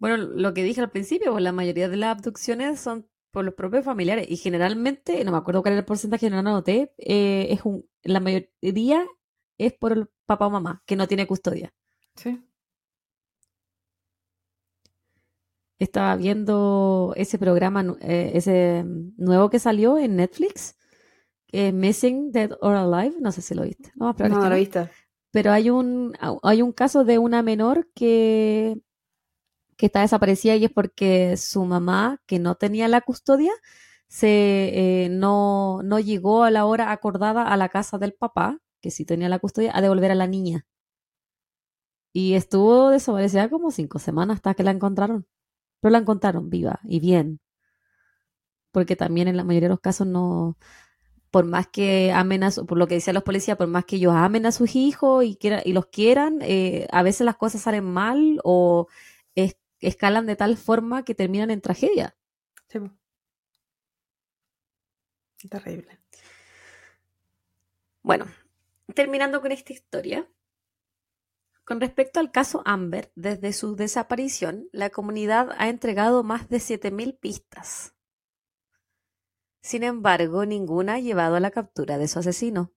Bueno, 0.00 0.16
lo 0.16 0.52
que 0.52 0.64
dije 0.64 0.80
al 0.80 0.90
principio, 0.90 1.30
pues 1.30 1.44
la 1.44 1.52
mayoría 1.52 1.88
de 1.88 1.96
las 1.96 2.16
abducciones 2.16 2.80
son 2.80 3.08
por 3.30 3.44
los 3.44 3.54
propios 3.54 3.84
familiares 3.84 4.26
y 4.28 4.36
generalmente, 4.36 5.24
no 5.24 5.30
me 5.30 5.38
acuerdo 5.38 5.62
cuál 5.62 5.74
era 5.74 5.80
el 5.82 5.86
porcentaje, 5.86 6.28
no 6.28 6.42
lo 6.42 6.48
anoté, 6.50 6.92
eh, 6.98 7.46
es 7.50 7.60
un, 7.64 7.88
la 8.02 8.18
mayoría 8.18 9.06
es 9.58 9.72
por 9.74 9.92
el 9.92 10.08
papá 10.26 10.48
o 10.48 10.50
mamá 10.50 10.82
que 10.86 10.96
no 10.96 11.06
tiene 11.06 11.28
custodia. 11.28 11.72
Sí. 12.16 12.42
Estaba 15.80 16.14
viendo 16.14 17.12
ese 17.16 17.36
programa, 17.38 17.96
eh, 18.00 18.30
ese 18.34 18.84
nuevo 19.16 19.50
que 19.50 19.58
salió 19.58 19.98
en 19.98 20.14
Netflix, 20.14 20.76
Missing 21.52 22.30
Dead 22.30 22.52
or 22.60 22.76
Alive, 22.76 23.16
no 23.20 23.32
sé 23.32 23.42
si 23.42 23.56
lo 23.56 23.64
viste. 23.64 23.90
No, 23.96 24.14
no, 24.16 24.28
no 24.28 24.48
lo 24.48 24.54
viste 24.54 24.88
pero 25.30 25.52
hay 25.52 25.70
un, 25.70 26.14
hay 26.42 26.62
un 26.62 26.72
caso 26.72 27.04
de 27.04 27.18
una 27.18 27.42
menor 27.42 27.88
que, 27.94 28.80
que 29.76 29.86
está 29.86 30.02
desaparecida 30.02 30.56
y 30.56 30.64
es 30.64 30.72
porque 30.72 31.36
su 31.36 31.64
mamá, 31.64 32.20
que 32.26 32.38
no 32.38 32.56
tenía 32.56 32.88
la 32.88 33.00
custodia, 33.00 33.52
se, 34.08 35.04
eh, 35.04 35.08
no, 35.10 35.82
no 35.84 36.00
llegó 36.00 36.44
a 36.44 36.50
la 36.50 36.66
hora 36.66 36.92
acordada 36.92 37.44
a 37.44 37.56
la 37.56 37.68
casa 37.68 37.98
del 37.98 38.14
papá, 38.14 38.58
que 38.80 38.90
sí 38.90 39.04
tenía 39.04 39.28
la 39.28 39.38
custodia, 39.38 39.72
a 39.74 39.80
devolver 39.80 40.10
a 40.10 40.16
la 40.16 40.26
niña. 40.26 40.66
Y 42.12 42.34
estuvo 42.34 42.90
desaparecida 42.90 43.48
como 43.48 43.70
cinco 43.70 44.00
semanas 44.00 44.36
hasta 44.36 44.54
que 44.54 44.64
la 44.64 44.72
encontraron. 44.72 45.26
Pero 45.80 45.92
la 45.92 45.98
encontraron 45.98 46.50
viva 46.50 46.80
y 46.84 47.00
bien. 47.00 47.40
Porque 48.72 48.96
también 48.96 49.28
en 49.28 49.36
la 49.36 49.44
mayoría 49.44 49.68
de 49.68 49.74
los 49.74 49.80
casos 49.80 50.06
no, 50.06 50.56
por 51.30 51.44
más 51.46 51.68
que 51.68 52.12
amen 52.12 52.44
a 52.44 52.50
por 52.50 52.78
lo 52.78 52.88
que 52.88 52.94
decían 52.96 53.14
los 53.14 53.24
policías, 53.24 53.56
por 53.56 53.68
más 53.68 53.84
que 53.84 53.96
ellos 53.96 54.14
amen 54.14 54.46
a 54.46 54.52
sus 54.52 54.76
hijos 54.76 55.24
y, 55.24 55.38
y 55.64 55.72
los 55.72 55.86
quieran, 55.86 56.38
eh, 56.42 56.86
a 56.92 57.02
veces 57.02 57.24
las 57.26 57.36
cosas 57.36 57.62
salen 57.62 57.84
mal 57.84 58.40
o 58.44 58.88
escalan 59.80 60.26
de 60.26 60.36
tal 60.36 60.56
forma 60.58 61.04
que 61.04 61.14
terminan 61.14 61.50
en 61.50 61.60
tragedia. 61.62 62.16
Sí. 62.68 62.80
Terrible. 65.48 65.98
Bueno, 68.02 68.26
terminando 68.94 69.40
con 69.40 69.52
esta 69.52 69.72
historia. 69.72 70.28
Con 71.70 71.80
respecto 71.80 72.18
al 72.18 72.32
caso 72.32 72.62
Amber, 72.64 73.12
desde 73.14 73.52
su 73.52 73.76
desaparición, 73.76 74.68
la 74.72 74.90
comunidad 74.90 75.50
ha 75.56 75.68
entregado 75.68 76.24
más 76.24 76.48
de 76.48 76.56
7.000 76.56 77.20
pistas. 77.20 77.94
Sin 79.62 79.84
embargo, 79.84 80.44
ninguna 80.44 80.94
ha 80.94 80.98
llevado 80.98 81.36
a 81.36 81.40
la 81.40 81.52
captura 81.52 81.96
de 81.96 82.08
su 82.08 82.18
asesino. 82.18 82.72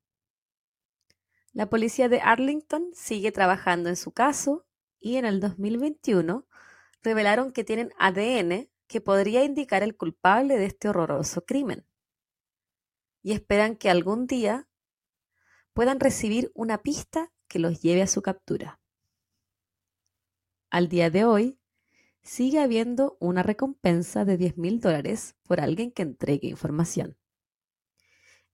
La 1.54 1.72
policía 1.72 2.08
de 2.08 2.22
Arlington 2.22 2.92
sigue 2.94 3.32
trabajando 3.32 3.90
en 3.90 3.96
su 3.96 4.12
caso 4.12 4.68
y 5.00 5.16
en 5.16 5.26
el 5.26 5.40
2021 5.40 6.46
revelaron 7.02 7.52
que 7.52 7.64
tienen 7.64 7.94
ADN 7.98 8.70
que 8.86 9.02
podría 9.02 9.44
indicar 9.44 9.82
el 9.82 9.98
culpable 9.98 10.60
de 10.60 10.66
este 10.66 10.90
horroroso 10.90 11.46
crimen. 11.48 11.88
Y 13.24 13.32
esperan 13.32 13.76
que 13.76 13.90
algún 13.90 14.28
día 14.28 14.70
puedan 15.74 16.00
recibir 16.00 16.52
una 16.54 16.84
pista 16.84 17.32
que 17.48 17.58
los 17.58 17.82
lleve 17.82 18.04
a 18.04 18.08
su 18.08 18.22
captura. 18.22 18.82
Al 20.74 20.90
día 20.90 21.12
de 21.12 21.24
hoy, 21.24 21.60
sigue 22.24 22.60
habiendo 22.60 23.16
una 23.20 23.44
recompensa 23.44 24.26
de 24.26 24.38
10 24.38 24.58
mil 24.58 24.80
dólares 24.80 25.36
por 25.44 25.62
alguien 25.62 25.92
que 25.92 26.02
entregue 26.02 26.48
información. 26.48 27.16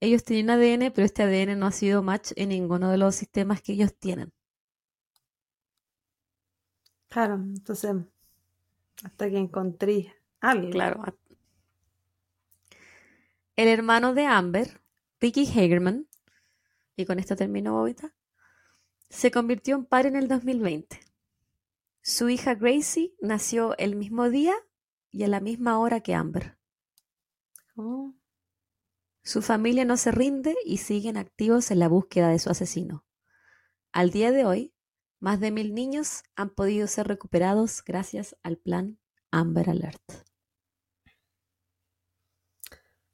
Ellos 0.02 0.26
tienen 0.26 0.50
ADN, 0.50 0.92
pero 0.92 1.06
este 1.06 1.24
ADN 1.24 1.58
no 1.58 1.66
ha 1.66 1.72
sido 1.72 2.04
match 2.04 2.34
en 2.36 2.50
ninguno 2.50 2.92
de 2.92 2.98
los 2.98 3.16
sistemas 3.16 3.62
que 3.62 3.72
ellos 3.72 3.96
tienen. 3.96 4.34
Claro, 7.08 7.36
entonces, 7.36 7.96
hasta 9.02 9.30
que 9.30 9.38
encontré 9.38 10.14
algo. 10.42 10.72
Claro. 10.72 11.18
El 13.56 13.70
hermano 13.70 14.14
de 14.14 14.26
Amber, 14.26 14.82
Ricky 15.22 15.48
Hagerman, 15.48 16.06
y 16.98 17.06
con 17.06 17.18
esto 17.18 17.38
termino 17.38 17.80
ahorita, 17.80 18.14
se 19.08 19.32
convirtió 19.32 19.78
en 19.78 19.86
padre 19.86 20.10
en 20.10 20.18
el 20.18 20.28
2020. 20.28 21.09
Su 22.02 22.30
hija 22.30 22.56
Gracie 22.56 23.14
nació 23.22 23.78
el 23.78 23.96
mismo 23.96 24.30
día 24.30 24.56
y 25.12 25.24
a 25.24 25.28
la 25.28 25.40
misma 25.40 25.80
hora 25.80 26.02
que 26.02 26.14
Amber. 26.14 26.58
Oh. 27.76 28.14
Su 29.24 29.42
familia 29.42 29.86
no 29.86 29.98
se 29.98 30.12
rinde 30.12 30.56
y 30.66 30.78
siguen 30.78 31.18
activos 31.18 31.72
en 31.72 31.80
la 31.80 31.88
búsqueda 31.88 32.30
de 32.30 32.40
su 32.40 32.50
asesino. 32.50 33.06
Al 33.92 34.12
día 34.12 34.32
de 34.32 34.46
hoy, 34.46 34.74
más 35.20 35.40
de 35.40 35.52
mil 35.52 35.74
niños 35.74 36.24
han 36.36 36.50
podido 36.50 36.88
ser 36.88 37.08
recuperados 37.08 37.84
gracias 37.84 38.36
al 38.44 38.58
plan 38.58 39.00
Amber 39.32 39.70
Alert. 39.70 40.02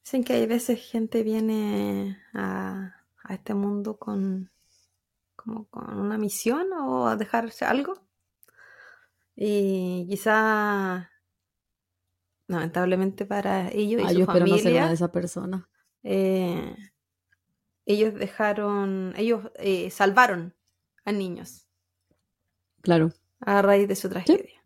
Dicen 0.04 0.24
que 0.24 0.34
hay 0.34 0.46
veces 0.46 0.80
gente 0.80 1.24
viene 1.24 2.22
a 2.34 3.06
a 3.26 3.34
este 3.34 3.54
mundo 3.54 3.98
con, 3.98 4.52
como 5.36 5.68
con 5.70 6.00
una 6.00 6.18
misión 6.18 6.72
o 6.74 7.08
a 7.08 7.16
dejarse 7.16 7.66
algo. 7.66 7.94
Y 9.36 10.08
quizá, 10.10 11.12
lamentablemente 12.48 13.26
para 13.26 13.70
ellos 13.70 14.02
y 14.02 14.06
ah, 14.06 14.10
su 14.10 14.26
familia, 14.26 14.88
de 14.88 14.94
esa 14.94 15.12
persona. 15.12 15.70
Eh, 16.04 16.76
ellos 17.86 18.14
dejaron, 18.14 19.14
ellos 19.18 19.52
eh, 19.56 19.90
salvaron 19.90 20.56
a 21.04 21.12
niños. 21.12 21.68
Claro. 22.82 23.12
A 23.40 23.62
raíz 23.62 23.88
de 23.88 23.96
su 23.96 24.10
tragedia. 24.10 24.64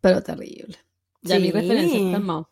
Pero 0.00 0.22
terrible. 0.22 0.78
Ya 1.22 1.38
mi 1.38 1.50
referencia 1.50 1.98
está 1.98 2.18
mal 2.18 2.46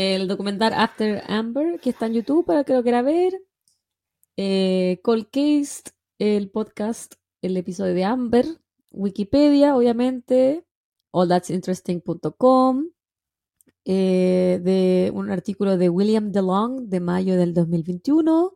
el 0.00 0.28
documental 0.28 0.72
After 0.72 1.22
Amber, 1.28 1.78
que 1.80 1.90
está 1.90 2.06
en 2.06 2.14
YouTube 2.14 2.46
para 2.46 2.64
que 2.64 2.72
lo 2.72 2.82
quiera 2.82 3.02
ver. 3.02 3.34
Eh, 4.36 4.98
Cold 5.02 5.28
Case, 5.30 5.82
el 6.18 6.50
podcast, 6.50 7.16
el 7.42 7.56
episodio 7.56 7.94
de 7.94 8.04
Amber. 8.04 8.46
Wikipedia, 8.90 9.76
obviamente. 9.76 10.64
allthat'sinteresting.com. 11.12 12.88
Eh, 13.84 14.60
de 14.62 15.10
un 15.14 15.30
artículo 15.30 15.76
de 15.78 15.88
William 15.88 16.32
DeLong 16.32 16.88
de 16.88 17.00
mayo 17.00 17.36
del 17.36 17.54
2021. 17.54 18.54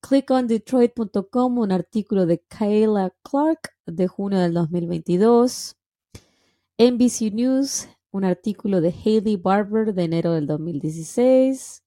ClickOnDetroit.com, 0.00 1.58
un 1.58 1.72
artículo 1.72 2.26
de 2.26 2.40
Kayla 2.48 3.14
Clark 3.22 3.70
de 3.86 4.08
junio 4.08 4.40
del 4.40 4.52
2022. 4.54 5.76
NBC 6.78 7.32
News, 7.32 7.88
un 8.10 8.24
artículo 8.24 8.80
de 8.80 8.92
Haley 8.92 9.36
Barber 9.36 9.94
de 9.94 10.04
enero 10.04 10.32
del 10.32 10.46
2016, 10.46 11.84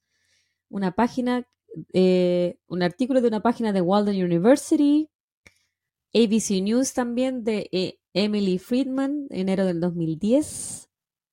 una 0.70 0.92
página, 0.94 1.46
eh, 1.94 2.58
un 2.68 2.84
artículo 2.84 3.22
de 3.22 3.28
una 3.28 3.42
página 3.42 3.74
de 3.74 3.82
Walden 3.82 4.24
University, 4.24 5.10
ABC 6.16 6.62
News 6.64 6.94
también 6.94 7.44
de 7.44 7.70
eh, 7.74 8.00
Emily 8.14 8.58
Friedman, 8.58 9.28
enero 9.30 9.66
del 9.66 9.82
2010, 9.82 10.90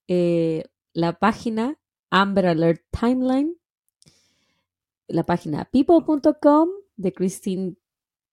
eh, 0.09 0.65
la 0.93 1.21
página 1.21 1.79
Amber 2.11 2.47
Alert 2.47 2.83
Timeline, 2.91 3.57
la 5.07 5.23
página 5.23 5.67
people.com 5.67 6.69
de 6.97 7.13
Christine 7.13 7.77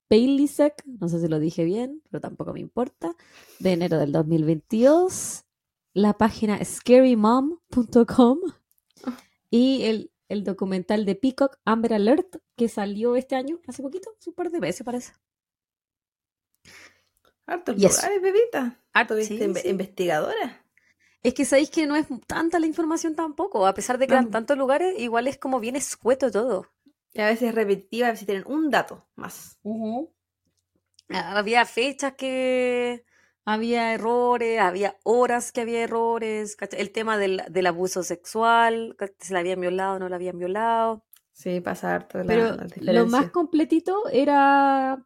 Paylisek, 0.07 0.83
no 0.85 1.07
sé 1.07 1.21
si 1.21 1.27
lo 1.27 1.39
dije 1.39 1.63
bien, 1.63 2.01
pero 2.09 2.19
tampoco 2.19 2.51
me 2.53 2.59
importa, 2.59 3.15
de 3.59 3.73
enero 3.73 3.99
del 3.99 4.11
2022 4.11 5.45
la 5.93 6.17
página 6.17 6.63
scarymom.com 6.63 8.39
y 9.51 9.83
el, 9.83 10.11
el, 10.29 10.43
documental 10.43 11.05
de 11.05 11.15
Peacock, 11.15 11.57
Amber 11.65 11.93
Alert, 11.93 12.37
que 12.55 12.69
salió 12.69 13.15
este 13.15 13.35
año, 13.35 13.59
hace 13.67 13.83
poquito, 13.83 14.09
un 14.25 14.33
par 14.33 14.49
de 14.49 14.59
veces 14.59 14.83
parece. 14.85 15.13
Harto 17.45 17.73
lugares, 17.73 18.21
bebita. 18.21 18.79
Harto 18.93 19.15
investigadora. 19.19 20.63
Es 21.21 21.33
que 21.33 21.45
sabéis 21.45 21.69
que 21.69 21.85
no 21.85 21.95
es 21.95 22.07
tanta 22.27 22.59
la 22.59 22.67
información 22.67 23.15
tampoco, 23.15 23.65
a 23.65 23.73
pesar 23.73 23.97
de 23.97 24.07
que 24.07 24.13
eran 24.13 24.31
tantos 24.31 24.57
lugares, 24.57 24.97
igual 24.99 25.27
es 25.27 25.37
como 25.37 25.59
bien 25.59 25.75
escueto 25.75 26.31
todo. 26.31 26.67
Y 27.11 27.21
a 27.21 27.25
veces 27.25 27.49
es 27.49 27.55
repetitiva, 27.55 28.07
a 28.07 28.11
veces 28.11 28.25
tienen 28.25 28.45
un 28.47 28.69
dato 28.69 29.07
más. 29.15 29.59
Había 31.09 31.65
fechas 31.65 32.13
que 32.13 33.03
había 33.43 33.93
errores, 33.93 34.59
había 34.59 34.97
horas 35.03 35.51
que 35.51 35.61
había 35.61 35.81
errores, 35.81 36.55
el 36.71 36.91
tema 36.91 37.17
del, 37.17 37.67
abuso 37.67 38.03
sexual, 38.03 38.95
se 39.17 39.33
la 39.33 39.39
habían 39.39 39.59
violado 39.59 39.95
o 39.95 39.99
no 39.99 40.07
la 40.07 40.15
habían 40.17 40.37
violado. 40.37 41.03
Sí, 41.33 41.59
pasar 41.61 42.07
todo 42.07 42.23
Pero 42.27 42.55
lo 42.81 43.07
más 43.07 43.31
completito 43.31 44.07
era 44.09 45.05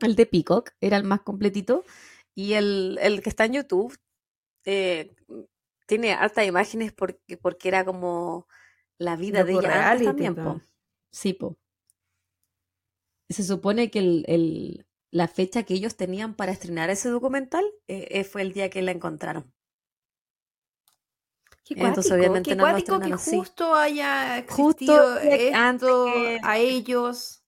el 0.00 0.16
de 0.16 0.26
Peacock, 0.26 0.70
era 0.80 0.96
el 0.96 1.04
más 1.04 1.20
completito. 1.20 1.84
Y 2.34 2.54
el, 2.54 2.98
que 3.22 3.28
está 3.28 3.44
en 3.44 3.54
YouTube 3.54 3.98
eh, 4.64 5.14
tiene 5.86 6.12
hartas 6.12 6.46
imágenes 6.46 6.92
porque, 6.92 7.36
porque 7.36 7.68
era 7.68 7.84
como 7.84 8.46
la 8.98 9.16
vida 9.16 9.44
de 9.44 9.52
ella 9.52 9.98
también. 10.02 10.36
Sí, 11.10 11.32
po. 11.32 11.58
Se 13.28 13.42
supone 13.44 13.90
que 13.90 13.98
el, 13.98 14.86
la 15.10 15.28
fecha 15.28 15.64
que 15.64 15.74
ellos 15.74 15.96
tenían 15.96 16.34
para 16.34 16.52
estrenar 16.52 16.90
ese 16.90 17.08
documental 17.08 17.64
eh, 17.88 18.08
eh, 18.10 18.24
fue 18.24 18.42
el 18.42 18.52
día 18.52 18.70
que 18.70 18.82
la 18.82 18.92
encontraron. 18.92 19.52
Qué 21.64 21.74
Entonces, 21.76 22.10
obviamente 22.10 22.54
no 22.56 22.64
que 22.74 23.12
justo 23.12 23.74
haya 23.74 24.38
existido 24.38 25.18
esto 25.18 26.06
a 26.42 26.58
ellos. 26.58 27.39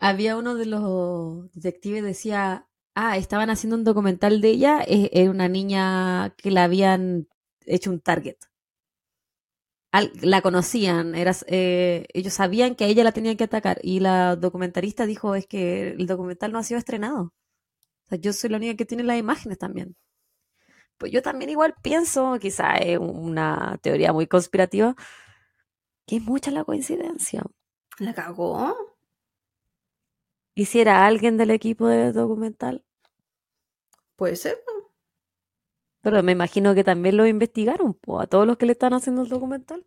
Había 0.00 0.36
uno 0.36 0.54
de 0.54 0.66
los 0.66 1.52
detectives 1.52 2.02
decía, 2.04 2.68
ah, 2.94 3.16
estaban 3.16 3.50
haciendo 3.50 3.76
un 3.76 3.84
documental 3.84 4.40
de 4.40 4.50
ella, 4.50 4.84
era 4.86 5.30
una 5.30 5.48
niña 5.48 6.34
que 6.36 6.50
la 6.50 6.64
habían 6.64 7.28
hecho 7.66 7.90
un 7.90 8.00
target 8.00 8.36
la 10.20 10.42
conocían, 10.42 11.14
eh, 11.14 12.06
ellos 12.12 12.34
sabían 12.34 12.74
que 12.74 12.84
a 12.84 12.86
ella 12.88 13.04
la 13.04 13.12
tenían 13.12 13.36
que 13.36 13.44
atacar 13.44 13.78
y 13.82 14.00
la 14.00 14.36
documentalista 14.36 15.06
dijo 15.06 15.34
es 15.34 15.46
que 15.46 15.90
el 15.90 16.06
documental 16.06 16.52
no 16.52 16.58
ha 16.58 16.62
sido 16.62 16.78
estrenado. 16.78 17.32
Yo 18.20 18.32
soy 18.32 18.50
la 18.50 18.58
única 18.58 18.76
que 18.76 18.86
tiene 18.86 19.04
las 19.04 19.18
imágenes 19.18 19.58
también. 19.58 19.96
Pues 20.98 21.12
yo 21.12 21.22
también 21.22 21.50
igual 21.50 21.74
pienso, 21.82 22.38
quizá 22.40 22.76
es 22.76 22.98
una 22.98 23.78
teoría 23.82 24.12
muy 24.12 24.26
conspirativa, 24.26 24.96
que 26.06 26.16
es 26.16 26.22
mucha 26.22 26.50
la 26.50 26.64
coincidencia. 26.64 27.42
¿La 27.98 28.14
cagó? 28.14 28.74
¿Y 30.58 30.64
si 30.64 30.80
era 30.80 31.06
alguien 31.06 31.36
del 31.36 31.52
equipo 31.52 31.86
del 31.86 32.12
documental? 32.12 32.84
Puede 34.16 34.34
ser. 34.34 34.58
Pero 36.00 36.20
me 36.24 36.32
imagino 36.32 36.74
que 36.74 36.82
también 36.82 37.16
lo 37.16 37.28
investigaron, 37.28 37.94
po, 37.94 38.20
a 38.20 38.26
todos 38.26 38.44
los 38.44 38.56
que 38.56 38.66
le 38.66 38.72
están 38.72 38.92
haciendo 38.92 39.22
el 39.22 39.28
documental. 39.28 39.86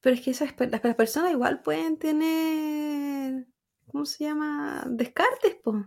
Pero 0.00 0.16
es 0.16 0.22
que 0.22 0.32
esas, 0.32 0.52
las, 0.58 0.82
las 0.82 0.96
personas 0.96 1.30
igual 1.30 1.62
pueden 1.62 2.00
tener, 2.00 3.46
¿cómo 3.92 4.06
se 4.06 4.24
llama? 4.24 4.84
Descartes, 4.90 5.56
pues. 5.62 5.84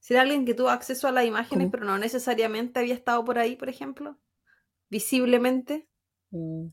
Si 0.00 0.14
era 0.14 0.22
alguien 0.22 0.44
que 0.44 0.54
tuvo 0.54 0.70
acceso 0.70 1.06
a 1.06 1.12
las 1.12 1.26
imágenes, 1.26 1.66
¿Cómo? 1.66 1.70
pero 1.70 1.84
no 1.84 1.96
necesariamente 1.96 2.80
había 2.80 2.94
estado 2.94 3.24
por 3.24 3.38
ahí, 3.38 3.54
por 3.54 3.68
ejemplo, 3.68 4.18
visiblemente. 4.90 5.88
Mm. 6.32 6.70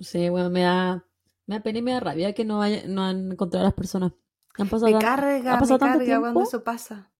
Sí, 0.00 0.28
bueno, 0.28 0.50
me 0.50 0.62
da, 0.62 1.04
me 1.46 1.56
da 1.56 1.62
pena 1.62 1.78
y 1.78 1.82
me 1.82 1.92
da 1.92 2.00
rabia 2.00 2.32
que 2.32 2.44
no, 2.44 2.62
haya, 2.62 2.82
no 2.86 3.04
han 3.04 3.32
encontrado 3.32 3.64
a 3.64 3.68
las 3.68 3.74
personas. 3.74 4.12
Han 4.58 4.68
pasado 4.68 4.92
Me 4.92 4.98
carga, 4.98 5.52
ha 5.52 5.54
me 5.54 5.60
pasado 5.60 5.78
carga 5.78 6.20
cuando 6.20 6.42
eso 6.42 6.64
pasa. 6.64 7.10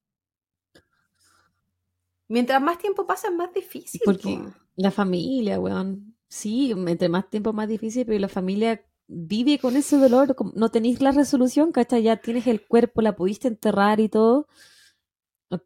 Mientras 2.28 2.62
más 2.62 2.78
tiempo 2.78 3.06
pasa, 3.06 3.28
es 3.28 3.34
más 3.34 3.52
difícil. 3.52 4.00
Porque 4.04 4.38
po. 4.38 4.52
la 4.76 4.90
familia, 4.90 5.58
weón. 5.58 6.14
Sí, 6.28 6.70
entre 6.70 7.08
más 7.08 7.28
tiempo 7.28 7.52
más 7.52 7.68
difícil, 7.68 8.06
pero 8.06 8.18
la 8.20 8.28
familia 8.28 8.84
vive 9.08 9.58
con 9.58 9.76
ese 9.76 9.96
dolor. 9.96 10.36
No 10.54 10.70
tenéis 10.70 11.02
la 11.02 11.10
resolución, 11.10 11.72
¿cachai? 11.72 12.04
Ya 12.04 12.18
tienes 12.18 12.46
el 12.46 12.64
cuerpo, 12.64 13.02
la 13.02 13.16
pudiste 13.16 13.48
enterrar 13.48 13.98
y 13.98 14.08
todo. 14.08 14.46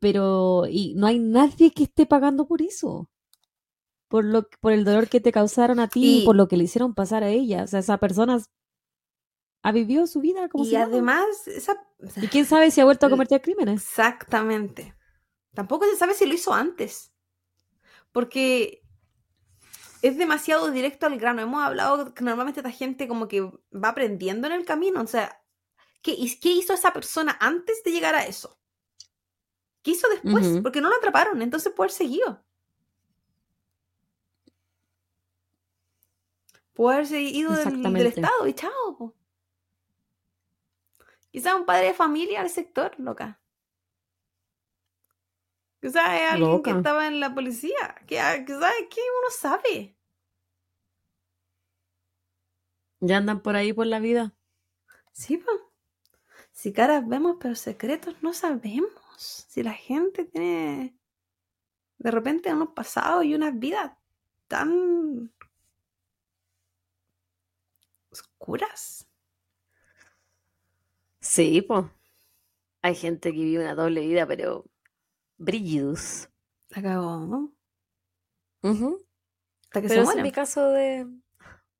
Pero, 0.00 0.64
y 0.66 0.94
no 0.94 1.06
hay 1.06 1.18
nadie 1.18 1.70
que 1.70 1.84
esté 1.84 2.06
pagando 2.06 2.46
por 2.46 2.62
eso. 2.62 3.10
Por 4.14 4.24
lo, 4.24 4.48
por 4.60 4.72
el 4.72 4.84
dolor 4.84 5.08
que 5.08 5.20
te 5.20 5.32
causaron 5.32 5.80
a 5.80 5.88
ti 5.88 6.04
y 6.04 6.22
Y- 6.22 6.24
por 6.24 6.36
lo 6.36 6.46
que 6.46 6.56
le 6.56 6.62
hicieron 6.62 6.94
pasar 6.94 7.24
a 7.24 7.30
ella. 7.30 7.64
O 7.64 7.66
sea, 7.66 7.80
esa 7.80 7.98
persona 7.98 8.40
ha 9.64 9.72
vivido 9.72 10.06
su 10.06 10.20
vida 10.20 10.48
como 10.48 10.62
Y 10.62 10.68
si 10.68 10.74
nada. 10.74 10.86
además, 10.86 11.48
esa... 11.48 11.84
Y 12.22 12.28
quién 12.28 12.46
sabe 12.46 12.70
si 12.70 12.80
ha 12.80 12.84
vuelto 12.84 13.06
a 13.06 13.10
cometer 13.10 13.42
crímenes. 13.42 13.82
Exactamente. 13.82 14.94
Tampoco 15.52 15.84
se 15.86 15.96
sabe 15.96 16.14
si 16.14 16.26
lo 16.26 16.34
hizo 16.34 16.54
antes. 16.54 17.12
Porque 18.12 18.84
es 20.00 20.16
demasiado 20.16 20.70
directo 20.70 21.06
al 21.06 21.18
grano. 21.18 21.42
Hemos 21.42 21.64
hablado 21.64 22.14
que 22.14 22.22
normalmente 22.22 22.60
esta 22.60 22.70
gente 22.70 23.08
como 23.08 23.26
que 23.26 23.40
va 23.42 23.88
aprendiendo 23.88 24.46
en 24.46 24.52
el 24.52 24.64
camino. 24.64 25.00
O 25.02 25.08
sea, 25.08 25.42
¿qué, 26.02 26.14
qué 26.40 26.50
hizo 26.52 26.72
esa 26.72 26.92
persona 26.92 27.36
antes 27.40 27.82
de 27.82 27.90
llegar 27.90 28.14
a 28.14 28.26
eso? 28.26 28.60
¿Qué 29.82 29.90
hizo 29.90 30.06
después? 30.08 30.60
Porque 30.62 30.80
no 30.80 30.88
lo 30.88 30.94
atraparon, 30.94 31.42
entonces 31.42 31.72
puede 31.74 31.86
haber 31.88 31.96
seguido. 31.96 32.44
Puede 36.74 36.96
haberse 36.96 37.20
ido 37.22 37.52
del. 37.52 38.06
Estado 38.06 38.46
y 38.46 38.52
chao. 38.52 38.96
po. 38.98 39.14
Quizás 41.30 41.54
un 41.54 41.64
padre 41.64 41.86
de 41.88 41.94
familia 41.94 42.40
del 42.40 42.50
sector, 42.50 42.94
loca. 42.98 43.40
Quizás 45.80 46.20
es 46.20 46.30
alguien 46.30 46.62
que 46.62 46.70
estaba 46.70 47.06
en 47.06 47.20
la 47.20 47.34
policía. 47.34 47.96
Ah, 48.20 48.36
quizás 48.46 48.72
que 48.90 49.00
uno 49.00 49.30
sabe. 49.30 49.96
Ya 53.00 53.18
andan 53.18 53.40
por 53.42 53.56
ahí 53.56 53.72
por 53.72 53.86
la 53.86 54.00
vida. 54.00 54.34
Sí, 55.12 55.36
po. 55.36 55.50
Si 56.52 56.72
caras 56.72 57.06
vemos, 57.06 57.36
pero 57.40 57.54
secretos 57.54 58.14
no 58.22 58.32
sabemos. 58.32 58.92
Si 59.16 59.62
la 59.62 59.72
gente 59.72 60.24
tiene 60.24 60.96
de 61.98 62.10
repente 62.10 62.52
unos 62.52 62.70
pasados 62.70 63.24
y 63.24 63.34
unas 63.34 63.58
vidas 63.58 63.92
tan 64.46 65.33
oscuras. 68.44 69.06
Sí, 71.20 71.62
pues. 71.62 71.86
Hay 72.82 72.94
gente 72.94 73.32
que 73.32 73.38
vive 73.38 73.64
una 73.64 73.74
doble 73.74 74.02
vida, 74.02 74.26
pero 74.26 74.66
brígidos. 75.38 76.28
La 76.68 76.82
cagó, 76.82 77.26
¿no? 77.26 77.54
Ujú. 78.62 79.06
Hasta 79.64 79.80
que 79.80 79.88
Pero 79.88 80.02
se 80.04 80.10
ese 80.10 80.18
es 80.18 80.22
mi 80.22 80.32
caso 80.32 80.68
de. 80.68 81.06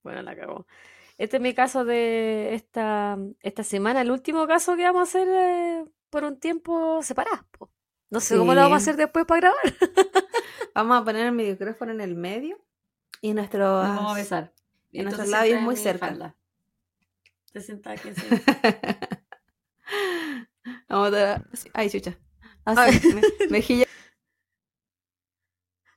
Bueno, 0.03 0.23
la 0.23 0.35
cagó. 0.35 0.67
Este 1.19 1.37
es 1.37 1.43
mi 1.43 1.55
caso 1.55 1.85
de 1.85 2.55
esta, 2.55 3.19
esta 3.41 3.63
semana, 3.63 4.01
el 4.01 4.11
último 4.11 4.47
caso 4.47 4.77
que 4.77 4.83
vamos 4.85 5.01
a 5.01 5.03
hacer 5.03 5.29
eh, 5.29 5.85
por 6.11 6.25
un 6.25 6.41
tiempo 6.41 7.03
separados. 7.03 7.45
po. 7.57 7.71
No 8.11 8.21
sé 8.21 8.37
cómo 8.37 8.55
lo 8.55 8.63
vamos 8.63 8.75
a 8.75 8.79
hacer 8.79 8.97
después 8.97 9.25
para 9.27 9.41
grabar. 9.53 9.63
Vamos 10.75 11.01
a 11.01 11.05
poner 11.05 11.27
el 11.27 11.33
micrófono 11.33 11.93
en 11.93 12.01
el 12.01 12.17
medio 12.17 12.59
y 13.21 13.33
nuestros 13.33 13.63
vamos 13.85 14.13
a 14.13 14.17
besar. 14.17 14.53
y 14.91 15.03
nuestros 15.03 15.29
labios 15.29 15.61
muy 15.63 15.77
cerca. 15.77 16.09
falda. 16.09 16.37
Te 17.55 17.61
sientas 17.61 18.01
aquí 18.01 18.09
encima. 18.09 18.37
Vamos 20.89 21.15
a... 21.15 21.41
Ay, 21.73 21.89
chucha. 21.89 22.19
Ay. 22.65 23.01
Me- 23.15 23.23
mejilla. 23.51 23.87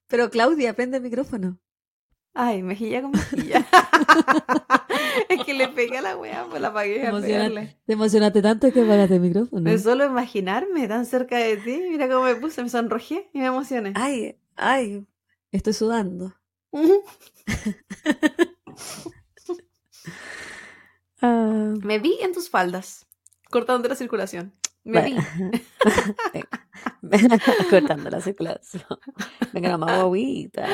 Pero 0.06 0.30
Claudia, 0.30 0.76
prende 0.76 0.98
el 0.98 1.04
micrófono. 1.04 1.60
Ay, 2.36 2.62
mejilla 2.62 3.02
con 3.02 3.10
mejilla. 3.10 3.66
es 5.30 5.44
que 5.44 5.56
le 5.56 5.70
pegué 5.70 5.98
a 5.98 6.04
la 6.04 6.16
weá, 6.16 6.46
pues 6.48 6.62
la 6.62 6.72
pegarle. 6.72 7.80
Te 7.88 7.94
emocionaste 7.94 8.44
tanto 8.44 8.72
que 8.72 8.82
apagaste 8.82 9.16
el 9.16 9.22
micrófono. 9.22 9.68
De 9.68 9.80
solo 9.80 10.06
imaginarme 10.06 10.88
tan 10.88 11.08
cerca 11.08 11.40
de 11.40 11.58
ti, 11.58 11.86
mira 11.90 12.08
cómo 12.08 12.26
me 12.26 12.36
puse, 12.36 12.62
me 12.62 12.70
sonrojé 12.70 13.32
y 13.34 13.40
me 13.40 13.48
emocioné. 13.48 13.94
Ay, 13.96 14.38
ay, 14.56 15.08
estoy 15.52 15.74
sudando. 15.74 16.36
Ah, 21.22 21.74
Me 21.84 22.00
vi 22.00 22.18
en 22.22 22.34
tus 22.34 22.50
faldas, 22.50 23.08
cortando 23.50 23.88
la 23.90 23.96
circulación. 23.96 24.54
Me 24.84 25.02
vi. 25.02 25.16
Venga. 26.34 26.70
Cortando 27.70 28.10
la 28.10 28.22
circulación. 28.22 28.84
Venga, 29.54 29.70
la 29.70 29.78
más 29.78 30.04
guaguita. 30.04 30.68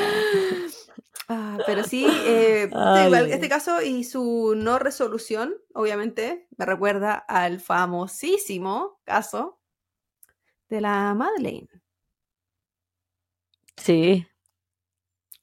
Ah, 1.28 1.58
pero 1.66 1.84
sí, 1.84 2.06
eh, 2.26 2.68
igual, 2.68 3.30
este 3.30 3.48
caso 3.48 3.80
y 3.80 4.04
su 4.04 4.54
no 4.56 4.78
resolución, 4.78 5.54
obviamente, 5.72 6.46
me 6.56 6.66
recuerda 6.66 7.14
al 7.14 7.60
famosísimo 7.60 9.00
caso 9.04 9.58
de 10.68 10.80
la 10.82 11.14
Madeleine. 11.14 11.68
Sí. 13.76 14.26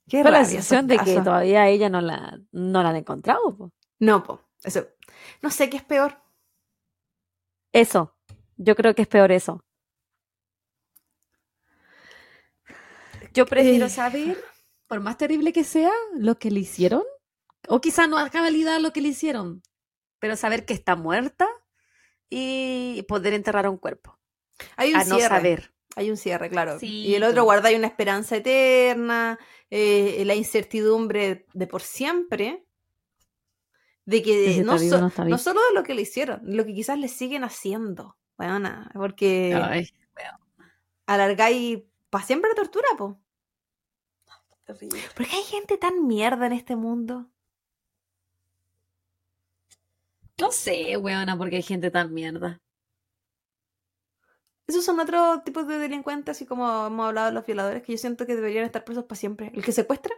Qué 0.08 0.18
Pero 0.18 0.32
la 0.32 0.46
sensación 0.46 0.88
de 0.88 0.98
que 1.00 1.22
todavía 1.22 1.68
ella 1.68 1.90
no 1.90 2.02
la, 2.02 2.40
no 2.52 2.84
la 2.84 2.90
han 2.90 2.98
encontrado. 2.98 3.56
po. 3.58 3.72
No, 4.00 4.24
po, 4.24 4.42
eso. 4.64 4.88
No 5.42 5.50
sé 5.50 5.70
qué 5.70 5.78
es 5.78 5.84
peor. 5.84 6.22
Eso. 7.74 8.16
Yo 8.58 8.76
creo 8.76 8.94
que 8.96 9.02
es 9.04 9.08
peor 9.08 9.32
eso. 9.32 9.64
Yo 13.34 13.46
prefiero 13.46 13.86
Eh. 13.86 13.90
saber, 13.90 14.44
por 14.88 15.00
más 15.00 15.18
terrible 15.18 15.54
que 15.54 15.64
sea, 15.64 15.92
lo 16.14 16.38
que 16.38 16.52
le 16.52 16.60
hicieron. 16.60 17.04
O 17.68 17.80
quizá 17.80 18.08
no 18.08 18.18
a 18.18 18.30
cabalidad 18.30 18.80
lo 18.80 18.92
que 18.92 19.02
le 19.02 19.10
hicieron. 19.10 19.62
Pero 20.20 20.36
saber 20.36 20.66
que 20.66 20.74
está 20.74 20.96
muerta 20.96 21.48
y 22.30 23.04
poder 23.08 23.34
enterrar 23.34 23.68
un 23.70 23.78
cuerpo. 23.78 24.20
Hay 24.76 24.92
un 24.94 24.98
A 25.00 25.06
no 25.06 25.16
cierre. 25.16 25.28
saber. 25.36 25.74
Hay 25.96 26.10
un 26.10 26.18
cierre, 26.18 26.50
claro. 26.50 26.80
Sí, 26.80 27.08
y 27.08 27.16
el 27.16 27.24
otro 27.24 27.44
guarda 27.44 27.68
hay 27.70 27.76
una 27.76 27.88
esperanza 27.88 28.38
eterna, 28.38 29.38
eh, 29.70 30.24
la 30.26 30.36
incertidumbre 30.36 31.46
de 31.54 31.68
por 31.68 31.82
siempre, 31.82 32.66
de 34.06 34.22
que 34.24 34.64
no, 34.64 34.78
so- 34.78 35.38
solo 35.38 35.62
de 35.70 35.74
lo 35.74 35.84
que 35.84 35.94
le 35.94 36.02
hicieron, 36.02 36.42
lo 36.44 36.66
que 36.66 36.74
quizás 36.74 36.98
le 36.98 37.08
siguen 37.08 37.44
haciendo. 37.44 38.18
Weona, 38.38 38.90
porque 38.96 39.54
Ay, 39.54 39.88
alargáis 41.06 41.84
para 42.10 42.26
siempre 42.26 42.50
la 42.50 42.56
tortura, 42.56 42.88
po. 42.98 43.20
terrible. 44.66 45.00
¿Por 45.16 45.28
qué 45.28 45.36
hay 45.36 45.44
gente 45.44 45.78
tan 45.78 46.08
mierda 46.08 46.48
en 46.48 46.54
este 46.54 46.76
mundo? 46.76 47.30
No 50.40 50.52
sé, 50.52 50.98
weona, 50.98 51.38
porque 51.38 51.58
hay 51.58 51.62
gente 51.62 51.92
tan 51.92 52.14
mierda. 52.14 52.60
Esos 54.66 54.86
son 54.86 55.00
otros 55.00 55.44
tipos 55.44 55.68
de 55.68 55.78
delincuentes, 55.78 56.36
así 56.36 56.46
como 56.46 56.88
hemos 56.88 57.08
hablado 57.08 57.28
de 57.28 57.34
los 57.34 57.46
violadores, 57.46 57.84
que 57.84 57.92
yo 57.92 57.98
siento 57.98 58.26
que 58.26 58.36
deberían 58.36 58.66
estar 58.66 58.84
presos 58.86 59.04
para 59.04 59.20
siempre. 59.20 59.52
El 59.54 59.64
que 59.64 59.72
secuestra. 59.72 60.16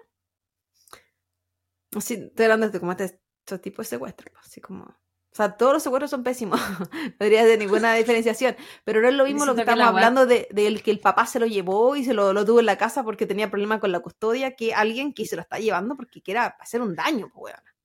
Así, 1.96 2.14
estoy 2.14 2.46
hablando 2.46 2.70
de 2.70 2.80
como 2.80 2.92
este, 2.92 3.20
este 3.46 3.60
tipo 3.60 3.82
de 3.82 3.88
secuestro. 3.88 4.32
Así 4.40 4.62
como. 4.62 4.84
O 4.86 5.36
sea, 5.36 5.58
todos 5.58 5.74
los 5.74 5.84
secuestros 5.84 6.12
son 6.12 6.24
pésimos. 6.24 6.60
no 6.80 6.88
debería 7.20 7.42
haber 7.42 7.58
ninguna 7.60 7.94
diferenciación. 7.96 8.56
Pero 8.84 9.02
no 9.02 9.08
es 9.10 9.16
lo 9.16 9.26
mismo 9.26 9.46
lo 9.46 9.56
que 9.56 9.62
estamos 9.62 9.80
la 9.80 9.88
hablando 9.88 10.26
de, 10.26 10.48
del 10.52 10.84
que 10.84 10.92
el 10.92 11.00
papá 11.00 11.26
se 11.26 11.40
lo 11.40 11.48
llevó 11.48 11.96
y 11.96 12.04
se 12.06 12.14
lo, 12.14 12.34
lo 12.34 12.46
tuvo 12.46 12.60
en 12.60 12.68
la 12.68 12.78
casa 12.78 13.04
porque 13.04 13.26
tenía 13.26 13.50
problemas 13.50 13.80
con 13.80 13.92
la 13.92 14.00
custodia, 14.02 14.56
que 14.56 14.74
alguien 14.76 15.14
que 15.14 15.26
se 15.26 15.36
lo 15.36 15.42
está 15.42 15.58
llevando 15.60 15.96
porque 15.96 16.22
quiera 16.22 16.46
hacer 16.60 16.82
un 16.82 16.96
daño, 16.96 17.32
pues, 17.34 17.54
weona. 17.56 17.76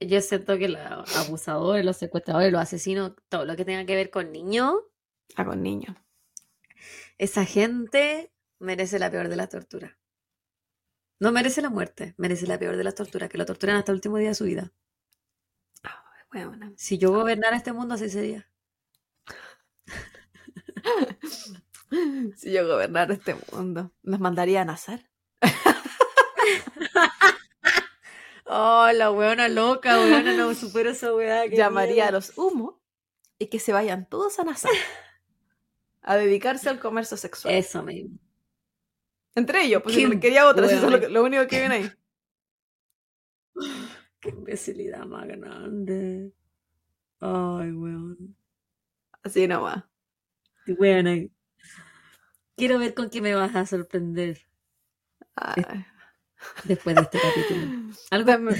yo 0.00 0.20
siento 0.22 0.56
que 0.58 0.68
los 0.68 1.16
abusadores, 1.16 1.84
los 1.84 1.96
secuestradores, 1.98 2.50
los 2.52 2.60
asesinos, 2.62 3.12
todo 3.28 3.44
lo 3.44 3.54
que 3.56 3.64
tenga 3.64 3.84
que 3.86 3.94
ver 3.96 4.10
con 4.10 4.32
niños, 4.32 4.74
Ah, 5.36 5.44
con 5.44 5.62
niños. 5.62 5.96
esa 7.18 7.44
gente 7.44 8.32
merece 8.58 8.98
la 8.98 9.10
peor 9.10 9.28
de 9.28 9.36
las 9.36 9.48
torturas. 9.48 9.92
No 11.22 11.30
merece 11.30 11.62
la 11.62 11.70
muerte, 11.70 12.14
merece 12.16 12.48
la 12.48 12.58
peor 12.58 12.76
de 12.76 12.82
las 12.82 12.96
torturas, 12.96 13.28
que 13.28 13.38
lo 13.38 13.46
torturan 13.46 13.76
hasta 13.76 13.92
el 13.92 13.94
último 13.98 14.16
día 14.16 14.30
de 14.30 14.34
su 14.34 14.42
vida. 14.42 14.72
Bueno, 16.32 16.72
Si 16.76 16.98
yo 16.98 17.12
gobernara 17.12 17.56
este 17.56 17.72
mundo, 17.72 17.94
así 17.94 18.10
sería. 18.10 18.50
si 22.36 22.50
yo 22.50 22.66
gobernara 22.66 23.14
este 23.14 23.36
mundo, 23.52 23.92
nos 24.02 24.18
mandaría 24.18 24.62
a 24.62 24.64
nazar. 24.64 25.08
Oh, 28.46 28.90
la 28.92 29.12
weona 29.12 29.48
loca, 29.48 30.00
weona, 30.00 30.34
no 30.36 30.52
supero 30.54 30.90
esa 30.90 31.14
weá. 31.14 31.46
Llamaría 31.46 32.08
a 32.08 32.10
los 32.10 32.36
humos 32.36 32.74
y 33.38 33.46
que 33.46 33.60
se 33.60 33.72
vayan 33.72 34.08
todos 34.08 34.40
a 34.40 34.44
nazar. 34.44 34.72
A 36.02 36.16
dedicarse 36.16 36.68
al 36.68 36.80
comercio 36.80 37.16
sexual. 37.16 37.54
Eso 37.54 37.84
mismo. 37.84 38.18
Entre 39.34 39.64
ellos, 39.64 39.82
pues 39.82 39.94
si 39.94 40.20
quería 40.20 40.46
otra, 40.46 40.66
eso 40.66 40.86
es 40.86 41.02
lo, 41.02 41.08
lo 41.08 41.24
único 41.24 41.46
que 41.46 41.58
viene 41.60 41.74
ahí. 41.74 41.90
Qué 44.20 44.28
imbecilidad 44.28 45.04
más 45.06 45.26
grande. 45.26 46.32
Ay, 47.20 47.72
weón. 47.72 48.36
Así 49.22 49.46
nomás. 49.46 49.84
Weona. 50.66 51.28
Quiero 52.56 52.78
ver 52.78 52.94
con 52.94 53.10
qué 53.10 53.20
me 53.20 53.34
vas 53.34 53.54
a 53.56 53.66
sorprender 53.66 54.46
Ay. 55.34 55.64
después 56.64 56.94
de 56.94 57.02
este 57.02 57.18
capítulo. 57.18 57.92
Algo. 58.10 58.54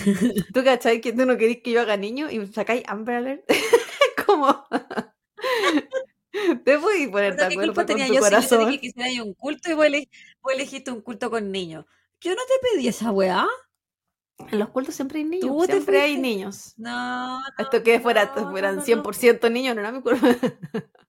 ¿Tú 0.53 0.65
cachai 0.65 1.01
que 1.01 1.13
tú 1.13 1.27
no 1.27 1.37
querés 1.37 1.63
que 1.63 1.73
yo 1.73 1.81
haga 1.81 1.97
niño 1.97 2.31
y 2.31 2.47
sacáis 2.47 2.83
Amber 2.87 3.17
Alert? 3.17 3.45
como... 4.27 4.67
Te 6.65 6.77
voy 6.77 7.05
a 7.05 7.11
poner 7.11 7.37
de 7.37 7.37
Puta, 7.37 7.49
¿Qué 7.49 7.59
acuerdo 7.59 7.75
culpa 7.75 7.87
con 7.87 7.87
tenía 7.87 8.07
tu 8.07 8.15
yo 8.15 8.23
si 8.23 8.39
yo 8.41 8.49
te 8.49 8.59
corazón. 8.59 8.59
dije 8.59 8.81
que 8.81 8.87
hiciera 8.89 9.23
un 9.25 9.35
culto 9.35 9.71
y 9.71 9.75
vos, 9.75 9.87
ele- 9.87 10.09
vos 10.43 10.53
elegiste 10.53 10.91
un 10.91 11.01
culto 11.03 11.31
con 11.31 11.51
niños? 11.53 11.85
Yo 12.21 12.31
no 12.35 12.43
te 12.47 12.69
pedí 12.77 12.89
esa 12.89 13.11
weá. 13.13 13.47
En 14.53 14.59
los 14.61 14.69
cultos 14.71 14.95
siempre 14.95 15.19
hay 15.19 15.25
niños. 15.25 15.57
Tú 15.57 15.67
te 15.67 15.73
Siempre 15.73 16.01
hay 16.01 16.17
niños. 16.17 16.77
No, 16.77 17.39
no, 17.41 17.43
Esto 17.59 17.83
que 17.83 18.01
fuera, 18.01 18.33
no, 18.35 18.51
fueran 18.51 18.77
no, 18.77 18.87
no, 18.87 18.87
100% 18.87 19.51
niños, 19.51 19.75
no 19.75 19.81
era 19.81 19.93
mi 19.93 20.03
culpa. 20.03 20.29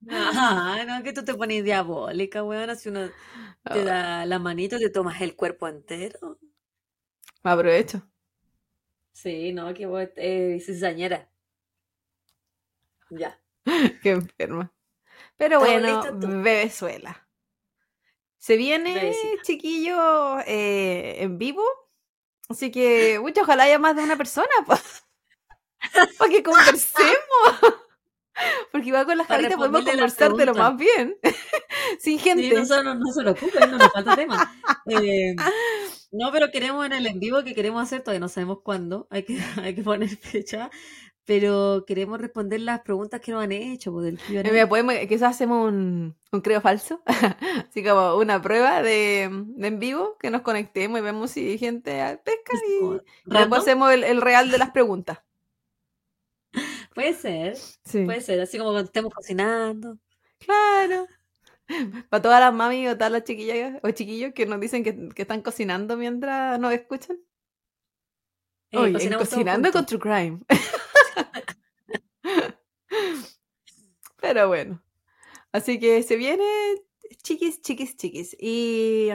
Ah, 0.09 0.83
no, 0.87 1.03
que 1.03 1.13
tú 1.13 1.23
te 1.25 1.33
pones 1.35 1.63
diabólica, 1.63 2.43
weón. 2.43 2.75
Si 2.75 2.89
uno 2.89 3.11
te 3.69 3.83
da 3.83 4.25
la 4.25 4.39
manito, 4.39 4.77
te 4.79 4.89
tomas 4.89 5.21
el 5.21 5.35
cuerpo 5.35 5.67
entero. 5.67 6.39
Me 7.43 7.51
aprovecho. 7.51 8.01
Sí, 9.11 9.53
no, 9.53 9.73
que 9.73 9.85
vos 9.87 10.07
eh, 10.17 10.59
cizañera. 10.61 11.29
Ya. 13.11 13.37
Qué 14.01 14.11
enferma. 14.11 14.71
Pero 15.37 15.63
¿Estamos 15.65 16.19
bueno? 16.21 16.41
Venezuela. 16.43 17.27
Se 18.37 18.57
viene, 18.57 18.93
Bebecita. 18.93 19.41
chiquillo, 19.43 20.39
eh, 20.45 21.17
en 21.23 21.37
vivo. 21.37 21.63
Así 22.49 22.71
que, 22.71 23.19
mucho, 23.21 23.41
ojalá 23.41 23.63
haya 23.63 23.79
más 23.79 23.95
de 23.95 24.03
una 24.03 24.17
persona 24.17 24.49
para 24.67 26.31
que 26.31 26.43
conversemos. 26.43 27.13
Porque 28.71 28.87
igual 28.87 29.05
con 29.05 29.17
las 29.17 29.27
caritas 29.27 29.55
podemos 29.55 29.83
conversar 29.85 30.33
de 30.33 30.45
lo 30.45 30.55
más 30.55 30.75
bien. 30.75 31.17
Sin 31.99 32.19
gente. 32.19 32.49
Sí, 32.49 32.53
no, 32.55 32.65
se- 32.65 32.83
no, 32.83 33.05
se 33.13 33.21
preocupen, 33.21 33.71
no 33.71 33.77
nos 33.77 33.91
falta 33.93 34.15
tema. 34.15 34.51
Eh, 34.89 35.35
no, 36.11 36.31
pero 36.31 36.51
queremos 36.51 36.85
en 36.85 36.93
el 36.93 37.05
en 37.07 37.19
vivo 37.19 37.43
que 37.43 37.53
queremos 37.55 37.81
hacer, 37.83 38.01
todavía 38.01 38.19
no 38.19 38.29
sabemos 38.29 38.59
cuándo, 38.63 39.07
hay 39.09 39.23
que, 39.23 39.39
hay 39.61 39.75
que 39.75 39.83
poner 39.83 40.09
fecha, 40.17 40.69
pero 41.25 41.85
queremos 41.87 42.19
responder 42.19 42.59
las 42.61 42.81
preguntas 42.81 43.21
que 43.21 43.31
nos 43.31 43.43
han 43.43 43.51
hecho. 43.51 43.91
Pues, 43.91 44.05
del 44.05 44.17
Q&A. 44.19 44.41
Eh, 44.41 44.51
mira, 44.51 44.67
podemos, 44.67 44.95
quizás 45.07 45.31
hacemos 45.35 45.67
un, 45.67 46.15
un 46.31 46.41
creo 46.41 46.61
falso. 46.61 47.01
Así 47.69 47.83
como 47.83 48.15
una 48.17 48.41
prueba 48.41 48.81
de, 48.81 49.29
de 49.31 49.67
en 49.67 49.79
vivo, 49.79 50.17
que 50.19 50.29
nos 50.29 50.41
conectemos 50.41 50.99
y 50.99 51.03
vemos 51.03 51.31
si 51.31 51.47
hay 51.47 51.57
gente 51.57 52.19
pesca 52.23 52.57
y, 52.67 52.85
y 52.85 53.37
después 53.37 53.61
hacemos 53.61 53.91
el, 53.93 54.03
el 54.03 54.21
real 54.21 54.51
de 54.51 54.57
las 54.57 54.71
preguntas. 54.71 55.19
Puede 56.93 57.13
ser, 57.13 57.55
Sí. 57.55 58.05
puede 58.05 58.21
ser, 58.21 58.39
así 58.41 58.57
como 58.57 58.71
cuando 58.71 58.87
estemos 58.87 59.13
cocinando. 59.13 59.97
Claro. 60.39 61.07
Para 62.09 62.21
todas 62.21 62.39
las 62.41 62.53
mami 62.53 62.87
o 62.87 62.95
todas 62.97 63.11
las 63.11 63.23
chiquillas 63.23 63.79
o 63.81 63.89
chiquillos 63.91 64.33
que 64.33 64.45
nos 64.45 64.59
dicen 64.59 64.83
que, 64.83 65.09
que 65.09 65.21
están 65.23 65.41
cocinando 65.41 65.97
mientras 65.97 66.59
nos 66.59 66.73
escuchan. 66.73 67.17
Eh, 68.71 68.77
Oye, 68.77 69.15
cocinando 69.17 69.71
con. 69.71 69.85
True 69.85 69.99
Crime. 69.99 70.39
Pero 74.21 74.47
bueno. 74.47 74.81
Así 75.51 75.79
que 75.79 76.01
se 76.03 76.15
viene 76.15 76.45
chiquis, 77.21 77.61
chiquis, 77.61 77.95
chiquis. 77.95 78.35
Y 78.39 79.09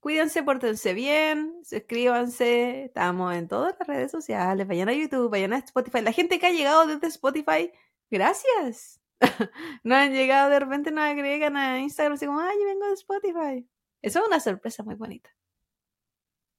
cuídense, 0.00 0.42
pórtense 0.42 0.94
bien, 0.94 1.60
suscríbanse. 1.64 2.84
Estamos 2.84 3.34
en 3.34 3.48
todas 3.48 3.74
las 3.78 3.88
redes 3.88 4.10
sociales. 4.10 4.66
Vayan 4.68 4.88
a 4.88 4.92
YouTube, 4.94 5.30
vayan 5.30 5.52
a 5.52 5.58
Spotify. 5.58 6.02
La 6.02 6.12
gente 6.12 6.38
que 6.38 6.46
ha 6.46 6.52
llegado 6.52 6.86
desde 6.86 7.06
Spotify, 7.08 7.72
gracias. 8.10 9.00
no 9.82 9.96
han 9.96 10.12
llegado 10.12 10.50
de 10.50 10.60
repente, 10.60 10.90
nos 10.92 11.04
agregan 11.04 11.56
a 11.56 11.80
Instagram 11.80 12.14
así 12.14 12.26
como, 12.26 12.40
ay, 12.40 12.56
yo 12.60 12.66
vengo 12.66 12.86
de 12.86 12.94
Spotify. 12.94 13.68
Eso 14.00 14.20
es 14.20 14.26
una 14.28 14.38
sorpresa 14.38 14.84
muy 14.84 14.94
bonita. 14.94 15.34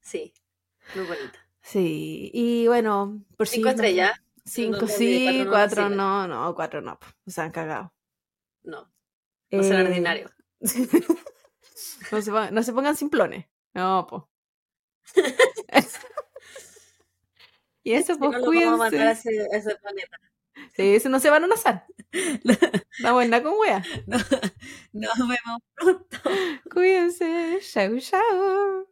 Sí, 0.01 0.33
muy 0.95 1.05
bonita. 1.05 1.39
Sí, 1.61 2.31
y 2.33 2.67
bueno, 2.67 3.23
por 3.37 3.47
si 3.47 3.57
Cinco 3.57 3.67
no- 3.67 3.75
estrellas. 3.75 4.11
Cinco 4.49 4.79
No, 4.81 4.87
sí, 4.87 5.45
cuatro 5.45 5.45
no 5.45 5.51
cuatro 5.51 5.89
no, 5.89 6.27
no, 6.27 6.55
cuatro 6.55 6.81
no. 6.81 6.99
po, 6.99 7.07
Se 7.27 7.41
han 7.41 7.51
cagado. 7.51 7.93
No, 8.63 8.91
no 9.51 9.63
será 9.63 9.81
Eh, 9.81 9.85
ordinario. 9.85 10.31
no, 12.11 12.21
se 12.21 12.31
pongan, 12.31 12.53
no 12.53 12.63
se 12.63 12.73
pongan 12.73 12.95
simplones. 12.97 13.45
No, 13.73 14.05
po. 14.07 14.29
y 17.83 17.93
eso, 17.93 18.13
no, 18.19 18.31
pues 18.31 18.41
lo 18.41 18.51
vamos 18.51 18.73
a 18.73 18.77
mandar 18.77 19.07
a 19.07 19.15
cuídense. 19.15 19.15
ese, 19.15 19.55
a 19.55 19.57
ese 19.57 19.75
planeta. 19.77 20.17
Sí, 20.75 20.95
eso 20.95 21.09
no 21.09 21.19
se 21.19 21.29
van 21.29 21.49
a 21.49 21.53
azar. 21.53 21.85
Estamos 22.11 23.23
en 23.23 23.29
nada 23.29 23.43
con 23.43 23.53
wea. 23.59 23.83
Nos 24.93 25.17
vemos 25.17 25.61
pronto. 25.75 26.17
Cuídense. 26.71 27.59
Chau, 27.61 27.97
chau. 27.99 28.87